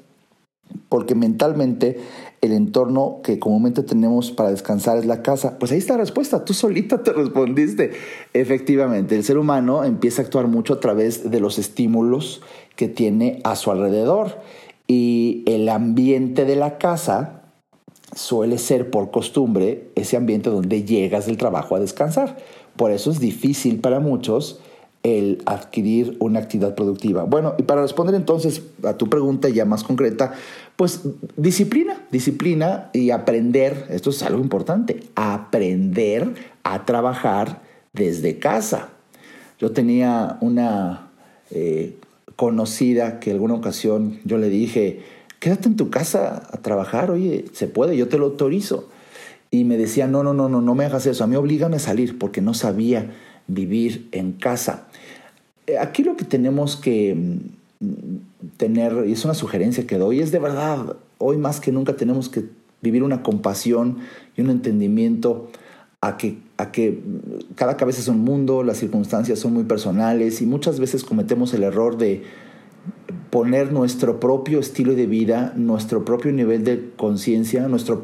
porque 0.89 1.17
mentalmente 1.17 1.99
el 2.41 2.53
entorno 2.53 3.21
que 3.23 3.39
comúnmente 3.39 3.83
tenemos 3.83 4.31
para 4.31 4.51
descansar 4.51 4.97
es 4.97 5.05
la 5.05 5.23
casa. 5.23 5.59
Pues 5.59 5.73
ahí 5.73 5.79
está 5.79 5.95
la 5.95 6.01
respuesta, 6.01 6.45
tú 6.45 6.55
solita 6.55 7.03
te 7.03 7.13
respondiste. 7.13 7.93
Efectivamente, 8.33 9.15
el 9.15 9.25
ser 9.25 9.37
humano 9.37 9.85
empieza 9.85 10.23
a 10.23 10.25
actuar 10.25 10.47
mucho 10.47 10.75
a 10.75 10.81
través 10.81 11.31
de 11.31 11.41
los 11.41 11.59
estímulos 11.59 12.41
que 12.77 12.89
tiene 12.89 13.41
a 13.45 13.57
su 13.57 13.71
alrededor 13.71 14.39
y 14.87 15.43
el 15.47 15.69
ambiente 15.69 16.45
de 16.45 16.57
la 16.57 16.79
casa 16.79 17.43
suele 18.15 18.59
ser 18.59 18.91
por 18.91 19.11
costumbre 19.11 19.91
ese 19.95 20.17
ambiente 20.17 20.51
donde 20.51 20.83
llegas 20.83 21.27
del 21.27 21.37
trabajo 21.37 21.77
a 21.77 21.81
descansar. 21.81 22.39
Por 22.77 22.91
eso 22.91 23.11
es 23.11 23.21
difícil 23.21 23.81
para 23.81 24.01
muchos 24.01 24.61
el 25.03 25.43
adquirir 25.47 26.17
una 26.21 26.41
actividad 26.41 26.75
productiva. 26.75 27.25
Bueno, 27.25 27.55
y 27.59 27.63
para 27.63 27.83
responder 27.83 28.15
entonces 28.15 28.63
a 28.85 28.95
tu 28.95 29.09
pregunta 29.09 29.49
ya 29.49 29.65
más 29.65 29.83
concreta, 29.83 30.35
pues 30.77 31.03
disciplina, 31.37 32.07
disciplina 32.11 32.91
y 32.93 33.11
aprender, 33.11 33.87
esto 33.91 34.11
es 34.11 34.23
algo 34.23 34.41
importante, 34.41 35.03
aprender 35.15 36.35
a 36.63 36.85
trabajar 36.85 37.63
desde 37.93 38.39
casa. 38.39 38.89
Yo 39.59 39.73
tenía 39.73 40.39
una 40.41 41.11
eh, 41.51 41.97
conocida 42.37 43.21
que 43.21 43.31
alguna 43.31 43.55
ocasión 43.55 44.19
yo 44.25 44.39
le 44.39 44.49
dije, 44.49 45.01
quédate 45.39 45.69
en 45.69 45.77
tu 45.77 45.91
casa 45.91 46.49
a 46.51 46.57
trabajar, 46.59 47.11
oye, 47.11 47.45
se 47.53 47.67
puede, 47.67 47.97
yo 47.97 48.09
te 48.09 48.19
lo 48.19 48.27
autorizo. 48.27 48.89
Y 49.51 49.65
me 49.65 49.77
decía, 49.77 50.07
no, 50.07 50.23
no, 50.23 50.33
no, 50.33 50.49
no, 50.49 50.61
no 50.61 50.75
me 50.75 50.85
hagas 50.85 51.07
eso, 51.07 51.25
a 51.25 51.27
mí 51.27 51.37
oblígame 51.37 51.77
a 51.77 51.81
salir 51.81 52.19
porque 52.19 52.41
no 52.41 52.55
sabía 52.55 53.11
vivir 53.49 54.09
en 54.13 54.33
casa. 54.33 54.87
Eh, 55.67 55.77
aquí 55.79 56.05
lo 56.05 56.17
que 56.17 56.25
tenemos 56.25 56.77
que 56.77 57.15
mm, 57.15 57.60
tener, 58.57 59.05
y 59.07 59.13
es 59.13 59.25
una 59.25 59.35
sugerencia 59.35 59.87
que 59.87 59.99
doy, 59.99 60.21
es 60.21 60.33
de 60.33 60.39
verdad, 60.39 60.97
hoy 61.19 61.39
más 61.39 61.61
que 61.61 61.73
nunca 61.73 61.97
tenemos 61.97 62.29
que 62.29 62.45
vivir 62.83 63.03
una 63.03 63.23
compasión 63.23 63.99
y 64.37 64.43
un 64.43 64.51
entendimiento 64.51 65.49
a 66.01 66.17
que, 66.17 66.39
a 66.57 66.73
que 66.73 67.01
cada 67.55 67.77
cabeza 67.77 68.01
es 68.01 68.09
un 68.09 68.21
mundo, 68.21 68.63
las 68.63 68.79
circunstancias 68.79 69.39
son 69.39 69.55
muy 69.55 69.65
personales 69.65 70.41
y 70.41 70.47
muchas 70.47 70.81
veces 70.81 71.05
cometemos 71.05 71.53
el 71.55 71.63
error 71.63 71.99
de 71.99 72.23
poner 73.31 73.73
nuestro 73.73 74.19
propio 74.19 74.59
estilo 74.61 74.95
de 74.95 75.07
vida, 75.07 75.53
nuestro 75.57 76.05
propio 76.05 76.33
nivel 76.33 76.65
de 76.65 76.91
conciencia, 76.97 77.69
nuestra 77.69 77.97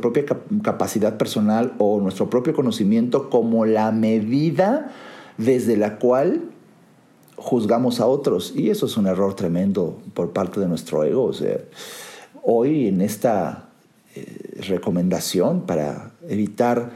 propia 0.00 0.24
capacidad 0.62 1.16
personal 1.18 1.74
o 1.78 2.00
nuestro 2.00 2.28
propio 2.28 2.54
conocimiento 2.54 3.30
como 3.30 3.64
la 3.66 3.92
medida 3.92 4.92
desde 5.38 5.76
la 5.76 5.98
cual 5.98 6.50
juzgamos 7.36 8.00
a 8.00 8.06
otros. 8.06 8.52
Y 8.54 8.70
eso 8.70 8.86
es 8.86 8.96
un 8.96 9.06
error 9.06 9.34
tremendo 9.34 9.98
por 10.14 10.32
parte 10.32 10.60
de 10.60 10.68
nuestro 10.68 11.04
ego. 11.04 11.30
Hoy 12.42 12.88
en 12.88 13.00
esta 13.00 13.68
eh, 14.14 14.62
recomendación 14.68 15.62
para 15.62 16.12
evitar 16.28 16.92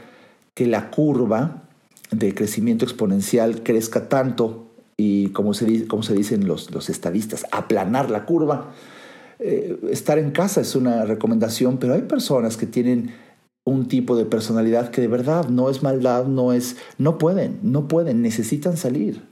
que 0.53 0.65
la 0.65 0.91
curva 0.91 1.63
de 2.11 2.33
crecimiento 2.33 2.85
exponencial 2.85 3.63
crezca 3.63 4.09
tanto 4.09 4.67
y 4.97 5.29
como 5.29 5.53
se, 5.53 5.87
como 5.87 6.03
se 6.03 6.13
dicen 6.13 6.47
los, 6.47 6.71
los 6.71 6.89
estadistas, 6.89 7.45
aplanar 7.51 8.09
la 8.11 8.25
curva. 8.25 8.73
Eh, 9.39 9.79
estar 9.89 10.19
en 10.19 10.31
casa 10.31 10.61
es 10.61 10.75
una 10.75 11.05
recomendación, 11.05 11.77
pero 11.77 11.93
hay 11.95 12.03
personas 12.03 12.57
que 12.57 12.67
tienen 12.67 13.11
un 13.63 13.87
tipo 13.87 14.15
de 14.15 14.25
personalidad 14.25 14.89
que 14.89 15.01
de 15.01 15.07
verdad 15.07 15.47
no 15.49 15.69
es 15.69 15.83
maldad, 15.83 16.25
no 16.25 16.53
es, 16.53 16.77
no 16.97 17.17
pueden, 17.17 17.59
no 17.63 17.87
pueden, 17.87 18.21
necesitan 18.21 18.77
salir. 18.77 19.30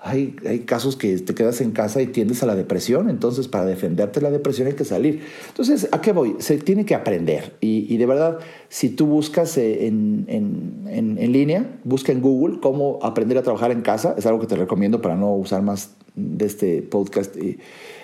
Hay, 0.00 0.36
hay, 0.46 0.60
casos 0.60 0.94
que 0.94 1.18
te 1.18 1.34
quedas 1.34 1.60
en 1.60 1.72
casa 1.72 2.00
y 2.00 2.06
tiendes 2.06 2.44
a 2.44 2.46
la 2.46 2.54
depresión, 2.54 3.10
entonces 3.10 3.48
para 3.48 3.64
defenderte 3.64 4.20
de 4.20 4.24
la 4.24 4.30
depresión 4.30 4.68
hay 4.68 4.74
que 4.74 4.84
salir. 4.84 5.22
Entonces, 5.48 5.88
¿a 5.90 6.00
qué 6.00 6.12
voy? 6.12 6.36
Se 6.38 6.56
tiene 6.58 6.86
que 6.86 6.94
aprender. 6.94 7.56
Y, 7.60 7.96
de 7.96 8.06
verdad, 8.06 8.38
si 8.68 8.90
tú 8.90 9.06
buscas 9.06 9.58
eh, 9.58 9.88
en, 9.88 10.24
en, 10.28 11.18
en, 11.18 11.32
línea, 11.32 11.80
busca 11.82 12.12
en 12.12 12.22
Google 12.22 12.60
cómo 12.60 13.00
aprender 13.02 13.38
a 13.38 13.42
trabajar 13.42 13.72
en 13.72 13.82
casa, 13.82 14.14
es 14.16 14.24
algo 14.24 14.38
que 14.38 14.46
te 14.46 14.54
recomiendo 14.54 15.02
para 15.02 15.16
no 15.16 15.34
usar 15.34 15.62
más 15.62 15.90
de 16.14 16.46
este 16.46 16.82
podcast 16.82 17.34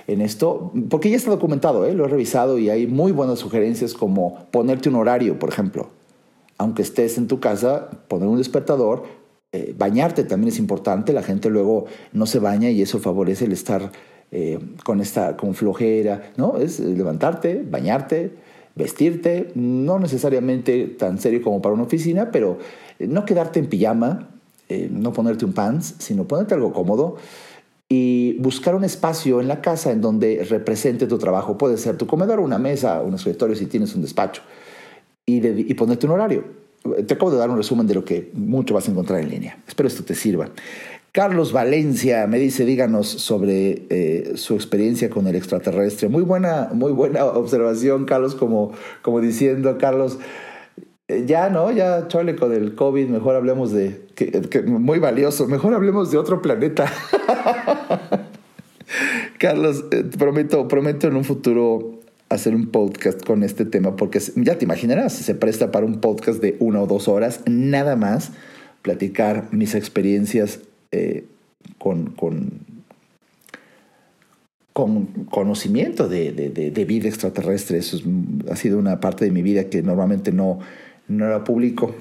en 0.07 0.21
esto, 0.21 0.73
porque 0.91 1.11
ya 1.11 1.17
está 1.17 1.31
documentado, 1.31 1.87
¿eh? 1.87 1.95
lo 1.95 2.05
he 2.05 2.09
revisado 2.09 2.59
y 2.59 2.71
hay 2.71 2.87
muy 2.87 3.13
buenas 3.13 3.39
sugerencias 3.39 3.95
como 3.95 4.47
ponerte 4.51 4.89
un 4.89 4.97
horario, 4.97 5.39
por 5.39 5.49
ejemplo. 5.49 5.91
Aunque 6.59 6.83
estés 6.83 7.19
en 7.19 7.27
tu 7.27 7.41
casa, 7.41 7.91
poner 8.09 8.29
un 8.29 8.39
despertador, 8.39 9.05
eh, 9.55 9.73
bañarte 9.79 10.25
también 10.25 10.49
es 10.49 10.59
importante, 10.59 11.13
la 11.13 11.23
gente 11.23 11.49
luego 11.49 11.85
no 12.13 12.27
se 12.27 12.41
baña 12.41 12.71
y 12.71 12.83
eso 12.83 12.99
favorece 12.99 13.45
el 13.45 13.53
estar 13.53 13.93
eh, 14.33 14.59
con 14.83 15.01
esta 15.01 15.37
con 15.37 15.55
flojera, 15.55 16.33
¿no? 16.37 16.57
Es 16.57 16.81
levantarte, 16.81 17.65
bañarte, 17.65 18.33
vestirte, 18.75 19.53
no 19.55 20.01
necesariamente 20.01 20.89
tan 20.99 21.21
serio 21.21 21.41
como 21.41 21.63
para 21.63 21.73
una 21.73 21.85
oficina, 21.85 22.33
pero 22.33 22.59
eh, 22.99 23.07
no 23.07 23.25
quedarte 23.25 23.61
en 23.61 23.67
pijama, 23.67 24.29
no 24.91 25.13
ponerte 25.13 25.45
un 25.45 25.53
pants, 25.53 25.95
sino 25.99 26.25
ponerte 26.25 26.55
algo 26.55 26.73
cómodo 26.73 27.17
y 27.89 28.37
buscar 28.41 28.75
un 28.75 28.83
espacio 28.83 29.41
en 29.41 29.47
la 29.47 29.61
casa 29.61 29.93
en 29.93 30.01
donde 30.01 30.45
represente 30.51 31.07
tu 31.07 31.19
trabajo. 31.19 31.57
Puede 31.57 31.77
ser 31.77 31.97
tu 31.97 32.09
comedor, 32.09 32.41
una 32.41 32.59
mesa, 32.59 33.03
un 33.03 33.15
escritorio 33.15 33.55
si 33.55 33.67
tienes 33.67 33.95
un 33.95 34.03
despacho 34.03 34.43
y, 35.27 35.47
y 35.47 35.75
ponerte 35.75 36.07
un 36.07 36.13
horario 36.13 36.64
te 37.07 37.15
acabo 37.15 37.31
de 37.31 37.39
dar 37.39 37.51
un 37.51 37.57
resumen 37.57 37.87
de 37.87 37.95
lo 37.95 38.05
que 38.05 38.31
mucho 38.35 38.75
vas 38.75 38.89
a 38.89 38.91
encontrar 38.91 39.21
en 39.21 39.31
línea. 39.31 39.59
Espero 39.67 39.87
esto 39.87 40.05
te 40.05 40.15
sirva. 40.15 40.51
Carlos 41.15 41.53
Valencia 41.53 42.27
me 42.27 42.41
dice, 42.41 42.65
díganos 42.65 43.07
sobre 43.07 43.87
eh, 43.89 44.33
su 44.35 44.55
experiencia 44.55 45.11
con 45.11 45.29
el 45.29 45.37
extraterrestre. 45.37 46.09
Muy 46.09 46.25
buena, 46.25 46.71
muy 46.73 46.91
buena 46.91 47.25
observación, 47.25 48.05
Carlos, 48.05 48.35
como, 48.35 48.73
como 49.01 49.21
diciendo, 49.21 49.79
Carlos, 49.79 50.19
eh, 51.07 51.23
ya 51.25 51.51
no, 51.51 51.71
ya 51.71 52.09
chole 52.09 52.35
con 52.35 52.53
el 52.53 52.75
COVID, 52.75 53.07
mejor 53.07 53.37
hablemos 53.37 53.71
de, 53.71 54.01
muy 54.67 54.99
valioso, 54.99 55.47
mejor 55.47 55.75
hablemos 55.75 56.11
de 56.11 56.19
otro 56.19 56.43
planeta. 56.43 56.93
Carlos, 59.39 59.85
eh, 59.93 60.05
prometo, 60.19 60.67
prometo 60.67 61.07
en 61.07 61.15
un 61.15 61.25
futuro 61.25 61.94
hacer 62.35 62.55
un 62.55 62.67
podcast 62.67 63.25
con 63.25 63.43
este 63.43 63.65
tema, 63.65 63.97
porque 63.97 64.21
ya 64.37 64.59
te 64.59 64.65
imaginarás, 64.65 65.13
se 65.13 65.35
presta 65.35 65.71
para 65.71 65.87
un 65.87 66.01
podcast 66.01 66.41
de 66.41 66.57
una 66.59 66.83
o 66.83 66.87
dos 66.87 67.09
horas, 67.09 67.41
nada 67.47 67.97
más 67.97 68.33
platicar 68.83 69.49
mis 69.51 69.75
experiencias 69.75 70.61
eh, 70.93 71.25
con, 71.79 72.11
con, 72.11 72.61
con, 74.73 75.07
conocimiento 75.31 76.09
de, 76.09 76.85
vida 76.87 77.09
extraterrestre. 77.09 77.79
Eso 77.79 77.99
ha 78.51 78.57
sido 78.57 78.79
una 78.79 79.01
parte 79.01 79.25
de 79.25 79.31
mi 79.31 79.43
vida 79.43 79.71
que 79.71 79.83
normalmente 79.83 80.33
no, 80.33 80.59
no 81.09 81.25
era 81.25 81.45
público. 81.45 81.95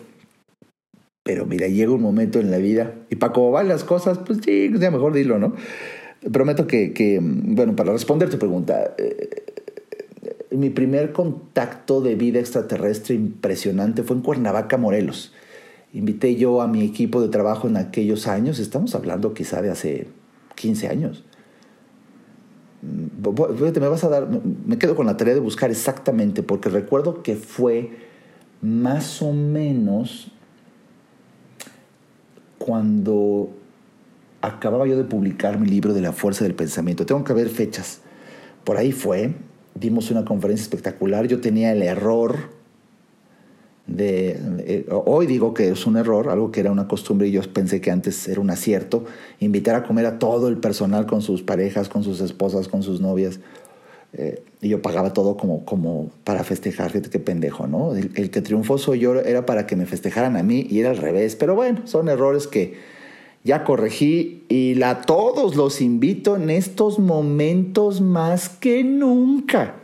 Pero 1.24 1.46
mira, 1.46 1.68
llega 1.68 1.94
un 1.94 2.02
momento 2.02 2.42
en 2.42 2.52
la 2.52 2.58
vida, 2.58 2.94
y 3.10 3.16
para 3.16 3.32
cómo 3.32 3.52
van 3.52 3.70
las 3.70 3.86
cosas, 3.86 4.20
pues 4.20 4.40
sí, 4.44 4.70
ya 4.78 4.92
mejor 4.92 5.14
dilo, 5.14 5.40
¿no? 5.40 5.56
Prometo 6.34 6.68
que, 6.68 6.92
que 6.92 7.20
bueno, 7.22 7.78
para 7.78 7.94
responder 7.94 8.30
tu 8.30 8.38
pregunta, 8.38 8.94
eh, 8.98 9.44
mi 10.58 10.70
primer 10.70 11.12
contacto 11.12 12.02
de 12.02 12.16
vida 12.16 12.40
extraterrestre 12.40 13.16
impresionante 13.16 14.04
fue 14.04 14.16
en 14.16 14.22
Cuernavaca, 14.22 14.78
Morelos. 14.78 15.34
Invité 15.94 16.36
yo 16.36 16.62
a 16.62 16.68
mi 16.68 16.84
equipo 16.84 17.22
de 17.22 17.30
trabajo 17.30 17.68
en 17.68 17.78
aquellos 17.78 18.28
años, 18.28 18.60
estamos 18.60 18.96
hablando 18.96 19.34
quizá 19.34 19.62
de 19.62 19.70
hace 19.72 20.08
15 20.56 20.88
años. 20.88 21.24
Mm, 22.82 23.80
me 23.80 23.88
vas 23.88 24.04
a 24.04 24.10
dar, 24.10 24.28
me 24.66 24.78
quedo 24.78 24.96
con 24.96 25.06
la 25.06 25.18
tarea 25.18 25.34
de 25.34 25.40
buscar 25.40 25.72
exactamente, 25.72 26.44
porque 26.44 26.70
recuerdo 26.70 27.22
que 27.24 27.36
fue 27.36 27.92
más 28.62 29.22
o 29.22 29.34
menos 29.34 30.32
cuando 32.58 33.50
acababa 34.42 34.88
yo 34.88 34.98
de 34.98 35.04
publicar 35.04 35.60
mi 35.60 35.68
libro 35.68 35.94
de 35.94 36.02
la 36.02 36.12
fuerza 36.12 36.44
del 36.44 36.56
pensamiento. 36.56 37.06
Tengo 37.06 37.24
que 37.24 37.34
ver 37.34 37.50
fechas. 37.50 38.02
Por 38.64 38.78
ahí 38.78 38.92
fue, 38.92 39.36
dimos 39.76 40.12
una 40.12 40.26
conferencia 40.26 40.64
espectacular. 40.64 41.28
Yo 41.28 41.42
tenía 41.42 41.72
el 41.72 41.82
error 41.82 42.50
de, 43.88 44.40
eh, 44.60 44.86
hoy 44.90 45.28
digo 45.28 45.54
que 45.54 45.70
es 45.70 45.86
un 45.86 45.98
error, 45.98 46.30
algo 46.30 46.52
que 46.52 46.62
era 46.62 46.72
una 46.72 46.88
costumbre 46.88 47.28
y 47.28 47.32
yo 47.32 47.42
pensé 47.54 47.82
que 47.82 47.92
antes 47.92 48.28
era 48.28 48.40
un 48.40 48.50
acierto, 48.50 49.06
invitar 49.40 49.76
a 49.76 49.84
comer 49.84 50.06
a 50.06 50.20
todo 50.20 50.48
el 50.48 50.58
personal 50.58 51.06
con 51.06 51.22
sus 51.22 51.42
parejas, 51.42 51.90
con 51.90 52.04
sus 52.04 52.22
esposas, 52.22 52.68
con 52.68 52.84
sus 52.84 53.02
novias. 53.02 53.40
Eh, 54.16 54.44
y 54.62 54.70
yo 54.70 54.82
pagaba 54.82 55.12
todo 55.12 55.38
como, 55.38 55.66
como 55.66 56.12
para 56.24 56.44
festejar, 56.44 56.92
fíjate 56.92 57.10
qué 57.10 57.20
pendejo, 57.20 57.66
¿no? 57.66 57.96
El, 57.96 58.12
el, 58.14 58.30
que 58.30 58.42
triunfó 58.42 58.78
soy 58.78 59.00
yo 59.00 59.16
era 59.20 59.46
para 59.48 59.66
que 59.66 59.76
me 59.76 59.88
festejaran 59.88 60.38
a 60.38 60.44
mí 60.44 60.68
y 60.70 60.80
era 60.80 60.92
al 60.92 60.98
revés. 60.98 61.36
Pero 61.36 61.56
bueno, 61.56 61.82
son 61.86 62.10
errores 62.10 62.46
que, 62.46 62.76
ya 63.44 63.64
corregí 63.64 64.44
y 64.50 64.82
a 64.82 65.02
todos 65.02 65.56
los 65.56 65.82
invito 65.82 66.36
en 66.36 66.50
estos 66.50 67.00
momentos 67.00 68.02
más 68.02 68.50
que 68.50 68.84
nunca. 68.84 69.76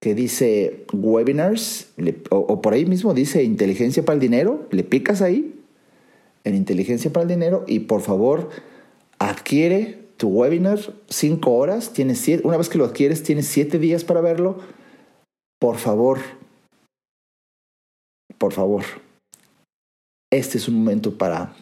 que 0.00 0.14
dice 0.14 0.84
webinars 0.92 1.88
o, 2.30 2.36
o, 2.36 2.62
por 2.62 2.74
ahí 2.74 2.86
mismo 2.86 3.14
dice 3.14 3.42
inteligencia 3.42 4.04
para 4.04 4.14
el 4.14 4.20
dinero. 4.20 4.66
Le 4.70 4.84
picas 4.84 5.22
ahí 5.22 5.54
en 6.44 6.54
inteligencia 6.54 7.12
para 7.12 7.22
el 7.22 7.28
dinero 7.28 7.64
y 7.66 7.80
por 7.80 8.00
favor 8.00 8.50
adquiere 9.18 9.98
tu 10.16 10.28
webinar, 10.28 10.78
cinco 11.08 11.54
horas, 11.54 11.92
tienes 11.92 12.18
siete, 12.18 12.46
una 12.46 12.56
vez 12.56 12.68
que 12.68 12.78
lo 12.78 12.84
adquieres, 12.84 13.22
tienes 13.22 13.46
siete 13.46 13.78
días 13.78 14.04
para 14.04 14.20
verlo. 14.20 14.58
Por 15.60 15.76
favor, 15.76 16.18
por 18.36 18.52
favor, 18.52 18.84
este 20.30 20.58
es 20.58 20.68
un 20.68 20.76
momento 20.76 21.16
para 21.16 21.54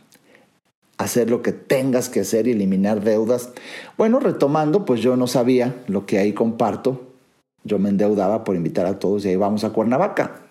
hacer 0.99 1.31
lo 1.31 1.43
que 1.43 1.53
tengas 1.53 2.09
que 2.09 2.21
hacer 2.21 2.47
y 2.47 2.53
eliminar 2.53 3.03
deudas. 3.03 3.51
Bueno, 3.99 4.19
retomando, 4.21 4.85
pues 4.85 5.01
yo 5.01 5.17
no 5.17 5.27
sabía 5.27 5.75
lo 5.89 6.07
que 6.07 6.19
ahí 6.19 6.33
comparto. 6.33 7.03
Yo 7.64 7.79
me 7.79 7.89
endeudaba 7.89 8.45
por 8.45 8.57
invitar 8.57 8.87
a 8.87 8.99
todos 8.99 9.25
y 9.25 9.29
ahí 9.29 9.37
vamos 9.37 9.64
a 9.64 9.71
Cuernavaca. 9.71 10.43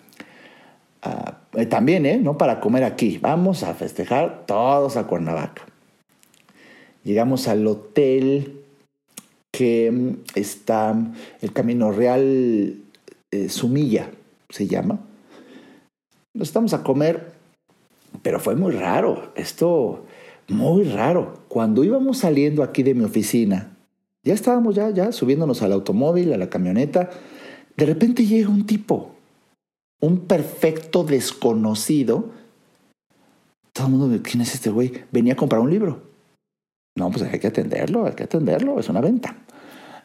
Uh, 1.04 1.64
también, 1.66 2.04
¿eh? 2.06 2.18
No 2.18 2.36
para 2.36 2.60
comer 2.60 2.84
aquí. 2.84 3.18
Vamos 3.18 3.62
a 3.62 3.74
festejar 3.74 4.44
todos 4.46 4.96
a 4.96 5.06
Cuernavaca. 5.06 5.62
Llegamos 7.04 7.48
al 7.48 7.66
hotel 7.66 8.62
que 9.52 9.90
mm, 9.90 10.10
está 10.34 10.94
el 11.40 11.52
Camino 11.52 11.92
Real 11.92 12.76
eh, 13.30 13.48
Sumilla, 13.48 14.10
se 14.50 14.66
llama. 14.66 14.98
Nos 16.34 16.48
estamos 16.48 16.74
a 16.74 16.82
comer, 16.82 17.35
pero 18.22 18.40
fue 18.40 18.56
muy 18.56 18.72
raro. 18.72 19.32
Esto, 19.36 20.04
muy 20.48 20.84
raro. 20.84 21.44
Cuando 21.48 21.84
íbamos 21.84 22.18
saliendo 22.18 22.62
aquí 22.62 22.82
de 22.82 22.94
mi 22.94 23.04
oficina, 23.04 23.76
ya 24.22 24.34
estábamos 24.34 24.74
ya, 24.74 24.90
ya 24.90 25.12
subiéndonos 25.12 25.62
al 25.62 25.72
automóvil, 25.72 26.32
a 26.32 26.36
la 26.36 26.50
camioneta, 26.50 27.10
de 27.76 27.86
repente 27.86 28.26
llega 28.26 28.48
un 28.48 28.66
tipo, 28.66 29.14
un 30.00 30.20
perfecto 30.20 31.04
desconocido. 31.04 32.30
Todo 33.72 33.86
el 33.86 33.92
mundo, 33.92 34.20
¿quién 34.22 34.40
es 34.40 34.54
este 34.54 34.70
güey? 34.70 34.92
Venía 35.12 35.34
a 35.34 35.36
comprar 35.36 35.60
un 35.60 35.70
libro. 35.70 36.02
No, 36.96 37.10
pues 37.10 37.22
hay 37.22 37.38
que 37.38 37.46
atenderlo, 37.46 38.06
hay 38.06 38.14
que 38.14 38.24
atenderlo, 38.24 38.80
es 38.80 38.88
una 38.88 39.00
venta. 39.02 39.36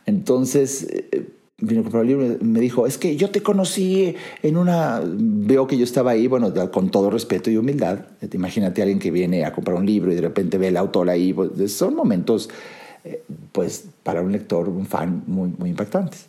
Entonces, 0.05 0.84
eh, 0.84 1.30
vino 1.62 1.82
a 1.82 1.84
comprar 1.84 2.03
el 2.03 2.09
libro 2.09 2.26
y 2.26 2.43
me 2.43 2.59
dijo, 2.59 2.86
es 2.86 2.97
que 2.97 3.16
yo 3.16 3.30
te 3.30 3.41
conocí 3.41 4.16
en 4.43 4.57
una... 4.57 5.01
Veo 5.05 5.68
que 5.68 5.78
yo 5.78 5.84
estaba 5.84 6.12
ahí, 6.12 6.28
bueno, 6.28 6.53
con 6.72 6.89
todo 6.89 7.09
respeto 7.09 7.49
y 7.49 7.57
humildad. 7.57 7.99
Imagínate 8.34 8.82
a 8.82 8.84
alguien 8.84 8.99
que 8.99 9.12
viene 9.12 9.45
a 9.45 9.53
comprar 9.53 9.78
un 9.78 9.86
libro 9.86 10.12
y 10.12 10.16
de 10.16 10.22
repente 10.22 10.57
ve 10.57 10.68
el 10.70 10.78
autor 10.78 11.09
ahí. 11.09 11.34
Pues, 11.34 11.72
son 11.72 11.95
momentos, 11.95 12.49
eh, 13.05 13.24
pues, 13.51 13.86
para 14.03 14.22
un 14.22 14.32
lector, 14.32 14.68
un 14.68 14.86
fan, 14.86 15.24
muy, 15.28 15.53
muy 15.57 15.70
impactantes. 15.70 16.26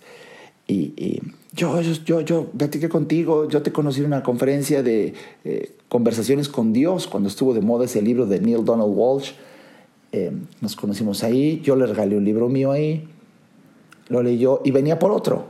Y, 0.68 1.20
yo, 1.55 1.80
yo, 1.83 2.20
yo 2.22 2.47
platiqué 2.47 2.89
contigo, 2.89 3.47
yo 3.49 3.61
te 3.61 3.72
conocí 3.72 4.01
en 4.01 4.07
una 4.07 4.22
conferencia 4.22 4.83
de 4.83 5.12
eh, 5.45 5.72
conversaciones 5.89 6.49
con 6.49 6.72
Dios, 6.72 7.07
cuando 7.07 7.28
estuvo 7.28 7.53
de 7.53 7.61
moda 7.61 7.85
ese 7.85 8.01
libro 8.01 8.24
de 8.26 8.41
Neil 8.41 8.64
Donald 8.64 8.93
Walsh. 8.95 9.33
Eh, 10.12 10.33
nos 10.61 10.76
conocimos 10.76 11.24
ahí, 11.24 11.61
yo 11.62 11.76
le 11.76 11.87
regalé 11.87 12.16
un 12.16 12.24
libro 12.24 12.49
mío 12.49 12.70
ahí, 12.70 13.07
lo 14.09 14.22
leyó 14.22 14.61
y 14.64 14.70
venía 14.70 14.98
por 14.98 15.11
otro. 15.11 15.46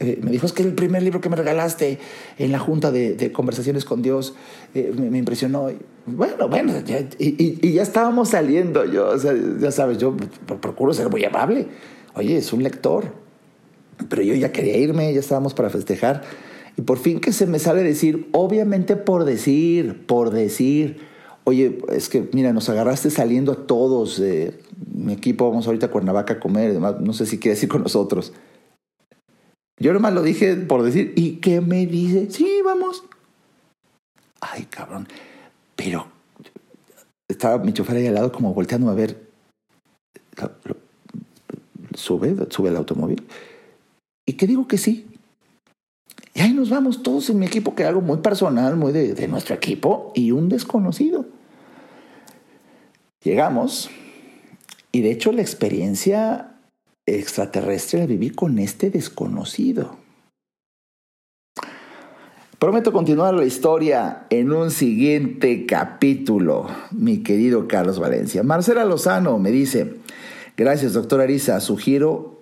Eh, 0.00 0.20
me 0.22 0.30
dijo, 0.30 0.46
es 0.46 0.52
que 0.52 0.62
el 0.62 0.74
primer 0.74 1.02
libro 1.02 1.20
que 1.20 1.28
me 1.28 1.34
regalaste 1.34 1.98
en 2.38 2.52
la 2.52 2.60
junta 2.60 2.92
de, 2.92 3.32
conversaciones 3.32 3.84
con 3.84 4.00
Dios 4.00 4.34
eh, 4.74 4.92
me, 4.96 5.18
impresionó. 5.18 5.70
bueno, 6.06 6.48
bueno, 6.48 6.72
y, 7.18 7.72
ya 7.72 7.82
estábamos 7.82 8.28
saliendo. 8.28 8.84
Yo, 8.84 9.16
ya 9.60 9.72
sabes, 9.72 9.98
yo 9.98 10.16
procuro 10.60 10.94
ser 10.94 11.10
muy 11.10 11.24
amable. 11.24 11.66
Oye, 12.14 12.36
es 12.36 12.52
un 12.52 12.62
lector. 12.62 13.12
Pero 14.08 14.22
yo 14.22 14.34
ya 14.34 14.52
quería 14.52 14.76
irme, 14.76 15.12
ya 15.12 15.20
estábamos 15.20 15.54
para 15.54 15.70
festejar. 15.70 16.22
Y 16.76 16.82
por 16.82 16.98
fin 16.98 17.18
que 17.18 17.32
se 17.32 17.46
me 17.46 17.58
sale 17.58 17.82
decir, 17.82 18.28
obviamente 18.32 18.94
por 18.94 19.24
decir, 19.24 20.06
por 20.06 20.30
decir, 20.30 21.00
oye, 21.42 21.80
es 21.92 22.08
que, 22.08 22.28
mira, 22.32 22.52
nos 22.52 22.68
agarraste 22.68 23.10
saliendo 23.10 23.50
a 23.50 23.66
todos, 23.66 24.20
eh, 24.20 24.60
mi 24.86 25.12
equipo, 25.12 25.48
vamos 25.48 25.66
ahorita 25.66 25.86
a 25.86 25.90
Cuernavaca 25.90 26.34
a 26.34 26.40
comer, 26.40 26.78
no 26.78 27.12
sé 27.12 27.26
si 27.26 27.38
quieres 27.38 27.62
ir 27.62 27.68
con 27.68 27.82
nosotros. 27.82 28.32
Yo 29.80 29.92
nomás 29.92 30.12
lo 30.12 30.22
dije 30.22 30.56
por 30.56 30.82
decir, 30.82 31.12
¿y 31.16 31.36
qué 31.36 31.60
me 31.60 31.86
dice? 31.86 32.30
Sí, 32.30 32.60
vamos. 32.64 33.04
Ay, 34.40 34.64
cabrón. 34.64 35.08
Pero 35.76 36.06
estaba 37.28 37.62
mi 37.62 37.72
chofer 37.72 37.96
ahí 37.96 38.06
al 38.06 38.14
lado 38.14 38.32
como 38.32 38.52
volteando 38.54 38.90
a 38.90 38.94
ver. 38.94 39.28
Sube, 41.94 42.36
sube 42.50 42.68
el 42.68 42.76
automóvil. 42.76 43.26
¿Y 44.26 44.34
qué 44.34 44.46
digo 44.46 44.66
que 44.66 44.78
sí? 44.78 45.06
Y 46.34 46.40
ahí 46.40 46.52
nos 46.52 46.70
vamos 46.70 47.02
todos 47.02 47.30
en 47.30 47.38
mi 47.38 47.46
equipo, 47.46 47.74
que 47.74 47.84
algo 47.84 48.00
muy 48.00 48.18
personal, 48.18 48.76
muy 48.76 48.92
de 48.92 49.28
nuestro 49.28 49.54
equipo, 49.54 50.12
y 50.14 50.30
un 50.30 50.48
desconocido. 50.48 51.26
Llegamos 53.24 53.90
y 54.92 55.02
de 55.02 55.10
hecho 55.10 55.32
la 55.32 55.42
experiencia 55.42 56.60
extraterrestre 57.06 58.00
la 58.00 58.06
viví 58.06 58.30
con 58.30 58.58
este 58.58 58.90
desconocido. 58.90 59.96
Prometo 62.58 62.92
continuar 62.92 63.34
la 63.34 63.44
historia 63.44 64.26
en 64.30 64.52
un 64.52 64.72
siguiente 64.72 65.64
capítulo, 65.64 66.66
mi 66.90 67.22
querido 67.22 67.68
Carlos 67.68 68.00
Valencia. 68.00 68.42
Marcela 68.42 68.84
Lozano 68.84 69.38
me 69.38 69.52
dice, 69.52 69.94
gracias 70.56 70.92
doctor 70.92 71.20
Arisa, 71.20 71.60
sugiero 71.60 72.38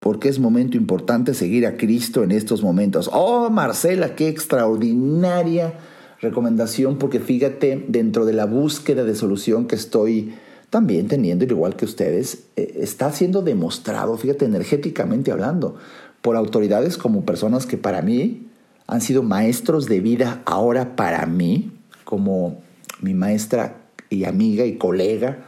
porque 0.00 0.28
es 0.28 0.38
momento 0.38 0.76
importante 0.76 1.34
seguir 1.34 1.66
a 1.66 1.76
Cristo 1.76 2.22
en 2.22 2.30
estos 2.30 2.62
momentos. 2.62 3.10
Oh, 3.12 3.50
Marcela, 3.50 4.14
qué 4.14 4.28
extraordinaria 4.28 5.74
recomendación 6.20 6.98
porque 6.98 7.18
fíjate, 7.18 7.84
dentro 7.88 8.24
de 8.26 8.32
la 8.34 8.46
búsqueda 8.46 9.04
de 9.04 9.16
solución 9.16 9.66
que 9.66 9.74
estoy 9.74 10.34
también 10.70 11.08
teniendo, 11.08 11.44
igual 11.44 11.76
que 11.76 11.84
ustedes, 11.84 12.44
eh, 12.56 12.78
está 12.80 13.10
siendo 13.12 13.42
demostrado, 13.42 14.16
fíjate, 14.16 14.44
energéticamente 14.44 15.32
hablando, 15.32 15.76
por 16.20 16.36
autoridades 16.36 16.98
como 16.98 17.24
personas 17.24 17.66
que 17.66 17.78
para 17.78 18.02
mí 18.02 18.48
han 18.86 19.00
sido 19.00 19.22
maestros 19.22 19.86
de 19.86 20.00
vida 20.00 20.42
ahora 20.46 20.96
para 20.96 21.24
mí, 21.26 21.72
como 22.04 22.62
mi 23.00 23.14
maestra 23.14 23.76
y 24.10 24.24
amiga 24.24 24.64
y 24.64 24.76
colega, 24.76 25.46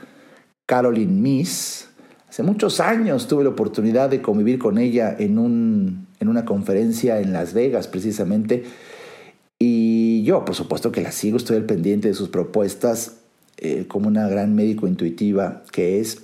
Caroline 0.67 1.21
Miss. 1.21 1.89
Hace 2.29 2.43
muchos 2.43 2.81
años 2.81 3.27
tuve 3.27 3.45
la 3.45 3.51
oportunidad 3.51 4.09
de 4.09 4.23
convivir 4.23 4.59
con 4.59 4.79
ella 4.79 5.15
en, 5.19 5.39
un, 5.39 6.07
en 6.21 6.29
una 6.29 6.45
conferencia 6.45 7.21
en 7.21 7.33
Las 7.33 7.55
Vegas, 7.55 7.89
precisamente, 7.89 8.65
y 9.59 10.23
yo, 10.23 10.47
por 10.47 10.55
supuesto 10.55 10.91
que 10.91 11.03
la 11.03 11.13
sigo, 11.13 11.37
estoy 11.37 11.59
al 11.59 11.67
pendiente 11.67 12.09
de 12.09 12.15
sus 12.15 12.31
propuestas 12.31 13.20
eh, 13.61 13.85
como 13.87 14.09
una 14.09 14.29
gran 14.29 14.55
médico 14.55 14.89
intuitiva 14.89 15.63
que 15.71 16.01
es. 16.01 16.23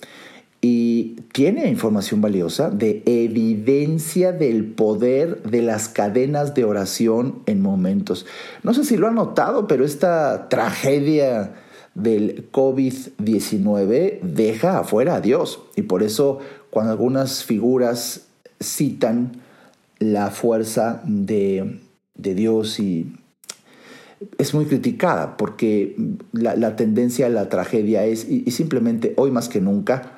Y 0.62 1.16
tiene 1.32 1.68
información 1.68 2.20
valiosa 2.22 2.70
de 2.70 3.03
evidencia 3.05 4.32
del 4.32 4.64
poder 4.64 5.43
de 5.43 5.62
las 5.62 5.89
cadenas 5.89 6.55
de 6.55 6.64
oración 6.64 7.43
en 7.47 7.61
momentos. 7.61 8.26
No 8.62 8.74
sé 8.74 8.84
si 8.84 8.97
lo 8.97 9.07
han 9.07 9.14
notado, 9.14 9.66
pero 9.68 9.84
esta 9.84 10.49
tragedia 10.49 11.53
del 11.95 12.51
COVID-19 12.51 14.20
deja 14.22 14.78
afuera 14.78 15.16
a 15.16 15.20
Dios. 15.20 15.61
Y 15.76 15.82
por 15.82 16.03
eso 16.03 16.39
cuando 16.70 16.93
algunas 16.93 17.45
figuras 17.45 18.26
citan 18.61 19.41
la 19.99 20.30
fuerza 20.30 21.03
de, 21.05 21.80
de 22.14 22.34
Dios 22.34 22.80
y 22.80 23.14
es 24.38 24.54
muy 24.54 24.66
criticada 24.66 25.36
porque 25.36 25.96
la, 26.32 26.76
tendencia 26.76 27.26
a 27.26 27.30
la 27.30 27.48
tragedia 27.48 28.04
es, 28.04 28.28
y, 28.28 28.50
simplemente 28.50 29.14
hoy 29.16 29.30
más 29.30 29.48
que 29.48 29.60
nunca, 29.60 30.12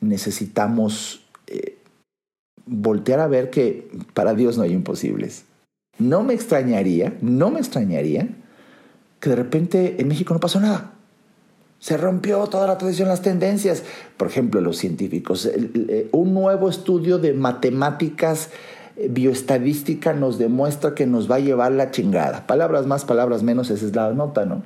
necesitamos 0.00 1.24
eh, 1.46 1.78
voltear 2.66 3.20
a 3.20 3.26
ver 3.26 3.50
que 3.50 3.90
para 4.12 4.34
Dios 4.34 4.56
no 4.56 4.64
hay 4.64 4.72
imposibles. 4.72 5.44
No 5.98 6.22
me 6.22 6.34
extrañaría, 6.34 7.16
no 7.20 7.50
me 7.50 7.60
extrañaría 7.60 8.28
que 9.20 9.30
de 9.30 9.36
repente 9.36 9.96
en 9.98 10.08
México 10.08 10.34
no 10.34 10.40
pasó 10.40 10.60
nada. 10.60 10.92
Se 11.78 11.96
rompió 11.96 12.46
toda 12.46 12.66
la 12.66 12.78
tradición, 12.78 13.08
las 13.08 13.22
tendencias. 13.22 13.84
Por 14.16 14.28
ejemplo, 14.28 14.60
los 14.60 14.78
científicos, 14.78 15.50
un 16.12 16.34
nuevo 16.34 16.68
estudio 16.68 17.18
de 17.18 17.34
matemáticas 17.34 18.50
bioestadística 18.96 20.12
nos 20.12 20.38
demuestra 20.38 20.94
que 20.94 21.06
nos 21.06 21.30
va 21.30 21.36
a 21.36 21.40
llevar 21.40 21.72
la 21.72 21.90
chingada. 21.90 22.46
Palabras 22.46 22.86
más, 22.86 23.04
palabras 23.04 23.42
menos, 23.42 23.70
esa 23.70 23.84
es 23.84 23.94
la 23.94 24.12
nota, 24.12 24.44
¿no? 24.44 24.62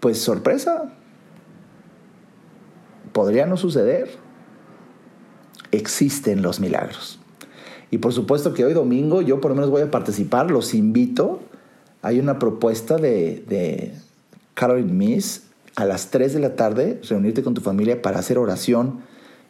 Pues 0.00 0.20
sorpresa. 0.20 0.92
Podría 3.12 3.46
no 3.46 3.56
suceder. 3.56 4.10
existen 5.72 6.42
los 6.42 6.58
milagros. 6.58 7.20
Y 7.92 7.98
por 7.98 8.12
supuesto 8.12 8.54
que 8.54 8.64
hoy 8.64 8.72
domingo 8.72 9.22
yo 9.22 9.40
por 9.40 9.52
lo 9.52 9.54
menos 9.54 9.70
voy 9.70 9.82
a 9.82 9.90
participar, 9.90 10.50
los 10.50 10.74
invito. 10.74 11.40
Hay 12.02 12.18
una 12.18 12.38
propuesta 12.38 12.96
de, 12.96 13.44
de 13.48 13.94
Caroline 14.54 14.92
Miss 14.92 15.44
a 15.76 15.84
las 15.84 16.10
3 16.10 16.34
de 16.34 16.40
la 16.40 16.56
tarde, 16.56 17.00
reunirte 17.08 17.42
con 17.42 17.54
tu 17.54 17.60
familia 17.60 18.02
para 18.02 18.18
hacer 18.18 18.38
oración 18.38 19.00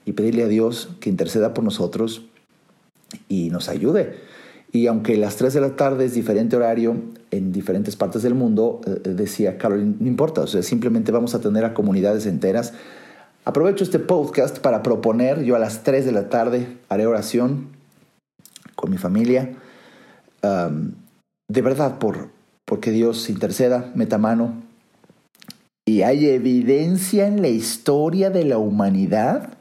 y 0.05 0.13
pedirle 0.13 0.43
a 0.45 0.49
Dios 0.49 0.91
que 1.01 1.11
interceda 1.11 1.55
por 1.55 1.65
nosotros 1.65 2.30
y 3.29 3.51
nos 3.51 3.69
ayude. 3.69 4.17
Y 4.73 4.87
aunque 4.87 5.17
las 5.17 5.37
3 5.37 5.55
de 5.55 5.61
la 5.61 5.77
tarde 5.77 6.05
es 6.05 6.15
diferente 6.15 6.57
horario 6.57 6.97
en 7.31 7.53
diferentes 7.53 7.97
partes 7.97 8.23
del 8.23 8.35
mundo, 8.35 8.81
eh, 8.87 9.09
decía 9.11 9.59
Caroline, 9.59 9.97
no 9.99 10.07
importa, 10.07 10.43
o 10.43 10.47
sea, 10.47 10.63
simplemente 10.63 11.11
vamos 11.11 11.35
a 11.35 11.41
tener 11.41 11.65
a 11.65 11.75
comunidades 11.75 12.27
enteras. 12.27 12.73
Aprovecho 13.45 13.83
este 13.83 13.99
podcast 13.99 14.59
para 14.59 14.83
proponer, 14.83 15.43
yo 15.43 15.57
a 15.57 15.59
las 15.59 15.83
3 15.83 16.05
de 16.05 16.13
la 16.13 16.29
tarde 16.29 16.77
haré 16.89 17.07
oración 17.07 17.69
con 18.77 18.91
mi 18.91 18.99
familia, 18.99 19.57
de 20.43 21.63
verdad, 21.63 21.99
por, 21.99 22.29
porque 22.65 22.93
Dios 22.93 23.29
interceda, 23.29 23.91
meta 23.95 24.19
mano. 24.19 24.63
Y 25.87 26.03
hay 26.03 26.29
evidencia 26.29 27.27
en 27.27 27.43
la 27.43 27.49
historia 27.49 28.31
de 28.31 28.45
la 28.45 28.59
humanidad 28.59 29.55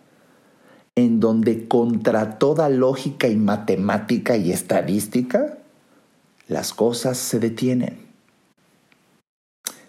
en 0.96 1.20
donde 1.20 1.68
contra 1.68 2.38
toda 2.38 2.70
lógica 2.70 3.28
y 3.28 3.36
matemática 3.36 4.38
y 4.38 4.52
estadística, 4.52 5.58
las 6.48 6.74
cosas 6.74 7.18
se 7.18 7.40
detienen. 7.40 7.98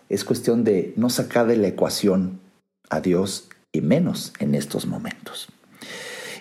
Es 0.08 0.24
cuestión 0.24 0.64
de 0.64 0.92
no 0.96 1.10
sacar 1.10 1.46
de 1.46 1.56
la 1.56 1.68
ecuación 1.68 2.40
a 2.90 3.00
Dios 3.00 3.48
y 3.72 3.80
menos 3.80 4.32
en 4.40 4.54
estos 4.54 4.86
momentos. 4.86 5.48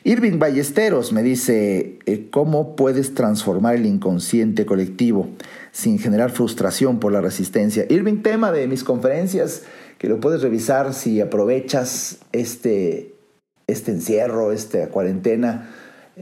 Irving 0.04 0.40
Ballesteros 0.40 1.12
me 1.12 1.24
dice, 1.24 2.00
eh, 2.06 2.28
¿cómo 2.32 2.76
puedes 2.76 3.14
transformar 3.14 3.76
el 3.76 3.86
inconsciente 3.86 4.66
colectivo 4.66 5.30
sin 5.72 6.00
generar 6.00 6.32
frustración 6.32 7.00
por 7.00 7.12
la 7.12 7.22
resistencia? 7.22 7.86
Irving, 7.90 8.22
tema 8.22 8.52
de 8.52 8.68
mis 8.68 8.84
conferencias, 8.84 9.64
que 9.98 10.08
lo 10.08 10.20
puedes 10.20 10.42
revisar 10.42 10.94
si 10.94 11.20
aprovechas 11.20 12.20
este, 12.32 13.14
este 13.72 13.92
encierro, 13.92 14.52
esta 14.52 14.90
cuarentena, 14.90 15.70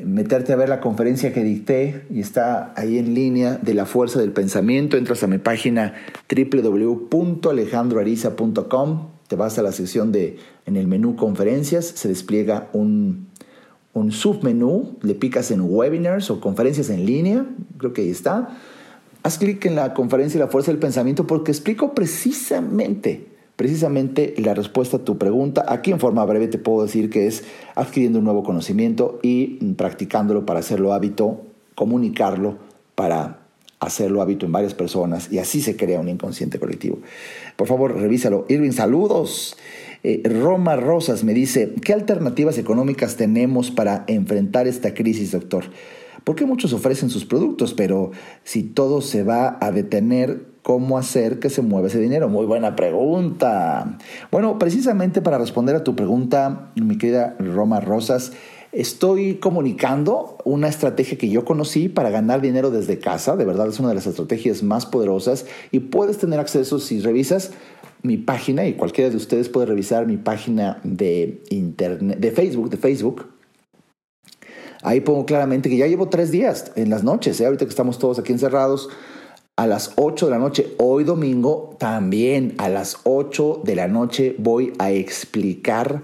meterte 0.04 0.54
a 0.54 0.56
ver 0.56 0.70
la 0.70 0.80
conferencia 0.80 1.34
que 1.34 1.43
dicté 1.43 2.06
y 2.10 2.20
está 2.20 2.74
ahí 2.76 2.98
en 2.98 3.14
línea 3.14 3.58
de 3.58 3.74
la 3.74 3.86
fuerza 3.86 4.20
del 4.20 4.32
pensamiento. 4.32 4.95
Entras 4.98 5.24
a 5.24 5.28
mi 5.28 5.39
página 5.39 5.95
www.alejandroariza.com, 6.30 9.08
te 9.28 9.36
vas 9.36 9.58
a 9.58 9.64
la 9.64 9.72
sección 9.72 10.12
de 10.12 10.38
en 10.66 10.76
el 10.78 10.88
menú 10.88 11.16
conferencias, 11.16 11.86
se 11.86 12.08
despliega 12.08 12.70
un, 12.74 13.28
un 13.93 14.12
submenú, 14.12 14.98
le 15.02 15.16
picas 15.16 15.50
en 15.52 15.62
webinars 15.62 16.30
o 16.30 16.39
conferencias 16.39 16.89
en 16.89 17.06
línea, 17.06 17.45
creo 17.78 17.93
que 17.93 18.04
ahí 18.04 18.10
está. 18.10 18.50
Haz 19.24 19.39
clic 19.39 19.66
en 19.66 19.76
la 19.76 19.93
conferencia 19.93 20.39
La 20.39 20.48
Fuerza 20.48 20.72
del 20.72 20.80
Pensamiento 20.80 21.28
porque 21.28 21.52
explico 21.52 21.93
precisamente 21.93 23.36
precisamente 23.58 24.36
la 24.38 24.53
respuesta 24.53 24.97
a 24.97 25.03
tu 25.03 25.18
pregunta. 25.18 25.66
Aquí 25.68 25.91
en 25.91 25.99
forma 25.99 26.24
breve 26.24 26.47
te 26.47 26.60
puedo 26.60 26.84
decir 26.84 27.10
que 27.10 27.28
es 27.28 27.43
adquiriendo 27.76 28.20
un 28.20 28.26
nuevo 28.26 28.43
conocimiento 28.43 29.20
y 29.22 29.58
practicándolo 29.74 30.45
para 30.45 30.62
hacerlo 30.62 30.93
hábito, 30.93 31.41
comunicarlo 31.76 32.60
para 32.95 33.39
hacerlo 33.80 34.22
hábito 34.22 34.45
en 34.45 34.51
varias 34.51 34.74
personas 34.74 35.32
y 35.32 35.39
así 35.39 35.62
se 35.62 35.76
crea 35.76 35.99
un 35.99 36.08
inconsciente 36.08 36.60
colectivo. 36.60 36.99
Por 37.55 37.68
favor, 37.68 37.95
revísalo. 37.99 38.45
Irving, 38.47 38.72
saludos. 38.72 39.58
Eh, 40.03 40.22
Roma 40.24 40.76
Rosas 40.76 41.24
me 41.24 41.34
dice, 41.34 41.74
¿qué 41.84 41.93
alternativas 41.93 42.58
económicas 42.58 43.18
tenemos 43.18 43.72
para 43.72 44.03
enfrentar 44.08 44.68
esta 44.68 44.93
crisis, 44.93 45.32
doctor? 45.32 45.66
Porque 46.24 46.45
muchos 46.45 46.74
ofrecen 46.74 47.10
sus 47.10 47.26
productos, 47.26 47.74
pero 47.74 48.12
si 48.43 48.64
todo 48.64 49.01
se 49.01 49.24
va 49.24 49.58
a 49.62 49.72
detener, 49.72 50.45
¿cómo 50.68 50.97
hacer 50.97 51.39
que 51.39 51.49
se 51.49 51.61
mueva 51.61 51.88
ese 51.88 51.97
dinero? 51.97 52.28
Muy 52.28 52.45
buena 52.45 52.76
pregunta. 52.76 53.97
Bueno, 54.32 54.59
precisamente 54.59 55.22
para 55.22 55.38
responder 55.38 55.78
a 55.78 55.86
tu 55.86 55.95
pregunta, 55.95 56.72
mi 56.76 56.97
querida 56.97 57.38
Roma 57.39 57.80
Rosas, 57.80 58.34
estoy 58.74 59.36
comunicando 59.36 60.38
una 60.43 60.68
estrategia 60.68 61.18
que 61.18 61.30
yo 61.30 61.45
conocí 61.45 61.88
para 61.88 62.09
ganar 62.09 62.41
dinero 62.41 62.70
desde 62.70 62.99
casa. 62.99 63.38
De 63.38 63.45
verdad 63.45 63.70
es 63.70 63.80
una 63.80 63.88
de 63.88 63.95
las 63.95 64.07
estrategias 64.07 64.61
más 64.61 64.86
poderosas 64.86 65.45
y 65.72 65.80
puedes 65.80 66.18
tener 66.18 66.38
acceso 66.41 66.80
si 66.80 66.99
revisas 66.99 67.51
mi 68.01 68.18
página 68.18 68.68
y 68.68 68.74
cualquiera 68.74 69.09
de 69.09 69.15
ustedes 69.15 69.47
puede 69.47 69.68
revisar 69.68 70.05
mi 70.05 70.18
página 70.18 70.82
de 70.84 71.43
internet, 71.49 72.20
de 72.20 72.32
Facebook, 72.32 72.70
de 72.70 72.76
Facebook 72.76 73.26
Ahí 74.84 75.01
pongo 75.01 75.26
claramente 75.26 75.70
que 75.70 75.78
ya 75.78 75.88
llevo 75.88 76.09
tres 76.09 76.32
días 76.32 76.72
en 76.76 76.89
las 76.89 77.03
noches, 77.03 77.39
¿eh? 77.41 77.45
ahorita 77.45 77.65
que 77.65 77.70
estamos 77.70 77.99
todos 77.99 78.20
aquí 78.20 78.32
encerrados, 78.32 78.89
a 79.58 79.66
las 79.66 79.93
8 79.95 80.28
de 80.28 80.32
la 80.32 80.38
noche, 80.38 80.76
hoy 80.78 81.03
domingo, 81.03 81.76
también 81.80 82.53
a 82.60 82.70
las 82.70 82.99
8 83.05 83.62
de 83.64 83.76
la 83.76 83.88
noche 83.88 84.36
voy 84.38 84.74
a 84.78 84.91
explicar 84.91 86.03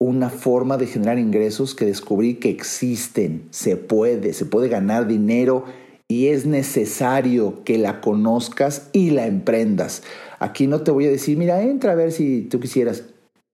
una 0.00 0.28
forma 0.28 0.76
de 0.76 0.86
generar 0.86 1.20
ingresos 1.20 1.76
que 1.76 1.84
descubrí 1.84 2.34
que 2.34 2.50
existen, 2.50 3.46
se 3.50 3.76
puede, 3.76 4.32
se 4.32 4.44
puede 4.44 4.68
ganar 4.68 5.06
dinero 5.06 5.64
y 6.08 6.28
es 6.28 6.46
necesario 6.46 7.62
que 7.62 7.78
la 7.78 8.00
conozcas 8.00 8.90
y 8.92 9.10
la 9.10 9.26
emprendas. 9.26 10.02
Aquí 10.40 10.66
no 10.66 10.80
te 10.80 10.90
voy 10.90 11.06
a 11.06 11.10
decir, 11.10 11.38
mira, 11.38 11.62
entra 11.62 11.92
a 11.92 11.96
ver 11.96 12.10
si 12.10 12.42
tú 12.42 12.58
quisieras. 12.58 13.04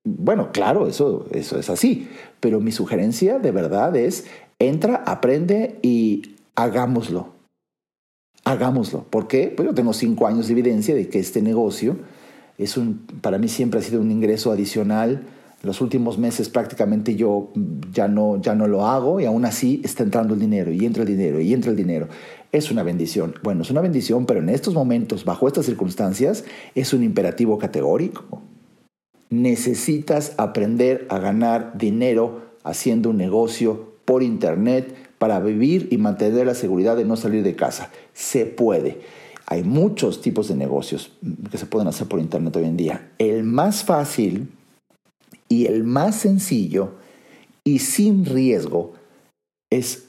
Bueno, 0.06 0.50
claro, 0.50 0.86
eso, 0.86 1.26
eso 1.30 1.58
es 1.58 1.68
así, 1.68 2.08
pero 2.40 2.60
mi 2.60 2.72
sugerencia 2.72 3.38
de 3.38 3.50
verdad 3.50 3.96
es, 3.96 4.24
entra, 4.58 4.96
aprende 5.06 5.78
y 5.82 6.36
hagámoslo. 6.54 7.33
Hagámoslo. 8.44 9.04
¿Por 9.04 9.26
qué? 9.26 9.52
Pues 9.54 9.66
yo 9.66 9.74
tengo 9.74 9.92
cinco 9.92 10.26
años 10.26 10.46
de 10.46 10.52
evidencia 10.52 10.94
de 10.94 11.08
que 11.08 11.18
este 11.18 11.42
negocio 11.42 11.96
es 12.58 12.76
un, 12.76 13.06
para 13.20 13.38
mí 13.38 13.48
siempre 13.48 13.80
ha 13.80 13.82
sido 13.82 14.00
un 14.00 14.10
ingreso 14.10 14.52
adicional. 14.52 15.22
Los 15.62 15.80
últimos 15.80 16.18
meses 16.18 16.50
prácticamente 16.50 17.16
yo 17.16 17.50
ya 17.90 18.06
no, 18.06 18.40
ya 18.40 18.54
no 18.54 18.66
lo 18.66 18.86
hago 18.86 19.18
y 19.20 19.24
aún 19.24 19.46
así 19.46 19.80
está 19.82 20.02
entrando 20.02 20.34
el 20.34 20.40
dinero 20.40 20.70
y 20.72 20.84
entra 20.84 21.02
el 21.04 21.08
dinero 21.08 21.40
y 21.40 21.54
entra 21.54 21.70
el 21.70 21.76
dinero. 21.76 22.08
Es 22.52 22.70
una 22.70 22.82
bendición. 22.82 23.34
Bueno, 23.42 23.62
es 23.62 23.70
una 23.70 23.80
bendición, 23.80 24.26
pero 24.26 24.40
en 24.40 24.50
estos 24.50 24.74
momentos, 24.74 25.24
bajo 25.24 25.48
estas 25.48 25.64
circunstancias, 25.64 26.44
es 26.74 26.92
un 26.92 27.02
imperativo 27.02 27.58
categórico 27.58 28.42
necesitas 29.42 30.34
aprender 30.38 31.06
a 31.08 31.18
ganar 31.18 31.76
dinero 31.76 32.42
haciendo 32.62 33.10
un 33.10 33.16
negocio 33.16 33.94
por 34.04 34.22
internet 34.22 34.94
para 35.18 35.40
vivir 35.40 35.88
y 35.90 35.98
mantener 35.98 36.46
la 36.46 36.54
seguridad 36.54 36.96
de 36.96 37.04
no 37.04 37.16
salir 37.16 37.42
de 37.42 37.56
casa. 37.56 37.90
Se 38.12 38.46
puede. 38.46 39.00
Hay 39.46 39.62
muchos 39.62 40.20
tipos 40.20 40.48
de 40.48 40.56
negocios 40.56 41.12
que 41.50 41.58
se 41.58 41.66
pueden 41.66 41.88
hacer 41.88 42.08
por 42.08 42.20
internet 42.20 42.56
hoy 42.56 42.64
en 42.64 42.76
día. 42.76 43.10
El 43.18 43.44
más 43.44 43.84
fácil 43.84 44.48
y 45.48 45.66
el 45.66 45.84
más 45.84 46.16
sencillo 46.16 46.94
y 47.64 47.80
sin 47.80 48.24
riesgo 48.24 48.92
es 49.70 50.06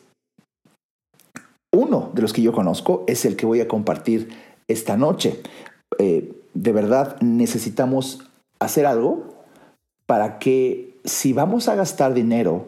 uno 1.73 2.11
de 2.13 2.21
los 2.21 2.31
que 2.31 2.41
yo 2.41 2.53
conozco, 2.53 3.03
es 3.07 3.25
el 3.25 3.35
que 3.35 3.45
voy 3.45 3.59
a 3.59 3.67
compartir 3.67 4.29
esta 4.67 4.95
noche. 4.95 5.41
Eh, 5.99 6.33
de 6.53 6.71
verdad 6.71 7.19
necesitamos 7.21 8.21
hacer 8.59 8.85
algo 8.85 9.35
para 10.05 10.39
que 10.39 10.97
si 11.03 11.33
vamos 11.33 11.67
a 11.67 11.75
gastar 11.75 12.13
dinero, 12.13 12.67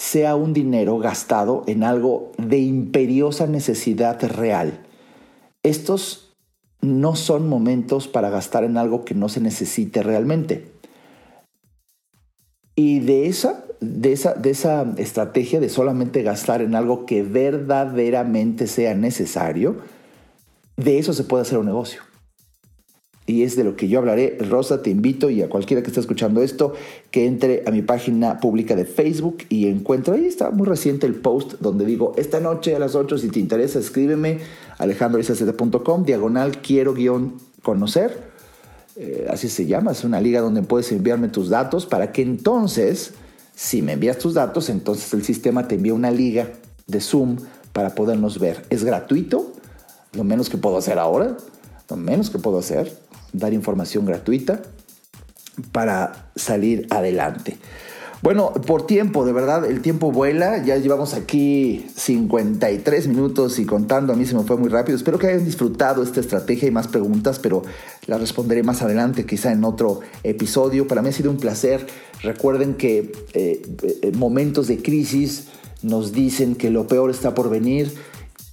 sea 0.00 0.34
un 0.34 0.54
dinero 0.54 0.98
gastado 0.98 1.62
en 1.66 1.84
algo 1.84 2.32
de 2.38 2.58
imperiosa 2.58 3.46
necesidad 3.46 4.18
real. 4.22 4.80
Estos 5.62 6.32
no 6.80 7.16
son 7.16 7.50
momentos 7.50 8.08
para 8.08 8.30
gastar 8.30 8.64
en 8.64 8.78
algo 8.78 9.04
que 9.04 9.14
no 9.14 9.28
se 9.28 9.42
necesite 9.42 10.02
realmente. 10.02 10.72
Y 12.74 13.00
de 13.00 13.26
esa, 13.26 13.66
de 13.80 14.12
esa, 14.12 14.32
de 14.32 14.48
esa 14.48 14.90
estrategia 14.96 15.60
de 15.60 15.68
solamente 15.68 16.22
gastar 16.22 16.62
en 16.62 16.74
algo 16.76 17.04
que 17.04 17.22
verdaderamente 17.22 18.68
sea 18.68 18.94
necesario, 18.94 19.82
de 20.78 20.98
eso 20.98 21.12
se 21.12 21.24
puede 21.24 21.42
hacer 21.42 21.58
un 21.58 21.66
negocio 21.66 22.00
y 23.30 23.44
es 23.44 23.56
de 23.56 23.64
lo 23.64 23.76
que 23.76 23.88
yo 23.88 24.00
hablaré. 24.00 24.36
Rosa, 24.40 24.82
te 24.82 24.90
invito 24.90 25.30
y 25.30 25.42
a 25.42 25.48
cualquiera 25.48 25.82
que 25.82 25.88
esté 25.88 26.00
escuchando 26.00 26.42
esto, 26.42 26.74
que 27.10 27.26
entre 27.26 27.62
a 27.66 27.70
mi 27.70 27.82
página 27.82 28.40
pública 28.40 28.74
de 28.74 28.84
Facebook 28.84 29.38
y 29.48 29.68
encuentre, 29.68 30.14
ahí 30.14 30.26
está 30.26 30.50
muy 30.50 30.66
reciente 30.66 31.06
el 31.06 31.14
post 31.14 31.54
donde 31.60 31.84
digo, 31.84 32.12
esta 32.16 32.40
noche 32.40 32.74
a 32.74 32.78
las 32.78 32.94
8, 32.94 33.18
si 33.18 33.28
te 33.28 33.38
interesa, 33.38 33.78
escríbeme, 33.78 34.38
alejandroizaceta.com, 34.78 36.04
diagonal, 36.04 36.58
quiero 36.60 36.92
guion 36.92 37.34
conocer. 37.62 38.30
Eh, 38.96 39.28
así 39.30 39.48
se 39.48 39.66
llama, 39.66 39.92
es 39.92 40.02
una 40.02 40.20
liga 40.20 40.40
donde 40.40 40.62
puedes 40.62 40.90
enviarme 40.90 41.28
tus 41.28 41.48
datos 41.48 41.86
para 41.86 42.10
que 42.10 42.22
entonces, 42.22 43.12
si 43.54 43.80
me 43.80 43.92
envías 43.92 44.18
tus 44.18 44.34
datos, 44.34 44.68
entonces 44.68 45.14
el 45.14 45.24
sistema 45.24 45.68
te 45.68 45.76
envía 45.76 45.94
una 45.94 46.10
liga 46.10 46.50
de 46.88 47.00
Zoom 47.00 47.36
para 47.72 47.94
podernos 47.94 48.40
ver. 48.40 48.64
Es 48.70 48.82
gratuito, 48.82 49.52
lo 50.14 50.24
menos 50.24 50.50
que 50.50 50.58
puedo 50.58 50.76
hacer 50.76 50.98
ahora, 50.98 51.36
lo 51.88 51.96
menos 51.96 52.30
que 52.30 52.38
puedo 52.38 52.58
hacer 52.58 52.92
dar 53.32 53.52
información 53.52 54.04
gratuita 54.04 54.62
para 55.72 56.30
salir 56.36 56.86
adelante. 56.90 57.58
Bueno, 58.22 58.52
por 58.52 58.86
tiempo, 58.86 59.24
de 59.24 59.32
verdad, 59.32 59.64
el 59.64 59.80
tiempo 59.80 60.12
vuela. 60.12 60.62
Ya 60.62 60.76
llevamos 60.76 61.14
aquí 61.14 61.86
53 61.96 63.08
minutos 63.08 63.58
y 63.58 63.64
contando, 63.64 64.12
a 64.12 64.16
mí 64.16 64.26
se 64.26 64.34
me 64.34 64.42
fue 64.42 64.58
muy 64.58 64.68
rápido. 64.68 64.96
Espero 64.96 65.18
que 65.18 65.28
hayan 65.28 65.44
disfrutado 65.44 66.02
esta 66.02 66.20
estrategia 66.20 66.68
y 66.68 66.70
más 66.70 66.86
preguntas, 66.86 67.38
pero 67.38 67.62
las 68.06 68.20
responderé 68.20 68.62
más 68.62 68.82
adelante, 68.82 69.24
quizá 69.24 69.52
en 69.52 69.64
otro 69.64 70.00
episodio. 70.22 70.86
Para 70.86 71.00
mí 71.00 71.08
ha 71.08 71.12
sido 71.12 71.30
un 71.30 71.38
placer. 71.38 71.86
Recuerden 72.22 72.74
que 72.74 73.10
eh, 73.32 73.62
eh, 74.02 74.12
momentos 74.14 74.66
de 74.68 74.82
crisis 74.82 75.48
nos 75.82 76.12
dicen 76.12 76.56
que 76.56 76.68
lo 76.68 76.86
peor 76.86 77.10
está 77.10 77.34
por 77.34 77.48
venir 77.48 77.94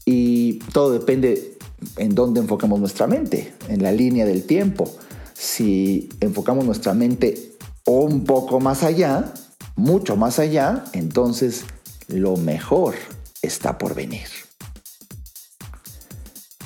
y 0.06 0.60
todo 0.72 0.94
depende 0.94 1.57
en 1.98 2.16
dónde 2.16 2.40
enfocamos 2.40 2.80
nuestra 2.80 3.08
mente, 3.08 3.54
en 3.68 3.84
la 3.84 3.92
línea 3.92 4.26
del 4.26 4.44
tiempo. 4.44 4.92
Si 5.34 6.10
enfocamos 6.20 6.66
nuestra 6.66 6.94
mente 6.94 7.54
un 7.86 8.26
poco 8.26 8.60
más 8.60 8.84
allá, 8.84 9.34
mucho 9.76 10.16
más 10.16 10.40
allá, 10.40 10.84
entonces 10.94 11.66
lo 12.08 12.38
mejor 12.38 12.96
está 13.42 13.78
por 13.78 13.96
venir. 13.96 14.28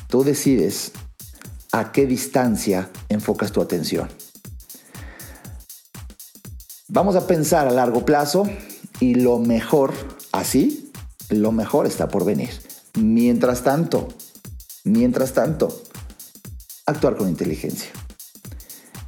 Tú 0.07 0.23
decides 0.23 0.91
a 1.71 1.91
qué 1.91 2.05
distancia 2.05 2.89
enfocas 3.09 3.51
tu 3.51 3.61
atención. 3.61 4.09
Vamos 6.87 7.15
a 7.15 7.27
pensar 7.27 7.67
a 7.67 7.71
largo 7.71 8.05
plazo 8.05 8.43
y 8.99 9.15
lo 9.15 9.39
mejor, 9.39 9.93
así, 10.33 10.91
lo 11.29 11.53
mejor 11.53 11.85
está 11.85 12.09
por 12.09 12.25
venir. 12.25 12.49
Mientras 12.95 13.63
tanto, 13.63 14.09
mientras 14.83 15.33
tanto, 15.33 15.81
actuar 16.85 17.15
con 17.15 17.29
inteligencia 17.29 17.89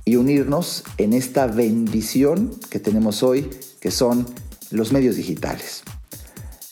y 0.06 0.16
unirnos 0.16 0.84
en 0.98 1.14
esta 1.14 1.48
bendición 1.48 2.52
que 2.70 2.80
tenemos 2.80 3.24
hoy 3.24 3.50
que 3.80 3.92
son 3.92 4.26
los 4.72 4.92
medios 4.92 5.16
digitales. 5.16 5.84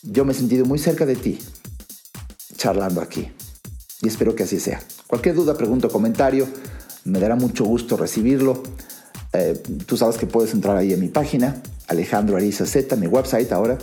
Yo 0.04 0.26
me 0.26 0.34
he 0.34 0.36
sentido 0.36 0.66
muy 0.66 0.80
cerca 0.80 1.06
de 1.06 1.16
ti, 1.16 1.40
charlando 2.58 3.02
aquí, 3.02 3.32
y 4.02 4.08
espero 4.08 4.36
que 4.36 4.44
así 4.44 4.60
sea. 4.60 4.82
Cualquier 5.08 5.36
duda, 5.36 5.56
pregunta 5.56 5.88
o 5.88 5.92
comentario, 5.92 6.48
me 7.06 7.20
dará 7.20 7.36
mucho 7.36 7.66
gusto 7.66 7.98
recibirlo. 7.98 8.64
Eh, 9.34 9.62
tú 9.86 9.98
sabes 9.98 10.18
que 10.18 10.26
puedes 10.26 10.54
entrar 10.54 10.76
ahí 10.76 10.94
en 10.94 11.00
mi 11.00 11.08
página, 11.08 11.62
Alejandro 11.88 12.38
Ariza 12.38 12.66
Z, 12.66 12.96
mi 12.96 13.08
website 13.08 13.52
ahora, 13.52 13.78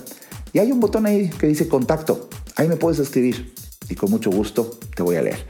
y 0.53 0.59
hay 0.59 0.73
un 0.73 0.81
botón 0.81 1.07
ahí 1.07 1.31
que 1.31 1.47
dice 1.47 1.69
contacto. 1.69 2.29
Ahí 2.57 2.69
me 2.69 2.77
puedes 2.77 2.99
escribir 2.99 3.55
y 3.89 3.95
con 3.95 4.11
mucho 4.11 4.31
gusto 4.31 4.79
te 4.95 5.03
voy 5.03 5.17
a 5.17 5.23
leer. 5.23 5.47